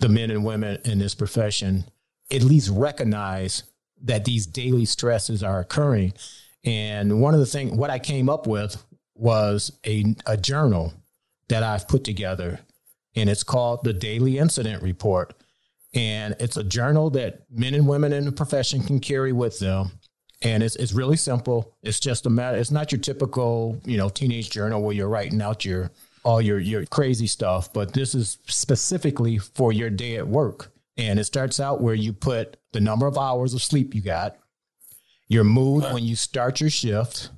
the 0.00 0.08
men 0.08 0.30
and 0.30 0.44
women 0.44 0.78
in 0.84 0.98
this 0.98 1.14
profession 1.14 1.84
at 2.30 2.42
least 2.42 2.70
recognize 2.70 3.62
that 4.02 4.24
these 4.24 4.46
daily 4.46 4.84
stresses 4.84 5.42
are 5.42 5.60
occurring. 5.60 6.12
And 6.64 7.20
one 7.20 7.34
of 7.34 7.40
the 7.40 7.46
things, 7.46 7.72
what 7.72 7.90
I 7.90 7.98
came 7.98 8.28
up 8.28 8.46
with 8.46 8.82
was 9.14 9.78
a, 9.86 10.14
a 10.26 10.36
journal 10.36 10.92
that 11.48 11.62
I've 11.62 11.86
put 11.86 12.04
together, 12.04 12.60
and 13.14 13.28
it's 13.28 13.42
called 13.42 13.84
the 13.84 13.92
Daily 13.92 14.38
Incident 14.38 14.82
Report. 14.82 15.34
And 15.94 16.34
it's 16.40 16.56
a 16.56 16.64
journal 16.64 17.10
that 17.10 17.42
men 17.50 17.74
and 17.74 17.86
women 17.86 18.12
in 18.12 18.24
the 18.24 18.32
profession 18.32 18.82
can 18.82 18.98
carry 18.98 19.32
with 19.32 19.58
them. 19.58 19.92
And 20.40 20.62
it's, 20.62 20.74
it's 20.76 20.92
really 20.92 21.16
simple. 21.16 21.76
It's 21.82 22.00
just 22.00 22.26
a 22.26 22.30
matter, 22.30 22.58
it's 22.58 22.70
not 22.70 22.90
your 22.90 23.00
typical, 23.00 23.80
you 23.84 23.96
know, 23.96 24.08
teenage 24.08 24.50
journal 24.50 24.82
where 24.82 24.94
you're 24.94 25.08
writing 25.08 25.40
out 25.40 25.64
your 25.64 25.90
all 26.24 26.40
your 26.40 26.58
your 26.58 26.86
crazy 26.86 27.26
stuff, 27.26 27.72
but 27.72 27.92
this 27.92 28.14
is 28.14 28.38
specifically 28.46 29.38
for 29.38 29.72
your 29.72 29.90
day 29.90 30.16
at 30.16 30.28
work. 30.28 30.72
And 30.96 31.18
it 31.18 31.24
starts 31.24 31.58
out 31.58 31.80
where 31.80 31.94
you 31.94 32.12
put 32.12 32.56
the 32.72 32.80
number 32.80 33.06
of 33.06 33.18
hours 33.18 33.54
of 33.54 33.62
sleep 33.62 33.94
you 33.94 34.02
got, 34.02 34.36
your 35.28 35.44
mood 35.44 35.84
when 35.84 36.04
you 36.04 36.16
start 36.16 36.60
your 36.60 36.70
shift. 36.70 37.30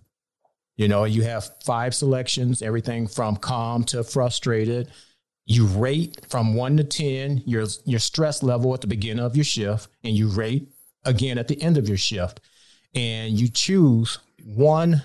You 0.76 0.88
know, 0.88 1.04
you 1.04 1.22
have 1.22 1.50
five 1.64 1.94
selections, 1.94 2.60
everything 2.60 3.06
from 3.06 3.36
calm 3.36 3.84
to 3.84 4.02
frustrated. 4.02 4.90
You 5.46 5.66
rate 5.66 6.26
from 6.28 6.54
one 6.54 6.76
to 6.78 6.84
10 6.84 7.42
your, 7.46 7.66
your 7.84 8.00
stress 8.00 8.42
level 8.42 8.72
at 8.72 8.80
the 8.80 8.86
beginning 8.86 9.24
of 9.24 9.36
your 9.36 9.44
shift, 9.44 9.88
and 10.02 10.16
you 10.16 10.28
rate 10.28 10.72
again 11.04 11.38
at 11.38 11.48
the 11.48 11.60
end 11.60 11.76
of 11.76 11.88
your 11.88 11.98
shift. 11.98 12.40
And 12.94 13.38
you 13.38 13.48
choose 13.48 14.18
one 14.44 15.02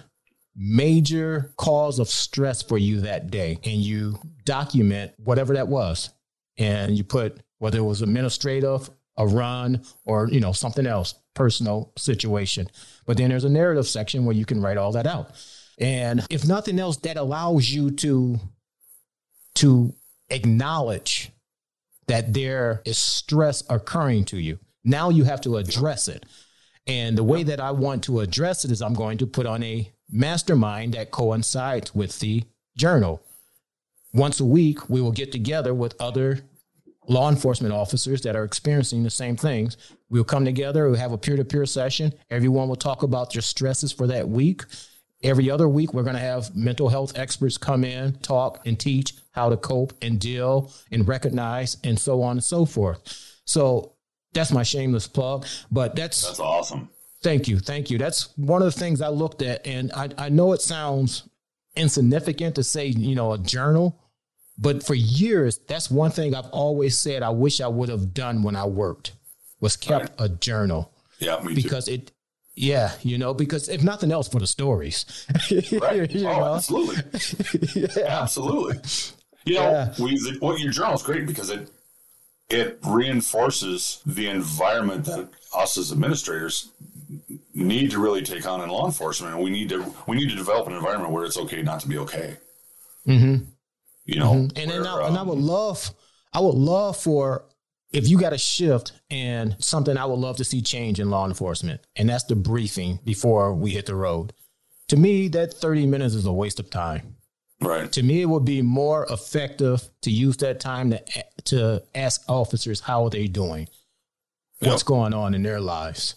major 0.55 1.53
cause 1.57 1.99
of 1.99 2.07
stress 2.09 2.61
for 2.61 2.77
you 2.77 3.01
that 3.01 3.31
day, 3.31 3.59
and 3.63 3.81
you 3.81 4.19
document 4.45 5.13
whatever 5.17 5.53
that 5.55 5.67
was. 5.67 6.09
And 6.57 6.97
you 6.97 7.03
put 7.03 7.41
whether 7.59 7.79
it 7.79 7.83
was 7.83 8.01
administrative, 8.01 8.89
a 9.17 9.25
run, 9.25 9.83
or 10.05 10.29
you 10.29 10.39
know 10.39 10.51
something 10.51 10.85
else, 10.85 11.15
personal 11.33 11.91
situation. 11.97 12.69
But 13.05 13.17
then 13.17 13.29
there's 13.29 13.43
a 13.43 13.49
narrative 13.49 13.87
section 13.87 14.25
where 14.25 14.35
you 14.35 14.45
can 14.45 14.61
write 14.61 14.77
all 14.77 14.91
that 14.93 15.07
out. 15.07 15.31
And 15.79 16.25
if 16.29 16.45
nothing 16.45 16.79
else, 16.79 16.97
that 16.97 17.17
allows 17.17 17.69
you 17.69 17.91
to 17.91 18.39
to 19.55 19.93
acknowledge 20.29 21.31
that 22.07 22.33
there 22.33 22.81
is 22.85 22.97
stress 22.97 23.63
occurring 23.69 24.25
to 24.25 24.37
you. 24.39 24.59
Now 24.83 25.09
you 25.09 25.23
have 25.25 25.41
to 25.41 25.57
address 25.57 26.07
it. 26.07 26.25
And 26.87 27.17
the 27.17 27.23
way 27.23 27.43
that 27.43 27.59
I 27.59 27.71
want 27.71 28.03
to 28.05 28.21
address 28.21 28.65
it 28.65 28.71
is 28.71 28.81
I'm 28.81 28.95
going 28.95 29.19
to 29.19 29.27
put 29.27 29.45
on 29.45 29.61
a 29.61 29.91
mastermind 30.09 30.93
that 30.93 31.11
coincides 31.11 31.93
with 31.93 32.19
the 32.19 32.43
journal. 32.75 33.21
Once 34.11 34.39
a 34.39 34.45
week, 34.45 34.89
we 34.89 35.01
will 35.01 35.11
get 35.11 35.31
together 35.31 35.73
with 35.73 35.95
other 36.01 36.39
law 37.07 37.29
enforcement 37.29 37.73
officers 37.73 38.21
that 38.21 38.35
are 38.35 38.43
experiencing 38.43 39.03
the 39.03 39.09
same 39.09 39.35
things. 39.35 39.77
We'll 40.09 40.23
come 40.23 40.45
together, 40.45 40.89
we'll 40.89 40.99
have 40.99 41.11
a 41.11 41.17
peer 41.17 41.35
to 41.35 41.45
peer 41.45 41.65
session. 41.65 42.13
Everyone 42.31 42.67
will 42.67 42.75
talk 42.75 43.03
about 43.03 43.33
their 43.33 43.41
stresses 43.41 43.91
for 43.91 44.07
that 44.07 44.27
week. 44.27 44.63
Every 45.21 45.51
other 45.51 45.67
week, 45.67 45.93
we're 45.93 46.03
going 46.03 46.15
to 46.15 46.21
have 46.21 46.55
mental 46.55 46.89
health 46.89 47.17
experts 47.17 47.57
come 47.57 47.83
in, 47.83 48.13
talk, 48.19 48.65
and 48.65 48.79
teach 48.79 49.15
how 49.31 49.49
to 49.49 49.57
cope 49.57 49.93
and 50.01 50.19
deal 50.19 50.71
and 50.91 51.07
recognize 51.07 51.77
and 51.83 51.99
so 51.99 52.21
on 52.21 52.37
and 52.37 52.43
so 52.43 52.65
forth. 52.65 53.01
So 53.45 53.93
that's 54.33 54.51
my 54.51 54.63
shameless 54.63 55.07
plug. 55.07 55.45
But 55.71 55.95
that's 55.95 56.21
that's 56.21 56.39
awesome. 56.39 56.89
Thank 57.21 57.47
you. 57.49 57.59
Thank 57.59 57.89
you. 57.91 57.97
That's 57.97 58.37
one 58.37 58.61
of 58.61 58.73
the 58.73 58.79
things 58.79 59.01
I 59.01 59.09
looked 59.09 59.41
at. 59.41 59.65
And 59.67 59.91
I, 59.91 60.09
I 60.17 60.29
know 60.29 60.53
it 60.53 60.61
sounds 60.61 61.27
insignificant 61.75 62.55
to 62.55 62.63
say, 62.63 62.87
you 62.87 63.15
know, 63.15 63.33
a 63.33 63.37
journal, 63.37 63.99
but 64.57 64.83
for 64.85 64.93
years, 64.93 65.57
that's 65.67 65.91
one 65.91 66.11
thing 66.11 66.35
I've 66.35 66.49
always 66.51 66.97
said 66.97 67.23
I 67.23 67.29
wish 67.29 67.61
I 67.61 67.67
would 67.67 67.89
have 67.89 68.13
done 68.13 68.43
when 68.43 68.55
I 68.55 68.65
worked 68.65 69.13
was 69.59 69.75
kept 69.75 70.11
right. 70.19 70.25
a 70.25 70.29
journal. 70.29 70.93
Yeah, 71.19 71.41
me 71.41 71.53
because 71.53 71.85
too. 71.85 71.93
it 71.93 72.11
yeah, 72.59 72.91
you 73.03 73.17
know, 73.17 73.33
because 73.33 73.69
if 73.69 73.83
nothing 73.83 74.11
else 74.11 74.27
for 74.27 74.39
the 74.39 74.47
stories. 74.47 75.05
right. 75.71 76.13
oh, 76.13 76.21
know? 76.21 76.55
absolutely. 76.55 76.97
yeah. 77.81 78.21
Absolutely. 78.21 78.81
You 79.45 79.55
know, 79.55 79.61
yeah. 79.61 79.93
we, 79.97 80.37
what 80.39 80.59
your 80.59 80.71
journal 80.73 80.95
is 80.95 81.01
great 81.01 81.25
because 81.25 81.49
it 81.49 81.71
it 82.49 82.79
reinforces 82.85 84.01
the 84.05 84.27
environment 84.27 85.05
that 85.05 85.29
us 85.55 85.77
as 85.77 85.93
administrators 85.93 86.71
need 87.53 87.91
to 87.91 87.99
really 87.99 88.23
take 88.23 88.45
on 88.45 88.59
in 88.61 88.69
law 88.69 88.85
enforcement 88.85 89.35
and 89.35 89.43
we 89.43 89.49
need 89.49 89.69
to 89.69 89.95
we 90.07 90.17
need 90.17 90.29
to 90.29 90.35
develop 90.35 90.67
an 90.67 90.73
environment 90.73 91.13
where 91.13 91.23
it's 91.23 91.37
okay 91.37 91.61
not 91.61 91.79
to 91.79 91.87
be 91.87 91.97
okay 91.97 92.37
mm-hmm. 93.07 93.43
you 94.05 94.19
know 94.19 94.33
mm-hmm. 94.33 94.57
and, 94.57 94.71
where, 94.71 94.85
I, 94.85 95.03
um, 95.03 95.07
and 95.09 95.17
I 95.17 95.23
would 95.23 95.37
love 95.37 95.91
I 96.33 96.39
would 96.39 96.55
love 96.55 96.97
for 96.97 97.45
if 97.91 98.07
you 98.07 98.19
got 98.19 98.33
a 98.33 98.37
shift 98.37 98.91
and 99.09 99.55
something 99.59 99.97
I 99.97 100.05
would 100.05 100.19
love 100.19 100.37
to 100.37 100.43
see 100.43 100.61
change 100.61 100.99
in 100.99 101.09
law 101.09 101.25
enforcement, 101.27 101.81
and 101.95 102.09
that's 102.09 102.25
the 102.25 102.35
briefing 102.35 102.99
before 103.03 103.53
we 103.53 103.71
hit 103.71 103.87
the 103.87 103.95
road. 103.95 104.33
To 104.89 104.97
me, 104.97 105.27
that 105.29 105.53
30 105.53 105.87
minutes 105.87 106.15
is 106.15 106.25
a 106.25 106.31
waste 106.31 106.59
of 106.59 106.69
time. 106.69 107.15
Right. 107.61 107.91
To 107.91 108.03
me, 108.03 108.21
it 108.21 108.25
would 108.25 108.45
be 108.45 108.61
more 108.61 109.05
effective 109.09 109.87
to 110.01 110.11
use 110.11 110.37
that 110.37 110.59
time 110.59 110.91
to 110.91 111.03
to 111.45 111.83
ask 111.93 112.21
officers 112.29 112.79
how 112.79 113.05
are 113.05 113.09
they 113.09 113.27
doing, 113.27 113.67
yep. 114.61 114.71
what's 114.71 114.83
going 114.83 115.13
on 115.13 115.33
in 115.33 115.43
their 115.43 115.59
lives. 115.59 116.15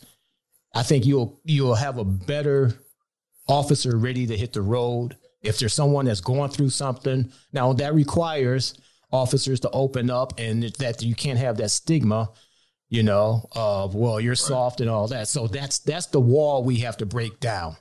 I 0.74 0.82
think 0.84 1.04
you'll 1.04 1.40
you'll 1.44 1.74
have 1.74 1.98
a 1.98 2.04
better 2.04 2.74
officer 3.48 3.96
ready 3.96 4.26
to 4.26 4.36
hit 4.36 4.52
the 4.52 4.62
road 4.62 5.16
if 5.42 5.58
there's 5.58 5.74
someone 5.74 6.04
that's 6.04 6.20
going 6.20 6.50
through 6.50 6.70
something. 6.70 7.32
Now 7.52 7.72
that 7.72 7.92
requires 7.92 8.74
officers 9.12 9.60
to 9.60 9.70
open 9.70 10.10
up 10.10 10.38
and 10.38 10.64
that 10.78 11.02
you 11.02 11.14
can't 11.14 11.38
have 11.38 11.58
that 11.58 11.70
stigma, 11.70 12.30
you 12.88 13.02
know, 13.02 13.46
of 13.52 13.94
well, 13.94 14.20
you're 14.20 14.32
right. 14.32 14.38
soft 14.38 14.80
and 14.80 14.90
all 14.90 15.06
that. 15.08 15.28
So 15.28 15.46
that's 15.46 15.78
that's 15.80 16.06
the 16.06 16.20
wall 16.20 16.64
we 16.64 16.76
have 16.78 16.96
to 16.98 17.06
break 17.06 17.38
down. 17.38 17.76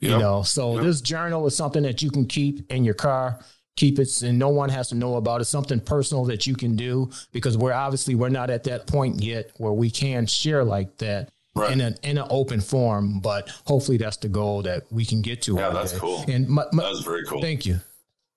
Yep. 0.00 0.10
You 0.10 0.18
know, 0.18 0.42
so 0.42 0.76
yep. 0.76 0.84
this 0.84 1.00
journal 1.00 1.46
is 1.46 1.56
something 1.56 1.82
that 1.84 2.02
you 2.02 2.10
can 2.10 2.26
keep 2.26 2.70
in 2.72 2.84
your 2.84 2.94
car, 2.94 3.38
keep 3.76 3.98
it 3.98 4.22
and 4.22 4.38
no 4.38 4.48
one 4.48 4.70
has 4.70 4.88
to 4.88 4.94
know 4.94 5.16
about 5.16 5.40
it. 5.40 5.44
Something 5.44 5.78
personal 5.78 6.24
that 6.24 6.46
you 6.46 6.54
can 6.54 6.74
do 6.74 7.10
because 7.32 7.56
we're 7.56 7.72
obviously 7.72 8.14
we're 8.14 8.28
not 8.28 8.50
at 8.50 8.64
that 8.64 8.86
point 8.86 9.22
yet 9.22 9.52
where 9.58 9.72
we 9.72 9.90
can 9.90 10.26
share 10.26 10.64
like 10.64 10.98
that. 10.98 11.30
Right. 11.52 11.72
in 11.72 11.80
an 11.80 11.96
in 12.04 12.16
an 12.16 12.28
open 12.30 12.60
form, 12.60 13.18
but 13.18 13.48
hopefully 13.66 13.98
that's 13.98 14.18
the 14.18 14.28
goal 14.28 14.62
that 14.62 14.84
we 14.92 15.04
can 15.04 15.20
get 15.20 15.42
to. 15.42 15.56
Yeah, 15.56 15.70
that's 15.70 15.90
day. 15.90 15.98
cool. 15.98 16.24
And 16.28 16.48
my, 16.48 16.64
my, 16.72 16.84
that's 16.84 17.00
very 17.00 17.24
cool. 17.24 17.42
Thank 17.42 17.66
you. 17.66 17.80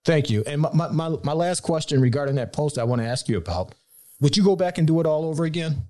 Thank 0.05 0.29
you. 0.29 0.43
And 0.45 0.61
my, 0.61 0.89
my, 0.89 1.09
my 1.23 1.33
last 1.33 1.61
question 1.61 2.01
regarding 2.01 2.35
that 2.35 2.51
post 2.53 2.77
I 2.77 2.83
want 2.83 3.01
to 3.01 3.07
ask 3.07 3.29
you 3.29 3.37
about 3.37 3.73
would 4.19 4.37
you 4.37 4.43
go 4.43 4.55
back 4.55 4.77
and 4.77 4.87
do 4.87 4.99
it 4.99 5.05
all 5.05 5.25
over 5.25 5.43
again? 5.43 5.83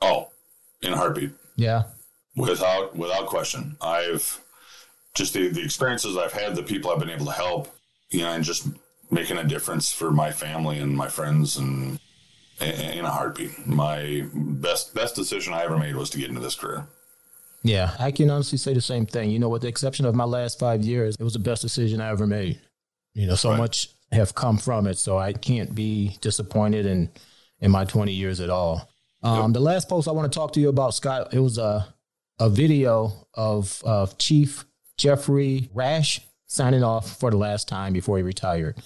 Oh, 0.00 0.30
in 0.82 0.92
a 0.92 0.96
heartbeat. 0.96 1.30
Yeah. 1.56 1.84
Without 2.36 2.96
without 2.96 3.26
question. 3.26 3.76
I've 3.80 4.40
just 5.14 5.34
the, 5.34 5.48
the 5.48 5.62
experiences 5.62 6.16
I've 6.16 6.32
had, 6.32 6.54
the 6.54 6.62
people 6.62 6.90
I've 6.90 6.98
been 6.98 7.10
able 7.10 7.26
to 7.26 7.32
help, 7.32 7.68
you 8.10 8.20
know, 8.20 8.32
and 8.32 8.44
just 8.44 8.68
making 9.10 9.38
a 9.38 9.44
difference 9.44 9.92
for 9.92 10.10
my 10.10 10.30
family 10.30 10.78
and 10.78 10.96
my 10.96 11.08
friends 11.08 11.56
and 11.56 11.98
in 12.60 13.04
a 13.04 13.10
heartbeat. 13.10 13.66
My 13.66 14.24
best 14.32 14.94
best 14.94 15.14
decision 15.14 15.52
I 15.52 15.64
ever 15.64 15.78
made 15.78 15.96
was 15.96 16.10
to 16.10 16.18
get 16.18 16.28
into 16.28 16.40
this 16.40 16.54
career. 16.54 16.86
Yeah, 17.62 17.94
I 17.98 18.12
can 18.12 18.30
honestly 18.30 18.58
say 18.58 18.72
the 18.72 18.80
same 18.80 19.06
thing. 19.06 19.30
You 19.30 19.38
know, 19.38 19.48
with 19.48 19.62
the 19.62 19.68
exception 19.68 20.06
of 20.06 20.14
my 20.14 20.24
last 20.24 20.58
five 20.58 20.84
years, 20.84 21.16
it 21.18 21.24
was 21.24 21.32
the 21.32 21.40
best 21.40 21.62
decision 21.62 22.00
I 22.00 22.10
ever 22.10 22.26
made. 22.26 22.60
You 23.18 23.26
know, 23.26 23.34
so 23.34 23.50
right. 23.50 23.58
much 23.58 23.88
have 24.12 24.32
come 24.36 24.58
from 24.58 24.86
it, 24.86 24.96
so 24.96 25.18
I 25.18 25.32
can't 25.32 25.74
be 25.74 26.16
disappointed 26.20 26.86
in 26.86 27.10
in 27.60 27.72
my 27.72 27.84
20 27.84 28.12
years 28.12 28.38
at 28.38 28.48
all. 28.48 28.88
Um, 29.24 29.50
yep. 29.50 29.54
The 29.54 29.60
last 29.60 29.88
post 29.88 30.06
I 30.06 30.12
want 30.12 30.32
to 30.32 30.38
talk 30.38 30.52
to 30.52 30.60
you 30.60 30.68
about, 30.68 30.94
Scott, 30.94 31.34
it 31.34 31.40
was 31.40 31.58
a 31.58 31.92
a 32.38 32.48
video 32.48 33.26
of 33.34 33.82
of 33.84 34.16
Chief 34.18 34.64
Jeffrey 34.96 35.68
Rash 35.74 36.20
signing 36.46 36.84
off 36.84 37.18
for 37.18 37.32
the 37.32 37.36
last 37.36 37.66
time 37.66 37.92
before 37.92 38.18
he 38.18 38.22
retired, 38.22 38.76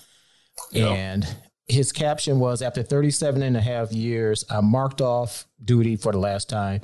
yep. 0.70 0.88
and 0.88 1.36
his 1.68 1.92
caption 1.92 2.40
was 2.40 2.62
after 2.62 2.82
37 2.82 3.42
and 3.42 3.56
a 3.56 3.60
half 3.60 3.92
years 3.92 4.44
i 4.50 4.60
marked 4.60 5.00
off 5.00 5.46
duty 5.64 5.94
for 5.94 6.10
the 6.10 6.18
last 6.18 6.48
time 6.48 6.80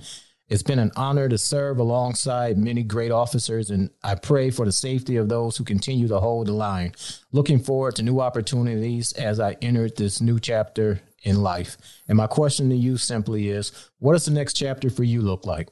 it's 0.48 0.62
been 0.62 0.78
an 0.78 0.92
honor 0.96 1.28
to 1.28 1.36
serve 1.36 1.78
alongside 1.78 2.56
many 2.56 2.82
great 2.82 3.10
officers, 3.10 3.70
and 3.70 3.90
I 4.02 4.14
pray 4.14 4.50
for 4.50 4.64
the 4.64 4.72
safety 4.72 5.16
of 5.16 5.28
those 5.28 5.56
who 5.56 5.64
continue 5.64 6.08
to 6.08 6.20
hold 6.20 6.46
the 6.46 6.52
line. 6.52 6.94
Looking 7.32 7.58
forward 7.58 7.96
to 7.96 8.02
new 8.02 8.20
opportunities 8.20 9.12
as 9.12 9.40
I 9.40 9.56
enter 9.60 9.90
this 9.90 10.20
new 10.20 10.40
chapter 10.40 11.00
in 11.22 11.42
life. 11.42 11.76
And 12.06 12.16
my 12.16 12.26
question 12.26 12.70
to 12.70 12.76
you 12.76 12.96
simply 12.96 13.50
is 13.50 13.90
what 13.98 14.14
does 14.14 14.24
the 14.24 14.30
next 14.30 14.54
chapter 14.54 14.88
for 14.88 15.04
you 15.04 15.20
look 15.20 15.44
like? 15.44 15.68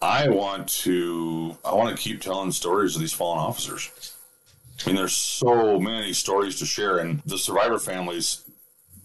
I 0.00 0.28
want 0.28 0.68
to 0.80 1.56
I 1.64 1.74
want 1.74 1.94
to 1.94 2.02
keep 2.02 2.20
telling 2.20 2.52
stories 2.52 2.94
of 2.94 3.00
these 3.00 3.12
fallen 3.12 3.38
officers. 3.38 4.14
I 4.84 4.88
mean, 4.88 4.96
there's 4.96 5.16
so 5.16 5.78
many 5.78 6.12
stories 6.12 6.58
to 6.60 6.66
share, 6.66 6.98
and 6.98 7.20
the 7.26 7.36
survivor 7.36 7.78
families 7.78 8.44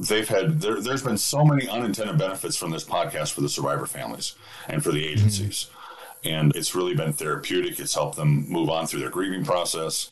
they've 0.07 0.27
had 0.27 0.61
there, 0.61 0.75
has 0.75 1.03
been 1.03 1.17
so 1.17 1.43
many 1.43 1.67
unintended 1.67 2.17
benefits 2.17 2.55
from 2.55 2.71
this 2.71 2.83
podcast 2.83 3.33
for 3.33 3.41
the 3.41 3.49
survivor 3.49 3.85
families 3.85 4.35
and 4.67 4.83
for 4.83 4.91
the 4.91 5.03
mm-hmm. 5.03 5.13
agencies 5.13 5.69
mm-hmm. 6.23 6.33
and 6.33 6.55
it's 6.55 6.75
really 6.75 6.95
been 6.95 7.13
therapeutic 7.13 7.79
it's 7.79 7.95
helped 7.95 8.15
them 8.15 8.47
move 8.49 8.69
on 8.69 8.85
through 8.87 8.99
their 8.99 9.09
grieving 9.09 9.43
process 9.43 10.11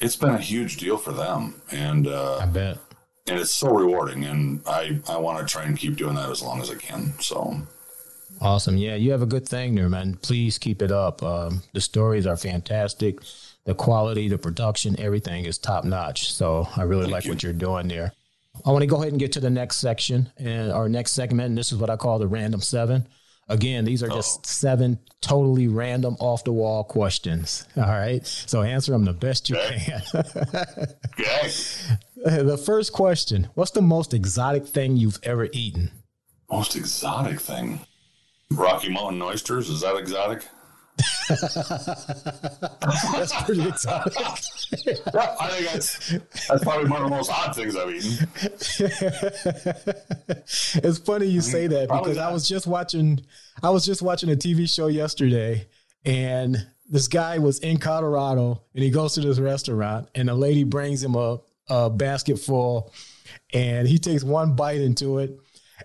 it's 0.00 0.16
been 0.16 0.30
a 0.30 0.38
huge 0.38 0.76
deal 0.76 0.96
for 0.96 1.12
them 1.12 1.60
and 1.70 2.06
uh, 2.06 2.38
i 2.38 2.46
bet 2.46 2.78
and 3.30 3.38
it's 3.38 3.54
so 3.54 3.72
rewarding. 3.72 4.24
And 4.24 4.60
I 4.66 5.00
I 5.08 5.16
want 5.18 5.38
to 5.38 5.50
try 5.50 5.64
and 5.64 5.76
keep 5.76 5.96
doing 5.96 6.14
that 6.14 6.30
as 6.30 6.42
long 6.42 6.60
as 6.60 6.70
I 6.70 6.74
can. 6.74 7.14
So 7.20 7.60
Awesome. 8.40 8.76
Yeah, 8.76 8.94
you 8.94 9.10
have 9.10 9.22
a 9.22 9.26
good 9.26 9.48
thing 9.48 9.74
there, 9.74 9.88
man. 9.88 10.14
Please 10.22 10.58
keep 10.58 10.80
it 10.80 10.92
up. 10.92 11.22
Um, 11.22 11.62
the 11.72 11.80
stories 11.80 12.24
are 12.26 12.36
fantastic. 12.36 13.18
The 13.64 13.74
quality, 13.74 14.28
the 14.28 14.38
production, 14.38 14.98
everything 14.98 15.44
is 15.44 15.58
top 15.58 15.84
notch. 15.84 16.32
So 16.32 16.68
I 16.76 16.82
really 16.82 17.02
Thank 17.02 17.12
like 17.12 17.24
you. 17.24 17.32
what 17.32 17.42
you're 17.42 17.52
doing 17.52 17.88
there. 17.88 18.12
I 18.64 18.70
want 18.70 18.82
to 18.82 18.86
go 18.86 18.96
ahead 18.96 19.12
and 19.12 19.20
get 19.20 19.32
to 19.32 19.40
the 19.40 19.50
next 19.50 19.76
section 19.76 20.30
and 20.36 20.70
our 20.72 20.88
next 20.88 21.12
segment. 21.12 21.48
And 21.48 21.58
this 21.58 21.72
is 21.72 21.78
what 21.78 21.90
I 21.90 21.96
call 21.96 22.18
the 22.18 22.26
random 22.28 22.60
seven. 22.60 23.06
Again, 23.50 23.86
these 23.86 24.02
are 24.02 24.08
just 24.08 24.44
seven 24.44 24.98
totally 25.22 25.68
random, 25.68 26.16
off 26.20 26.44
the 26.44 26.52
wall 26.52 26.84
questions. 26.84 27.66
All 27.76 27.82
right. 27.84 28.26
So 28.26 28.60
answer 28.62 28.92
them 28.92 29.06
the 29.06 29.14
best 29.14 29.48
you 29.48 29.56
Okay. 29.56 29.78
can. 29.86 30.02
okay. 31.18 31.50
the 32.42 32.58
first 32.62 32.92
question 32.92 33.48
What's 33.54 33.70
the 33.70 33.80
most 33.82 34.12
exotic 34.12 34.66
thing 34.66 34.96
you've 34.98 35.18
ever 35.22 35.48
eaten? 35.52 35.90
Most 36.50 36.76
exotic 36.76 37.40
thing. 37.40 37.80
Rocky 38.50 38.90
Mountain 38.90 39.22
oysters, 39.22 39.68
is 39.68 39.80
that 39.82 39.96
exotic? 39.96 40.44
That's 41.28 43.42
pretty 43.44 43.68
exotic. 43.68 44.14
Yeah, 44.84 44.94
I 45.40 45.48
think 45.50 45.70
that's 45.70 46.08
that's 46.48 46.62
probably 46.62 46.90
one 46.90 47.02
of 47.02 47.10
the 47.10 47.16
most 47.16 47.30
odd 47.30 47.54
things 47.54 47.76
I've 47.76 47.90
eaten. 47.90 48.28
it's 50.82 50.98
funny 50.98 51.26
you 51.26 51.40
say 51.40 51.66
that 51.66 51.88
probably 51.88 52.12
because 52.12 52.18
I 52.18 52.32
was 52.32 52.48
just 52.48 52.66
watching 52.66 53.20
I 53.62 53.70
was 53.70 53.86
just 53.86 54.02
watching 54.02 54.30
a 54.30 54.36
TV 54.36 54.72
show 54.72 54.88
yesterday 54.88 55.66
and 56.04 56.56
this 56.88 57.08
guy 57.08 57.38
was 57.38 57.58
in 57.60 57.78
Colorado 57.78 58.62
and 58.74 58.82
he 58.82 58.90
goes 58.90 59.14
to 59.14 59.20
this 59.20 59.38
restaurant 59.38 60.08
and 60.14 60.30
a 60.30 60.34
lady 60.34 60.64
brings 60.64 61.02
him 61.02 61.14
a, 61.14 61.38
a 61.68 61.90
basket 61.90 62.38
full 62.38 62.92
and 63.52 63.86
he 63.86 63.98
takes 63.98 64.24
one 64.24 64.56
bite 64.56 64.80
into 64.80 65.18
it 65.18 65.38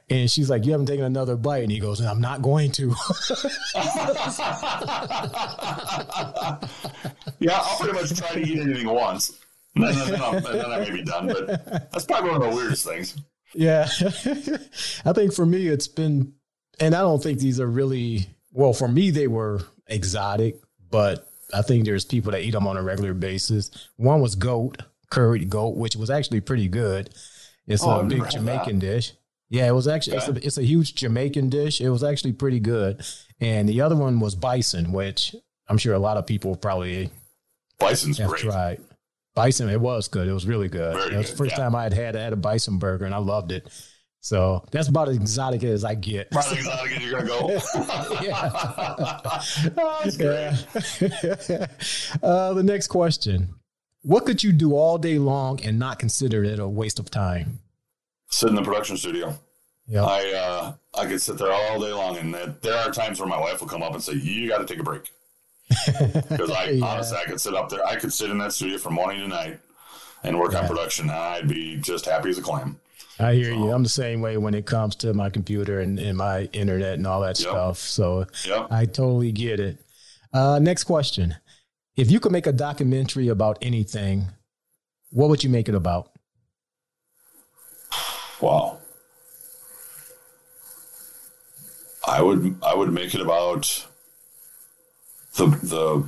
and 0.09 0.29
she's 0.29 0.49
like, 0.49 0.65
You 0.65 0.71
haven't 0.71 0.87
taken 0.87 1.05
another 1.05 1.35
bite. 1.35 1.63
And 1.63 1.71
he 1.71 1.79
goes, 1.79 2.01
I'm 2.01 2.21
not 2.21 2.41
going 2.41 2.71
to. 2.73 2.93
Yeah, 7.39 7.59
I'll 7.61 7.77
pretty 7.77 7.93
much 7.93 8.13
try 8.17 8.33
to 8.33 8.39
eat 8.41 8.59
anything 8.59 8.87
once. 8.87 9.37
And 9.75 9.83
then, 9.85 9.95
then, 10.11 10.21
I'm- 10.21 10.35
and 10.35 10.45
then 10.45 10.71
I 10.71 10.79
may 10.79 10.91
be 10.91 11.03
done, 11.03 11.27
but 11.27 11.47
that's 11.91 12.05
probably 12.05 12.29
one 12.31 12.41
of 12.43 12.49
the 12.49 12.55
weirdest 12.55 12.85
things. 12.85 13.17
Yeah. 13.53 13.87
I 15.05 15.13
think 15.13 15.33
for 15.33 15.45
me, 15.45 15.67
it's 15.67 15.87
been, 15.87 16.33
and 16.79 16.95
I 16.95 16.99
don't 16.99 17.21
think 17.21 17.39
these 17.39 17.59
are 17.59 17.67
really, 17.67 18.27
well, 18.51 18.73
for 18.73 18.87
me, 18.87 19.11
they 19.11 19.27
were 19.27 19.61
exotic, 19.87 20.59
but 20.89 21.27
I 21.53 21.61
think 21.63 21.85
there's 21.85 22.05
people 22.05 22.31
that 22.31 22.41
eat 22.41 22.51
them 22.51 22.67
on 22.67 22.77
a 22.77 22.83
regular 22.83 23.13
basis. 23.13 23.71
One 23.97 24.21
was 24.21 24.35
goat, 24.35 24.81
curried 25.09 25.49
goat, 25.49 25.75
which 25.75 25.95
was 25.95 26.09
actually 26.09 26.41
pretty 26.41 26.67
good. 26.67 27.09
It's 27.67 27.83
Oh, 27.83 27.99
a 28.01 28.03
big 28.03 28.29
Jamaican 28.29 28.79
dish. 28.79 29.13
Yeah, 29.53 29.67
it 29.67 29.71
was 29.73 29.87
actually, 29.87 30.17
it's, 30.17 30.27
a, 30.27 30.47
it's 30.47 30.57
a 30.57 30.63
huge 30.63 30.95
Jamaican 30.95 31.49
dish. 31.49 31.79
It 31.79 31.91
was 31.91 32.03
actually 32.03 32.33
pretty 32.33 32.59
good. 32.59 33.05
And 33.39 33.69
the 33.69 33.81
other 33.81 33.95
one 33.95 34.19
was 34.19 34.33
bison, 34.33 34.91
which 34.91 35.35
I'm 35.67 35.77
sure 35.77 35.93
a 35.93 35.99
lot 35.99 36.17
of 36.17 36.25
people 36.25 36.55
probably 36.55 37.11
Bison's 37.77 38.17
have 38.17 38.31
great. 38.31 38.41
tried. 38.41 38.81
Bison, 39.35 39.69
it 39.69 39.79
was 39.79 40.07
good. 40.07 40.27
It 40.27 40.33
was 40.33 40.47
really 40.47 40.69
good. 40.69 40.95
Very 40.95 41.13
it 41.13 41.17
was 41.19 41.29
the 41.29 41.37
first 41.37 41.51
yeah. 41.51 41.65
time 41.65 41.75
I 41.75 41.83
had 41.83 41.93
had, 41.93 42.15
had 42.15 42.33
a 42.33 42.35
bison 42.35 42.79
burger 42.79 43.05
and 43.05 43.13
I 43.13 43.19
loved 43.19 43.51
it. 43.51 43.67
So 44.21 44.65
that's 44.71 44.87
about 44.87 45.09
as 45.09 45.17
exotic 45.17 45.63
as 45.63 45.85
I 45.85 45.93
get. 45.93 46.31
Probably 46.31 46.57
exotic 46.57 46.91
as 46.93 47.03
you're 47.03 47.21
gonna 47.21 47.27
go. 47.27 47.49
yeah. 48.23 48.47
uh, 52.23 52.53
the 52.55 52.63
next 52.63 52.87
question. 52.87 53.53
What 54.01 54.25
could 54.25 54.41
you 54.41 54.51
do 54.51 54.73
all 54.73 54.97
day 54.97 55.19
long 55.19 55.63
and 55.63 55.77
not 55.77 55.99
consider 55.99 56.43
it 56.43 56.57
a 56.57 56.67
waste 56.67 56.97
of 56.97 57.11
time? 57.11 57.59
Sit 58.31 58.49
in 58.49 58.55
the 58.55 58.63
production 58.63 58.97
studio. 58.97 59.37
Yeah. 59.87 60.03
I 60.05 60.31
uh, 60.33 60.73
I 60.99 61.05
could 61.07 61.21
sit 61.21 61.37
there 61.37 61.51
all 61.51 61.79
day 61.79 61.91
long, 61.91 62.17
and 62.17 62.33
there 62.33 62.77
are 62.77 62.91
times 62.91 63.19
where 63.19 63.27
my 63.27 63.39
wife 63.39 63.59
will 63.61 63.67
come 63.67 63.83
up 63.83 63.93
and 63.93 64.01
say, 64.01 64.13
"You 64.13 64.47
got 64.47 64.59
to 64.59 64.65
take 64.65 64.79
a 64.79 64.83
break," 64.83 65.11
because 65.69 66.49
I 66.51 66.69
Yeah. 66.69 66.85
honestly 66.85 67.17
I 67.17 67.25
could 67.25 67.41
sit 67.41 67.53
up 67.53 67.69
there. 67.69 67.85
I 67.85 67.95
could 67.97 68.13
sit 68.13 68.29
in 68.29 68.37
that 68.37 68.53
studio 68.53 68.77
from 68.77 68.93
morning 68.93 69.19
to 69.21 69.27
night 69.27 69.59
and 70.23 70.39
work 70.39 70.55
on 70.55 70.67
production, 70.67 71.09
and 71.09 71.17
I'd 71.17 71.47
be 71.49 71.75
just 71.77 72.05
happy 72.05 72.29
as 72.29 72.37
a 72.37 72.41
clam. 72.41 72.79
I 73.19 73.33
hear 73.35 73.53
you. 73.53 73.71
I'm 73.71 73.83
the 73.83 73.89
same 73.89 74.21
way 74.21 74.37
when 74.37 74.53
it 74.55 74.65
comes 74.65 74.95
to 74.97 75.13
my 75.13 75.29
computer 75.29 75.81
and, 75.81 75.99
and 75.99 76.17
my 76.17 76.43
internet 76.53 76.93
and 76.93 77.05
all 77.05 77.21
that 77.21 77.39
Yep. 77.39 77.49
stuff. 77.49 77.77
So 77.77 78.25
Yep. 78.45 78.67
I 78.71 78.85
totally 78.85 79.31
get 79.31 79.59
it. 79.59 79.77
Uh, 80.33 80.57
next 80.59 80.85
question. 80.85 81.35
If 81.95 82.09
you 82.09 82.19
could 82.19 82.31
make 82.31 82.47
a 82.47 82.51
documentary 82.51 83.27
about 83.27 83.59
anything, 83.61 84.29
what 85.11 85.29
would 85.29 85.43
you 85.43 85.49
make 85.51 85.69
it 85.69 85.75
about? 85.75 86.09
Wow. 88.41 88.79
I 92.05 92.21
would 92.21 92.55
I 92.61 92.75
would 92.75 92.91
make 92.91 93.13
it 93.13 93.21
about 93.21 93.85
the 95.35 95.47
the 95.47 96.05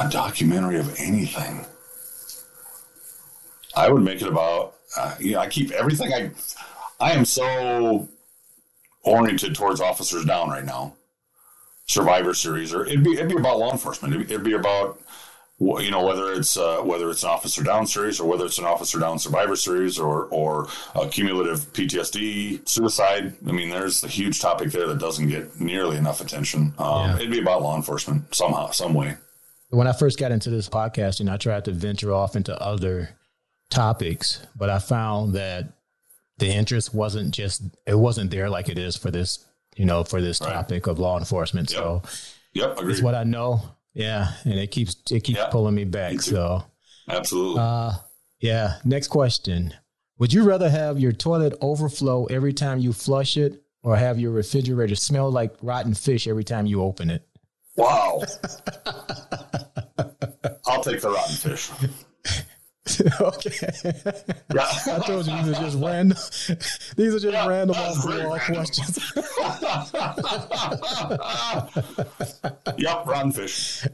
a 0.00 0.08
documentary 0.08 0.78
of 0.78 0.94
anything. 0.98 1.66
I 3.76 3.90
would 3.90 4.02
make 4.02 4.22
it 4.22 4.28
about 4.28 4.74
uh, 4.96 5.16
I 5.38 5.48
keep 5.48 5.70
everything 5.72 6.12
I 6.12 6.30
I 6.98 7.12
am 7.12 7.24
so 7.24 8.08
oriented 9.02 9.54
towards 9.54 9.80
officers 9.80 10.24
down 10.24 10.48
right 10.48 10.64
now. 10.64 10.94
Survivor 11.86 12.32
Series 12.32 12.72
or 12.72 12.86
it'd 12.86 13.04
be 13.04 13.12
it'd 13.12 13.28
be 13.28 13.36
about 13.36 13.58
law 13.58 13.72
enforcement. 13.72 14.14
It'd, 14.14 14.30
it'd 14.30 14.44
be 14.44 14.54
about 14.54 15.00
you 15.60 15.90
know 15.90 16.04
whether 16.04 16.32
it's 16.32 16.56
uh, 16.56 16.78
whether 16.78 17.08
it's 17.10 17.22
an 17.22 17.30
officer 17.30 17.62
down 17.62 17.86
series 17.86 18.18
or 18.20 18.28
whether 18.28 18.44
it's 18.44 18.58
an 18.58 18.64
officer 18.64 18.98
down 18.98 19.18
survivor 19.18 19.54
series 19.56 19.98
or 19.98 20.24
or 20.26 20.68
a 20.94 21.08
cumulative 21.08 21.72
PTSD 21.72 22.68
suicide. 22.68 23.34
I 23.46 23.52
mean, 23.52 23.70
there's 23.70 24.02
a 24.02 24.08
huge 24.08 24.40
topic 24.40 24.72
there 24.72 24.86
that 24.88 24.98
doesn't 24.98 25.28
get 25.28 25.60
nearly 25.60 25.96
enough 25.96 26.20
attention. 26.20 26.74
Um, 26.78 27.10
Yeah. 27.10 27.16
It'd 27.16 27.30
be 27.30 27.40
about 27.40 27.62
law 27.62 27.76
enforcement 27.76 28.34
somehow, 28.34 28.70
some 28.72 28.94
way. 28.94 29.16
When 29.70 29.86
I 29.86 29.92
first 29.92 30.18
got 30.18 30.32
into 30.32 30.50
this 30.50 30.68
podcasting, 30.68 31.30
I 31.32 31.36
tried 31.36 31.64
to 31.66 31.72
venture 31.72 32.12
off 32.12 32.36
into 32.36 32.56
other 32.60 33.10
topics, 33.70 34.40
but 34.56 34.70
I 34.70 34.78
found 34.78 35.34
that 35.34 35.72
the 36.38 36.48
interest 36.48 36.92
wasn't 36.94 37.32
just 37.32 37.62
it 37.86 37.94
wasn't 37.94 38.30
there 38.30 38.50
like 38.50 38.68
it 38.68 38.78
is 38.78 38.96
for 38.96 39.10
this, 39.10 39.44
you 39.76 39.84
know, 39.84 40.02
for 40.04 40.20
this 40.20 40.40
Right. 40.40 40.52
topic 40.52 40.86
of 40.88 40.98
law 40.98 41.18
enforcement. 41.18 41.70
Yep. 41.70 41.78
So 41.80 42.02
Yep, 42.54 42.78
agreed. 42.78 42.92
it's 42.92 43.02
what 43.02 43.14
I 43.14 43.24
know. 43.24 43.62
Yeah, 43.94 44.32
and 44.44 44.54
it 44.54 44.70
keeps 44.70 44.96
it 45.10 45.20
keeps 45.24 45.38
Yeah. 45.38 45.48
pulling 45.50 45.74
me 45.74 45.84
back. 45.84 46.12
Me 46.12 46.18
so 46.18 46.64
Absolutely. 47.08 47.60
Uh, 47.62 47.92
yeah. 48.40 48.78
Next 48.84 49.08
question. 49.08 49.72
Would 50.18 50.32
you 50.32 50.42
rather 50.44 50.68
have 50.70 50.98
your 50.98 51.12
toilet 51.12 51.54
overflow 51.60 52.24
every 52.26 52.52
time 52.52 52.78
you 52.80 52.92
flush 52.92 53.36
it 53.36 53.62
or 53.82 53.96
have 53.96 54.18
your 54.18 54.30
refrigerator 54.32 54.94
smell 54.96 55.30
like 55.30 55.54
rotten 55.62 55.94
fish 55.94 56.26
every 56.26 56.44
time 56.44 56.66
you 56.66 56.82
open 56.82 57.10
it? 57.10 57.22
wow. 57.76 58.22
I'll 60.66 60.82
take 60.82 61.00
the 61.00 61.10
rotten 61.10 61.34
fish. 61.36 61.70
okay. 63.20 63.70
Yeah. 64.54 64.68
I 64.86 65.02
told 65.06 65.26
you 65.26 65.36
these 65.36 65.48
are 65.48 65.62
just 65.62 65.78
random. 65.78 66.18
These 66.96 67.14
are 67.14 67.18
just 67.18 67.32
Yeah, 67.32 67.46
random 67.46 67.76
off 67.76 68.02
the 68.02 68.24
wall 68.28 68.38
questions. 68.38 69.12
yep, 72.78 73.06
rotten 73.06 73.32
fish. 73.32 73.86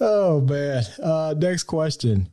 oh 0.00 0.40
man. 0.40 0.84
Uh, 1.02 1.34
next 1.36 1.64
question. 1.64 2.30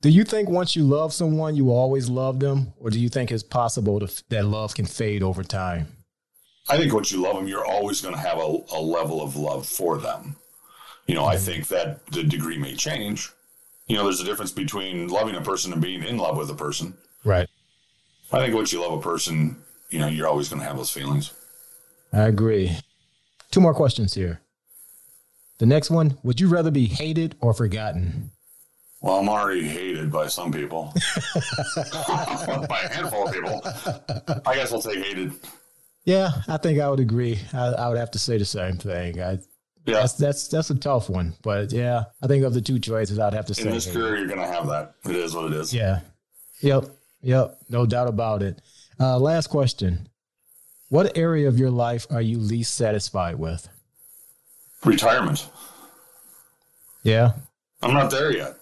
Do 0.00 0.08
you 0.08 0.24
think 0.24 0.48
once 0.48 0.74
you 0.74 0.84
love 0.84 1.12
someone, 1.12 1.54
you 1.54 1.66
will 1.66 1.76
always 1.76 2.08
love 2.08 2.40
them, 2.40 2.72
or 2.78 2.88
do 2.88 2.98
you 2.98 3.08
think 3.08 3.30
it's 3.30 3.42
possible 3.42 4.00
to, 4.00 4.22
that 4.30 4.46
love 4.46 4.74
can 4.74 4.86
fade 4.86 5.22
over 5.22 5.42
time? 5.42 5.88
I 6.70 6.78
think 6.78 6.94
once 6.94 7.10
you 7.10 7.20
love 7.20 7.36
them, 7.36 7.48
you're 7.48 7.66
always 7.66 8.00
going 8.00 8.14
to 8.14 8.20
have 8.20 8.38
a, 8.38 8.58
a 8.72 8.80
level 8.80 9.20
of 9.20 9.36
love 9.36 9.66
for 9.66 9.98
them. 9.98 10.36
You 11.06 11.14
know, 11.14 11.24
I 11.24 11.36
think 11.36 11.68
that 11.68 12.06
the 12.12 12.22
degree 12.22 12.58
may 12.58 12.74
change. 12.74 13.30
You 13.88 13.96
know, 13.96 14.04
there's 14.04 14.20
a 14.20 14.24
difference 14.24 14.52
between 14.52 15.08
loving 15.08 15.34
a 15.34 15.40
person 15.40 15.72
and 15.72 15.80
being 15.80 16.04
in 16.04 16.18
love 16.18 16.36
with 16.36 16.50
a 16.50 16.54
person. 16.54 16.94
Right. 17.24 17.48
I 18.32 18.40
think 18.40 18.54
once 18.54 18.72
you 18.72 18.80
love 18.80 18.92
a 18.92 19.00
person, 19.00 19.62
you 19.90 19.98
know, 19.98 20.08
you're 20.08 20.28
always 20.28 20.48
going 20.48 20.60
to 20.60 20.66
have 20.66 20.76
those 20.76 20.90
feelings. 20.90 21.32
I 22.12 22.22
agree. 22.22 22.76
Two 23.50 23.60
more 23.60 23.74
questions 23.74 24.14
here. 24.14 24.42
The 25.58 25.66
next 25.66 25.90
one 25.90 26.18
Would 26.22 26.40
you 26.40 26.48
rather 26.48 26.70
be 26.70 26.86
hated 26.86 27.34
or 27.40 27.52
forgotten? 27.52 28.30
Well, 29.00 29.18
I'm 29.18 29.28
already 29.28 29.66
hated 29.66 30.10
by 30.10 30.26
some 30.26 30.50
people, 30.50 30.92
by 32.68 32.80
a 32.82 32.92
handful 32.92 33.28
of 33.28 33.32
people. 33.32 33.62
I 34.44 34.56
guess 34.56 34.72
I'll 34.72 34.80
say 34.80 35.00
hated. 35.00 35.32
Yeah, 36.04 36.30
I 36.48 36.56
think 36.56 36.80
I 36.80 36.90
would 36.90 36.98
agree. 36.98 37.38
I, 37.52 37.66
I 37.66 37.88
would 37.88 37.98
have 37.98 38.10
to 38.12 38.18
say 38.18 38.38
the 38.38 38.44
same 38.44 38.76
thing. 38.76 39.22
I, 39.22 39.38
Yeah. 39.88 40.00
that's 40.00 40.12
that's 40.14 40.48
that's 40.48 40.70
a 40.70 40.74
tough 40.74 41.08
one, 41.08 41.34
but 41.42 41.72
yeah, 41.72 42.04
I 42.22 42.26
think 42.26 42.44
of 42.44 42.52
the 42.54 42.60
two 42.60 42.78
choices, 42.78 43.18
I'd 43.18 43.32
have 43.32 43.46
to 43.46 43.54
say. 43.54 43.62
In 43.62 43.70
this 43.70 43.86
hated. 43.86 43.98
career, 43.98 44.16
you're 44.18 44.26
going 44.26 44.40
to 44.40 44.46
have 44.46 44.66
that. 44.68 44.94
It 45.04 45.16
is 45.16 45.34
what 45.34 45.46
it 45.46 45.54
is. 45.54 45.72
Yeah. 45.72 46.00
Yep. 46.60 46.86
Yep. 47.22 47.58
No 47.70 47.86
doubt 47.86 48.08
about 48.08 48.42
it. 48.42 48.60
Uh, 49.00 49.18
last 49.18 49.48
question. 49.48 50.08
What 50.90 51.16
area 51.16 51.48
of 51.48 51.58
your 51.58 51.70
life 51.70 52.06
are 52.10 52.20
you 52.22 52.38
least 52.38 52.74
satisfied 52.74 53.36
with? 53.36 53.68
Retirement. 54.84 55.48
Yeah. 57.02 57.32
I'm 57.82 57.94
not 57.94 58.10
there 58.10 58.34
yet. 58.34 58.56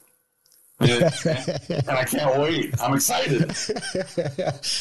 and 0.81 1.89
I 1.89 2.05
can't 2.05 2.41
wait. 2.41 2.81
I'm 2.81 2.95
excited. 2.95 3.51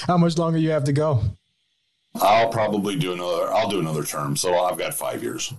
How 0.07 0.17
much 0.17 0.37
longer 0.37 0.57
you 0.57 0.71
have 0.71 0.83
to 0.85 0.93
go? 0.93 1.21
I'll 2.15 2.49
probably 2.49 2.95
do 2.97 3.13
another. 3.13 3.51
I'll 3.53 3.69
do 3.69 3.79
another 3.79 4.03
term, 4.03 4.35
so 4.35 4.57
I've 4.57 4.77
got 4.77 4.93
five 4.93 5.23
years. 5.23 5.53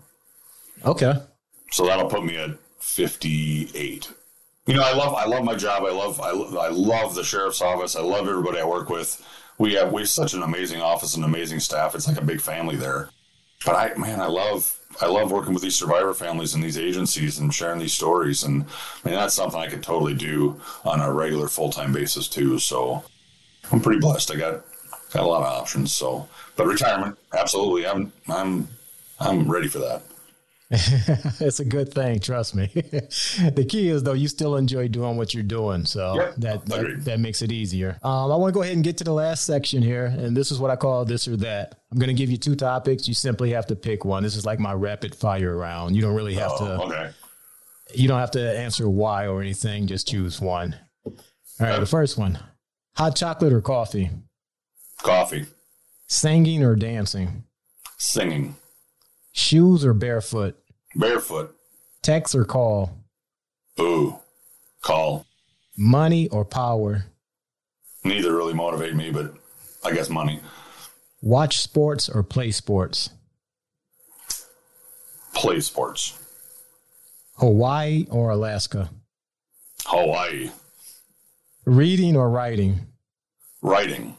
Okay. 0.84 1.14
So 1.70 1.86
that'll 1.86 2.08
put 2.08 2.24
me 2.24 2.36
at 2.36 2.50
58. 2.78 4.10
You 4.66 4.74
know, 4.74 4.82
I 4.82 4.94
love 4.94 5.14
I 5.14 5.26
love 5.26 5.44
my 5.44 5.54
job. 5.54 5.84
I 5.84 5.92
love 5.92 6.20
I, 6.20 6.30
I 6.30 6.68
love 6.70 7.14
the 7.14 7.22
sheriff's 7.22 7.62
office. 7.62 7.94
I 7.94 8.00
love 8.00 8.28
everybody 8.28 8.58
I 8.58 8.64
work 8.64 8.90
with. 8.90 9.24
We 9.58 9.74
have 9.74 9.92
we 9.92 10.02
have 10.02 10.08
such 10.08 10.34
an 10.34 10.42
amazing 10.42 10.80
office 10.80 11.14
and 11.14 11.24
amazing 11.24 11.60
staff. 11.60 11.94
It's 11.94 12.08
like 12.08 12.20
a 12.20 12.24
big 12.24 12.40
family 12.40 12.76
there. 12.76 13.10
But 13.64 13.76
I 13.76 13.98
man, 13.98 14.20
I 14.20 14.26
love 14.26 14.78
I 15.00 15.06
love 15.06 15.30
working 15.30 15.54
with 15.54 15.62
these 15.62 15.76
survivor 15.76 16.14
families 16.14 16.54
and 16.54 16.64
these 16.64 16.78
agencies 16.78 17.38
and 17.38 17.54
sharing 17.54 17.78
these 17.78 17.92
stories. 17.92 18.42
And 18.42 18.64
I 19.04 19.08
mean, 19.08 19.14
that's 19.14 19.34
something 19.34 19.60
I 19.60 19.68
could 19.68 19.82
totally 19.82 20.14
do 20.14 20.60
on 20.84 21.00
a 21.00 21.12
regular 21.12 21.48
full 21.48 21.70
time 21.70 21.92
basis 21.92 22.28
too. 22.28 22.58
So 22.58 23.04
I'm 23.70 23.80
pretty 23.80 24.00
blessed. 24.00 24.32
I 24.32 24.36
got 24.36 24.64
got 25.12 25.22
a 25.22 25.28
lot 25.28 25.42
of 25.42 25.60
options. 25.60 25.94
So, 25.94 26.28
but 26.56 26.66
retirement, 26.66 27.18
absolutely. 27.32 27.86
I'm 27.86 28.12
I'm 28.28 28.68
I'm 29.20 29.50
ready 29.50 29.68
for 29.68 29.78
that. 29.78 30.02
it's 30.70 31.60
a 31.60 31.64
good 31.64 31.92
thing, 31.94 32.18
trust 32.18 32.54
me. 32.54 32.66
the 32.74 33.64
key 33.68 33.88
is 33.88 34.02
though 34.02 34.14
you 34.14 34.26
still 34.26 34.56
enjoy 34.56 34.88
doing 34.88 35.16
what 35.16 35.32
you're 35.32 35.44
doing, 35.44 35.84
so 35.84 36.14
Yep, 36.16 36.34
that, 36.38 36.66
that 36.66 37.04
that 37.04 37.20
makes 37.20 37.40
it 37.42 37.52
easier. 37.52 37.98
Um, 38.02 38.32
I 38.32 38.36
want 38.36 38.52
to 38.52 38.54
go 38.54 38.62
ahead 38.62 38.74
and 38.74 38.82
get 38.82 38.96
to 38.98 39.04
the 39.04 39.12
last 39.12 39.44
section 39.46 39.80
here, 39.80 40.06
and 40.06 40.36
this 40.36 40.50
is 40.50 40.58
what 40.58 40.72
I 40.72 40.76
call 40.76 41.04
this 41.04 41.28
or 41.28 41.36
that. 41.36 41.80
I'm 41.92 41.98
going 41.98 42.08
to 42.08 42.14
give 42.14 42.30
you 42.30 42.36
two 42.36 42.56
topics. 42.56 43.06
You 43.06 43.14
simply 43.14 43.50
have 43.52 43.66
to 43.68 43.76
pick 43.76 44.04
one. 44.04 44.24
This 44.24 44.34
is 44.34 44.44
like 44.44 44.58
my 44.58 44.72
rapid 44.74 45.14
fire 45.14 45.56
round. 45.56 45.94
You 45.94 46.02
don't 46.02 46.16
really 46.16 46.34
have 46.34 46.50
Oh, 46.58 46.66
to. 46.66 46.82
okay. 46.84 47.10
You 47.94 48.08
don't 48.08 48.18
have 48.18 48.32
to 48.32 48.58
answer 48.58 48.88
why 48.90 49.28
or 49.28 49.40
anything. 49.40 49.86
Just 49.86 50.08
choose 50.08 50.40
one. 50.40 50.74
All 51.04 51.12
right, 51.60 51.78
the 51.78 51.86
first 51.86 52.18
one: 52.18 52.40
hot 52.96 53.14
chocolate 53.14 53.52
or 53.52 53.60
coffee, 53.60 54.10
Coffee, 55.00 55.46
singing 56.08 56.64
or 56.64 56.74
dancing, 56.74 57.44
singing, 57.98 58.56
shoes 59.36 59.84
or 59.84 59.92
barefoot, 59.94 60.56
barefoot. 60.96 61.54
text 62.02 62.34
or 62.34 62.44
call, 62.44 62.98
Ooh, 63.78 64.18
call. 64.82 65.26
money 65.76 66.26
or 66.28 66.44
power, 66.44 67.04
Neither 68.02 68.34
really 68.34 68.54
motivate 68.54 68.94
me, 68.94 69.10
but 69.10 69.34
I 69.84 69.92
guess 69.92 70.08
money. 70.08 70.40
watch 71.22 71.58
sports 71.58 72.08
or 72.08 72.22
play 72.22 72.50
sports. 72.50 73.10
Play 75.34 75.60
sports. 75.60 76.18
Hawaii 77.38 78.06
or 78.10 78.30
Alaska? 78.30 78.88
Hawaii. 79.84 80.50
Reading 81.66 82.16
or 82.16 82.30
writing? 82.30 82.86
Writing. 83.60 84.16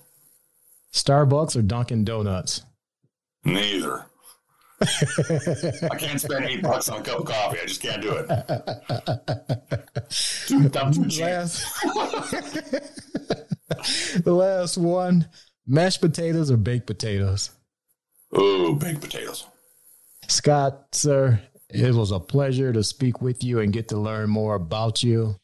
Starbucks 0.93 1.55
or 1.55 1.61
Dunkin' 1.63 2.03
Donuts? 2.03 2.63
Neither. 3.43 4.05
I 4.80 5.97
can't 5.97 6.21
spend 6.21 6.45
eight 6.45 6.61
bucks 6.61 6.88
on 6.89 7.01
a 7.01 7.03
cup 7.03 7.19
of 7.19 7.25
coffee. 7.25 7.59
I 7.61 7.65
just 7.65 7.82
can't 7.82 8.01
do 8.01 8.11
it. 8.11 8.28
Too, 10.47 10.69
I'm 10.80 10.93
too 10.93 11.07
cheap. 11.07 11.23
Last, 11.23 11.65
the 14.23 14.34
last 14.34 14.78
one 14.78 15.28
mashed 15.65 16.01
potatoes 16.01 16.51
or 16.51 16.57
baked 16.57 16.86
potatoes? 16.86 17.51
Oh, 18.32 18.75
baked 18.75 19.01
potatoes. 19.01 19.47
Scott, 20.28 20.93
sir, 20.93 21.41
it 21.69 21.95
was 21.95 22.11
a 22.11 22.19
pleasure 22.19 22.71
to 22.71 22.84
speak 22.84 23.21
with 23.21 23.43
you 23.43 23.59
and 23.59 23.73
get 23.73 23.88
to 23.89 23.97
learn 23.97 24.30
more 24.30 24.55
about 24.55 25.01
you. 25.01 25.38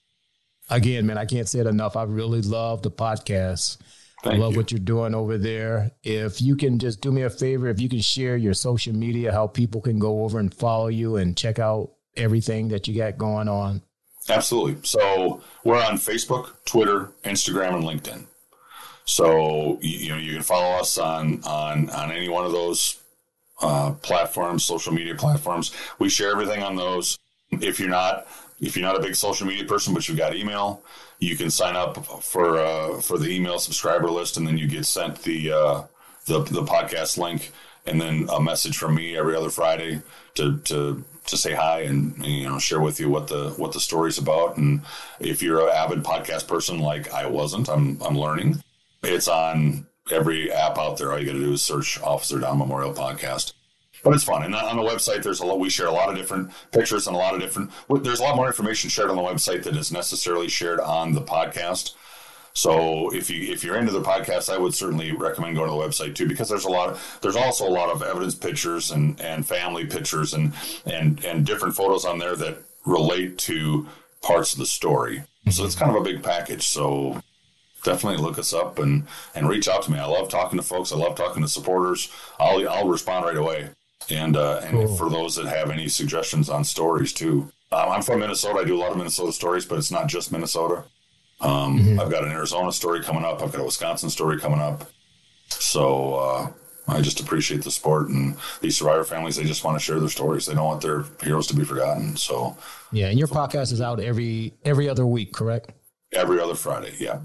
Again, 0.70 1.06
man, 1.06 1.18
I 1.18 1.26
can't 1.26 1.50
say 1.50 1.60
it 1.60 1.68
enough. 1.68 1.98
I 1.98 2.04
really 2.04 2.42
love 2.42 2.84
the 2.84 2.92
podcast. 2.92 3.78
Thank 4.24 4.36
I 4.36 4.38
love 4.38 4.54
you. 4.54 4.58
what 4.58 4.72
you're 4.72 4.80
doing 4.80 5.14
over 5.14 5.38
there. 5.38 5.92
If 6.02 6.42
you 6.42 6.56
can 6.56 6.80
just 6.80 7.02
do 7.02 7.12
me 7.12 7.24
a 7.24 7.30
favor, 7.30 7.68
if 7.68 7.82
you 7.82 7.90
can 7.90 8.00
share 8.00 8.38
your 8.38 8.54
social 8.54 8.94
media, 8.94 9.34
how 9.34 9.48
people 9.48 9.82
can 9.82 10.00
go 10.00 10.24
over 10.24 10.40
and 10.40 10.54
follow 10.54 10.88
you 10.88 11.18
and 11.18 11.36
check 11.36 11.60
out 11.60 11.92
everything 12.16 12.70
that 12.70 12.88
you 12.88 12.96
got 12.96 13.18
going 13.18 13.50
on. 13.50 13.82
Absolutely. 14.30 14.78
So 14.84 15.42
we're 15.66 15.84
on 15.84 15.96
Facebook, 15.96 16.54
Twitter, 16.64 17.12
Instagram, 17.26 17.76
and 17.76 17.84
LinkedIn. 17.84 18.26
So 19.04 19.78
you, 19.82 19.98
you 19.98 20.10
know 20.10 20.18
you 20.18 20.34
can 20.34 20.44
follow 20.44 20.80
us 20.80 20.98
on 20.98 21.44
on 21.44 21.90
on 21.90 22.10
any 22.10 22.30
one 22.30 22.46
of 22.46 22.54
those 22.54 23.02
uh, 23.62 23.92
platforms, 24.02 24.64
social 24.64 24.94
media 24.94 25.16
platforms. 25.16 25.74
We 26.00 26.08
share 26.08 26.32
everything 26.32 26.64
on 26.64 26.78
those. 26.78 27.18
If 27.52 27.78
you're 27.78 27.90
not 27.90 28.26
if 28.62 28.78
you're 28.78 28.86
not 28.86 28.96
a 28.96 29.02
big 29.02 29.16
social 29.16 29.46
media 29.46 29.66
person, 29.66 29.94
but 29.94 30.08
you've 30.08 30.18
got 30.18 30.36
email, 30.36 30.82
you 31.24 31.38
can 31.38 31.50
sign 31.50 31.76
up 31.76 32.06
for 32.24 32.58
uh, 32.58 33.00
for 33.02 33.18
the 33.18 33.30
email 33.30 33.60
subscriber 33.60 34.10
list, 34.10 34.38
and 34.38 34.46
then 34.46 34.58
you 34.58 34.68
get 34.68 34.86
sent 34.86 35.24
the 35.24 35.52
uh, 35.52 35.84
the 36.26 36.40
the 36.44 36.64
podcast 36.64 37.18
link, 37.18 37.52
and 37.86 38.00
then 38.00 38.28
a 38.32 38.42
message 38.42 38.78
from 38.78 38.96
me 38.96 39.18
every 39.18 39.36
other 39.36 39.50
Friday 39.50 40.02
to 40.36 40.58
to 40.60 41.04
to 41.26 41.38
say 41.38 41.54
hi 41.54 41.82
and 41.82 42.26
you 42.26 42.48
know 42.48 42.60
share 42.60 42.82
with 42.82 43.00
you 43.00 43.10
what 43.10 43.28
the 43.28 43.52
what 43.52 43.72
the 43.72 43.80
story's 43.80 44.18
about. 44.18 44.58
And 44.58 44.82
if 45.20 45.42
you're 45.42 45.68
an 45.68 45.76
avid 45.76 46.04
podcast 46.04 46.48
person 46.48 46.80
like 46.80 47.12
I 47.14 47.26
wasn't, 47.28 47.70
I'm 47.70 48.02
I'm 48.02 48.18
learning. 48.18 48.62
It's 49.04 49.28
on 49.28 49.88
every 50.12 50.52
app 50.52 50.78
out 50.78 50.98
there. 50.98 51.12
All 51.12 51.20
you 51.20 51.26
got 51.26 51.34
to 51.34 51.40
do 51.40 51.54
is 51.54 51.62
search 51.62 52.02
Officer 52.02 52.40
Down 52.40 52.58
Memorial 52.58 52.94
Podcast. 52.94 53.54
But 54.04 54.14
it's 54.14 54.24
fun, 54.26 54.44
and 54.44 54.54
on 54.54 54.76
the 54.76 54.84
website, 54.84 55.24
there's 55.24 55.40
a 55.40 55.46
lot. 55.46 55.60
We 55.60 55.70
share 55.70 55.88
a 55.88 55.92
lot 55.92 56.10
of 56.10 56.18
different 56.18 56.52
pictures 56.72 57.08
and 57.08 57.16
a 57.16 57.20
lot 57.20 57.34
of 57.34 57.40
different. 57.40 57.72
There's 58.04 58.20
a 58.20 58.24
lot 58.24 58.36
more 58.36 58.48
information 58.48 58.90
shared 58.90 59.10
on 59.10 59.16
the 59.16 59.22
website 59.22 59.64
that 59.64 59.78
is 59.78 59.94
necessarily 59.94 60.50
shared 60.50 60.82
on 60.82 61.14
the 61.14 61.22
podcast. 61.22 61.94
So 62.54 63.14
if 63.14 63.30
you 63.30 63.52
if 63.52 63.64
you're 63.64 63.78
into 63.78 63.94
the 63.94 64.02
podcast, 64.02 64.54
I 64.54 64.58
would 64.58 64.76
certainly 64.76 65.12
recommend 65.12 65.56
going 65.56 65.70
to 65.70 65.76
the 65.76 65.82
website 65.82 66.16
too, 66.16 66.28
because 66.28 66.50
there's 66.50 66.66
a 66.66 66.70
lot. 66.70 66.90
Of, 66.90 67.20
there's 67.22 67.36
also 67.38 67.68
a 67.68 67.72
lot 67.72 67.90
of 67.90 68.04
evidence 68.04 68.36
pictures 68.36 68.92
and 68.92 69.20
and 69.22 69.48
family 69.48 69.86
pictures 69.86 70.34
and 70.34 70.54
and 70.86 71.24
and 71.24 71.46
different 71.46 71.76
photos 71.76 72.06
on 72.06 72.20
there 72.20 72.36
that 72.36 72.58
relate 72.86 73.38
to 73.40 73.88
parts 74.22 74.54
of 74.54 74.60
the 74.60 74.66
story. 74.66 75.24
So 75.50 75.66
it's 75.66 75.76
kind 75.76 75.96
of 75.96 76.02
a 76.02 76.04
big 76.04 76.22
package. 76.24 76.68
So 76.68 77.22
definitely 77.84 78.22
look 78.22 78.38
us 78.38 78.54
up 78.54 78.80
and 78.80 79.08
and 79.34 79.50
reach 79.50 79.68
out 79.68 79.84
to 79.84 79.92
me. 79.92 79.98
I 79.98 80.06
love 80.06 80.30
talking 80.30 80.60
to 80.60 80.64
folks. 80.64 80.92
I 80.92 80.98
love 80.98 81.16
talking 81.16 81.42
to 81.42 81.48
supporters. 81.48 82.12
I'll 82.40 82.68
I'll 82.70 82.88
respond 82.88 83.26
right 83.26 83.38
away. 83.38 83.70
And 84.10 84.36
uh, 84.36 84.60
and 84.64 84.72
Cool. 84.72 84.98
for 84.98 85.10
those 85.10 85.36
that 85.36 85.46
have 85.46 85.70
any 85.70 85.88
suggestions 85.88 86.50
on 86.50 86.64
stories 86.64 87.14
too, 87.14 87.52
um, 87.72 87.90
I'm 87.90 88.02
from 88.02 88.20
Minnesota. 88.20 88.60
I 88.60 88.64
do 88.66 88.76
a 88.76 88.82
lot 88.82 88.92
of 88.92 88.98
Minnesota 88.98 89.32
stories, 89.32 89.66
but 89.66 89.78
it's 89.78 89.92
not 89.92 90.08
just 90.08 90.32
Minnesota. 90.32 90.84
Um, 91.42 92.00
I've 92.00 92.10
got 92.12 92.24
an 92.24 92.32
Arizona 92.32 92.72
story 92.72 93.02
coming 93.04 93.24
up. 93.26 93.42
I've 93.42 93.52
got 93.52 93.62
a 93.62 93.66
Wisconsin 93.66 94.10
story 94.10 94.40
coming 94.40 94.60
up. 94.60 94.90
So 95.50 96.14
uh, 96.16 96.48
I 96.88 97.02
just 97.02 97.20
appreciate 97.20 97.64
the 97.64 97.72
sport 97.72 98.10
and 98.10 98.36
these 98.62 98.78
survivor 98.78 99.04
families. 99.04 99.36
They 99.36 99.44
just 99.44 99.64
want 99.64 99.78
to 99.78 99.84
share 99.84 100.00
their 100.00 100.10
stories. 100.10 100.46
They 100.46 100.54
don't 100.54 100.66
want 100.66 100.82
their 100.82 101.04
heroes 101.22 101.48
to 101.48 101.56
be 101.56 101.64
forgotten. 101.66 102.16
So 102.18 102.58
Yeah, 102.92 103.08
and 103.08 103.18
your 103.20 103.28
podcast 103.28 103.72
is 103.74 103.82
out 103.82 104.00
every 104.00 104.54
every 104.64 104.88
other 104.90 105.06
week, 105.06 105.34
correct? 105.34 105.72
every 106.14 106.40
other 106.40 106.54
Friday, 106.56 106.94
yeah. 107.00 107.20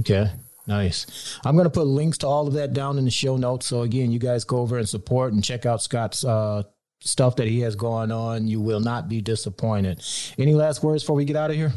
Okay. 0.00 0.30
Nice. 0.66 1.38
I'm 1.44 1.56
going 1.56 1.64
to 1.64 1.70
put 1.70 1.86
links 1.86 2.18
to 2.18 2.26
all 2.26 2.46
of 2.46 2.54
that 2.54 2.72
down 2.72 2.98
in 2.98 3.04
the 3.04 3.10
show 3.10 3.36
notes. 3.36 3.66
So 3.66 3.82
again, 3.82 4.10
you 4.10 4.18
guys 4.18 4.44
go 4.44 4.58
over 4.58 4.78
and 4.78 4.88
support 4.88 5.32
and 5.32 5.44
check 5.44 5.66
out 5.66 5.82
Scott's 5.82 6.24
uh, 6.24 6.62
stuff 7.00 7.36
that 7.36 7.46
he 7.46 7.60
has 7.60 7.76
going 7.76 8.10
on. 8.10 8.48
You 8.48 8.60
will 8.60 8.80
not 8.80 9.08
be 9.08 9.20
disappointed. 9.20 10.02
Any 10.38 10.54
last 10.54 10.82
words 10.82 11.02
before 11.02 11.16
we 11.16 11.24
get 11.24 11.36
out 11.36 11.50
of 11.50 11.56
here? 11.56 11.72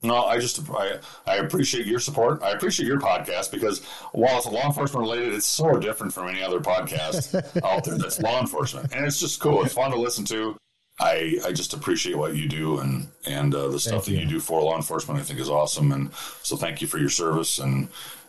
No, 0.00 0.26
I 0.26 0.38
just 0.38 0.60
I, 0.70 0.98
I 1.26 1.36
appreciate 1.36 1.86
your 1.86 1.98
support. 1.98 2.40
I 2.40 2.52
appreciate 2.52 2.86
your 2.86 3.00
podcast 3.00 3.50
because 3.50 3.82
while 4.12 4.38
it's 4.38 4.46
law 4.46 4.66
enforcement 4.66 5.02
related, 5.02 5.34
it's 5.34 5.46
so 5.46 5.72
different 5.80 6.14
from 6.14 6.28
any 6.28 6.40
other 6.40 6.60
podcast 6.60 7.34
out 7.64 7.82
there 7.82 7.98
that's 7.98 8.20
law 8.20 8.40
enforcement, 8.40 8.94
and 8.94 9.04
it's 9.04 9.18
just 9.18 9.40
cool. 9.40 9.64
It's 9.64 9.74
fun 9.74 9.90
to 9.90 9.98
listen 9.98 10.24
to. 10.26 10.56
I 11.00 11.38
I 11.44 11.52
just 11.52 11.74
appreciate 11.74 12.16
what 12.16 12.36
you 12.36 12.48
do 12.48 12.78
and 12.78 13.08
and 13.26 13.52
uh, 13.52 13.68
the 13.68 13.80
stuff 13.80 14.04
that 14.04 14.12
you. 14.12 14.18
you 14.18 14.26
do 14.26 14.40
for 14.40 14.62
law 14.62 14.76
enforcement. 14.76 15.18
I 15.18 15.24
think 15.24 15.40
is 15.40 15.50
awesome, 15.50 15.90
and 15.90 16.14
so 16.44 16.56
thank 16.56 16.80
you 16.80 16.86
for 16.86 16.98
your 16.98 17.10
service 17.10 17.58
and 17.58 17.88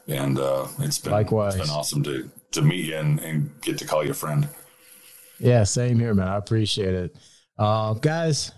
and 0.10 0.40
uh, 0.40 0.68
it's 0.80 1.00
been 1.00 1.12
Likewise. 1.12 1.56
it's 1.56 1.68
been 1.68 1.76
awesome 1.76 2.04
to 2.04 2.30
to 2.52 2.62
meet 2.62 2.86
you 2.86 2.98
and, 2.98 3.20
and 3.20 3.62
get 3.62 3.78
to 3.78 3.86
call 3.86 4.04
you 4.04 4.12
a 4.12 4.14
friend. 4.14 4.48
Yeah, 5.40 5.64
same 5.64 6.00
here, 6.00 6.14
man. 6.14 6.28
I 6.28 6.38
appreciate 6.38 6.94
it. 6.94 7.16
Uh, 7.58 7.94
guys, 7.94 8.52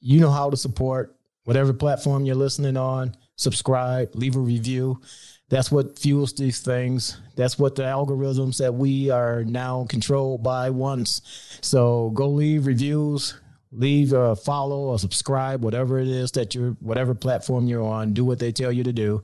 you 0.00 0.20
know 0.20 0.30
how 0.30 0.48
to 0.50 0.56
support 0.56 1.16
whatever 1.44 1.72
platform 1.72 2.24
you're 2.24 2.36
listening 2.36 2.76
on. 2.76 3.14
Subscribe, 3.36 4.14
leave 4.14 4.36
a 4.36 4.40
review. 4.40 5.00
That's 5.48 5.70
what 5.70 5.98
fuels 5.98 6.32
these 6.32 6.60
things. 6.60 7.20
That's 7.36 7.58
what 7.58 7.74
the 7.74 7.82
algorithms 7.82 8.56
that 8.58 8.72
we 8.74 9.10
are 9.10 9.44
now 9.44 9.84
controlled 9.88 10.42
by 10.42 10.70
wants. 10.70 11.20
So 11.60 12.10
go 12.14 12.28
leave 12.28 12.66
reviews, 12.66 13.38
leave 13.72 14.12
a 14.12 14.36
follow 14.36 14.90
or 14.90 14.98
subscribe, 14.98 15.64
whatever 15.64 15.98
it 15.98 16.08
is 16.08 16.32
that 16.32 16.54
you're, 16.54 16.70
whatever 16.80 17.14
platform 17.14 17.66
you're 17.66 17.82
on. 17.82 18.12
Do 18.12 18.24
what 18.24 18.38
they 18.38 18.52
tell 18.52 18.70
you 18.70 18.84
to 18.84 18.92
do, 18.92 19.22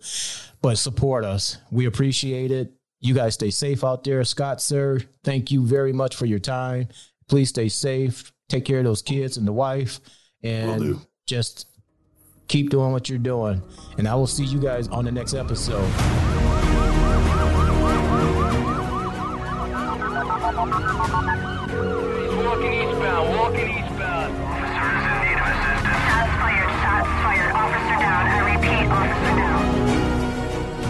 but 0.63 0.79
support 0.79 1.25
us. 1.25 1.59
We 1.71 1.87
appreciate 1.87 2.51
it. 2.51 2.73
You 3.01 3.15
guys 3.15 3.35
stay 3.35 3.51
safe 3.51 3.85
out 3.85 4.03
there. 4.03 4.25
Scott, 4.25 4.61
sir, 4.61 5.01
thank 5.23 5.53
you 5.53 5.65
very 5.65 5.93
much 5.93 6.17
for 6.17 6.27
your 6.27 6.41
time. 6.41 6.89
Please 7.29 7.51
stay 7.51 7.69
safe. 7.69 8.33
Take 8.49 8.65
care 8.65 8.79
of 8.79 8.85
those 8.85 9.03
kids 9.03 9.37
and 9.37 9.47
the 9.47 9.53
wife. 9.53 10.01
And 10.43 11.01
just 11.27 11.67
Keep 12.49 12.71
doing 12.71 12.93
what 12.93 13.09
you're 13.09 13.19
doing. 13.19 13.63
And 13.99 14.09
I 14.09 14.15
will 14.15 14.27
see 14.27 14.45
you 14.45 14.59
guys 14.59 14.89
on 14.89 15.05
the 15.05 15.13
next 15.13 15.35
episode. 15.35 16.38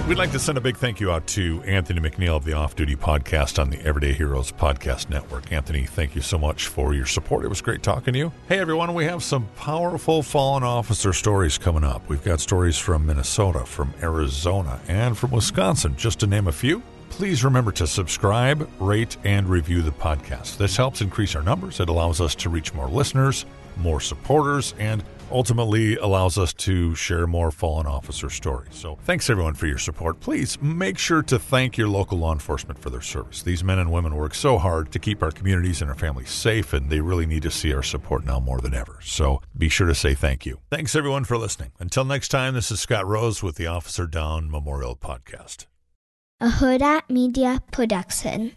We'd 0.08 0.16
like 0.16 0.32
to 0.32 0.38
send 0.38 0.56
a 0.56 0.62
big 0.62 0.78
thank 0.78 1.00
you 1.00 1.12
out 1.12 1.26
to 1.26 1.62
Anthony 1.64 2.00
McNeil 2.00 2.34
of 2.34 2.46
the 2.46 2.54
Off 2.54 2.74
Duty 2.74 2.96
Podcast 2.96 3.58
on 3.58 3.68
the 3.68 3.78
Everyday 3.82 4.14
Heroes 4.14 4.50
Podcast 4.50 5.10
Network. 5.10 5.52
Anthony, 5.52 5.84
thank 5.84 6.14
you 6.14 6.22
so 6.22 6.38
much 6.38 6.68
for 6.68 6.94
your 6.94 7.04
support. 7.04 7.44
It 7.44 7.48
was 7.48 7.60
great 7.60 7.82
talking 7.82 8.14
to 8.14 8.18
you. 8.18 8.32
Hey, 8.48 8.58
everyone, 8.58 8.94
we 8.94 9.04
have 9.04 9.22
some 9.22 9.46
powerful 9.56 10.22
fallen 10.22 10.62
officer 10.62 11.12
stories 11.12 11.58
coming 11.58 11.84
up. 11.84 12.08
We've 12.08 12.24
got 12.24 12.40
stories 12.40 12.78
from 12.78 13.04
Minnesota, 13.04 13.66
from 13.66 13.92
Arizona, 14.00 14.80
and 14.88 15.16
from 15.16 15.30
Wisconsin, 15.30 15.94
just 15.98 16.20
to 16.20 16.26
name 16.26 16.46
a 16.46 16.52
few. 16.52 16.82
Please 17.10 17.44
remember 17.44 17.70
to 17.72 17.86
subscribe, 17.86 18.66
rate, 18.80 19.18
and 19.24 19.46
review 19.46 19.82
the 19.82 19.92
podcast. 19.92 20.56
This 20.56 20.74
helps 20.74 21.02
increase 21.02 21.36
our 21.36 21.42
numbers. 21.42 21.80
It 21.80 21.90
allows 21.90 22.22
us 22.22 22.34
to 22.36 22.48
reach 22.48 22.72
more 22.72 22.88
listeners, 22.88 23.44
more 23.76 24.00
supporters, 24.00 24.72
and 24.78 25.04
ultimately 25.30 25.96
allows 25.96 26.38
us 26.38 26.52
to 26.54 26.94
share 26.94 27.26
more 27.26 27.50
fallen 27.50 27.86
officer 27.86 28.30
stories. 28.30 28.74
So, 28.74 28.96
thanks 29.04 29.28
everyone 29.30 29.54
for 29.54 29.66
your 29.66 29.78
support. 29.78 30.20
Please 30.20 30.60
make 30.60 30.98
sure 30.98 31.22
to 31.22 31.38
thank 31.38 31.76
your 31.76 31.88
local 31.88 32.18
law 32.18 32.32
enforcement 32.32 32.78
for 32.78 32.90
their 32.90 33.00
service. 33.00 33.42
These 33.42 33.64
men 33.64 33.78
and 33.78 33.92
women 33.92 34.14
work 34.14 34.34
so 34.34 34.58
hard 34.58 34.92
to 34.92 34.98
keep 34.98 35.22
our 35.22 35.30
communities 35.30 35.80
and 35.82 35.90
our 35.90 35.96
families 35.96 36.30
safe, 36.30 36.72
and 36.72 36.90
they 36.90 37.00
really 37.00 37.26
need 37.26 37.42
to 37.42 37.50
see 37.50 37.72
our 37.72 37.82
support 37.82 38.24
now 38.24 38.40
more 38.40 38.60
than 38.60 38.74
ever. 38.74 38.98
So, 39.02 39.40
be 39.56 39.68
sure 39.68 39.86
to 39.86 39.94
say 39.94 40.14
thank 40.14 40.46
you. 40.46 40.60
Thanks 40.70 40.94
everyone 40.94 41.24
for 41.24 41.36
listening. 41.38 41.72
Until 41.78 42.04
next 42.04 42.28
time, 42.28 42.54
this 42.54 42.70
is 42.70 42.80
Scott 42.80 43.06
Rose 43.06 43.42
with 43.42 43.56
the 43.56 43.66
Officer 43.66 44.06
Down 44.06 44.50
Memorial 44.50 44.96
Podcast. 44.96 45.66
a 46.40 46.48
Huda 46.48 47.02
Media 47.10 47.60
Production. 47.72 48.52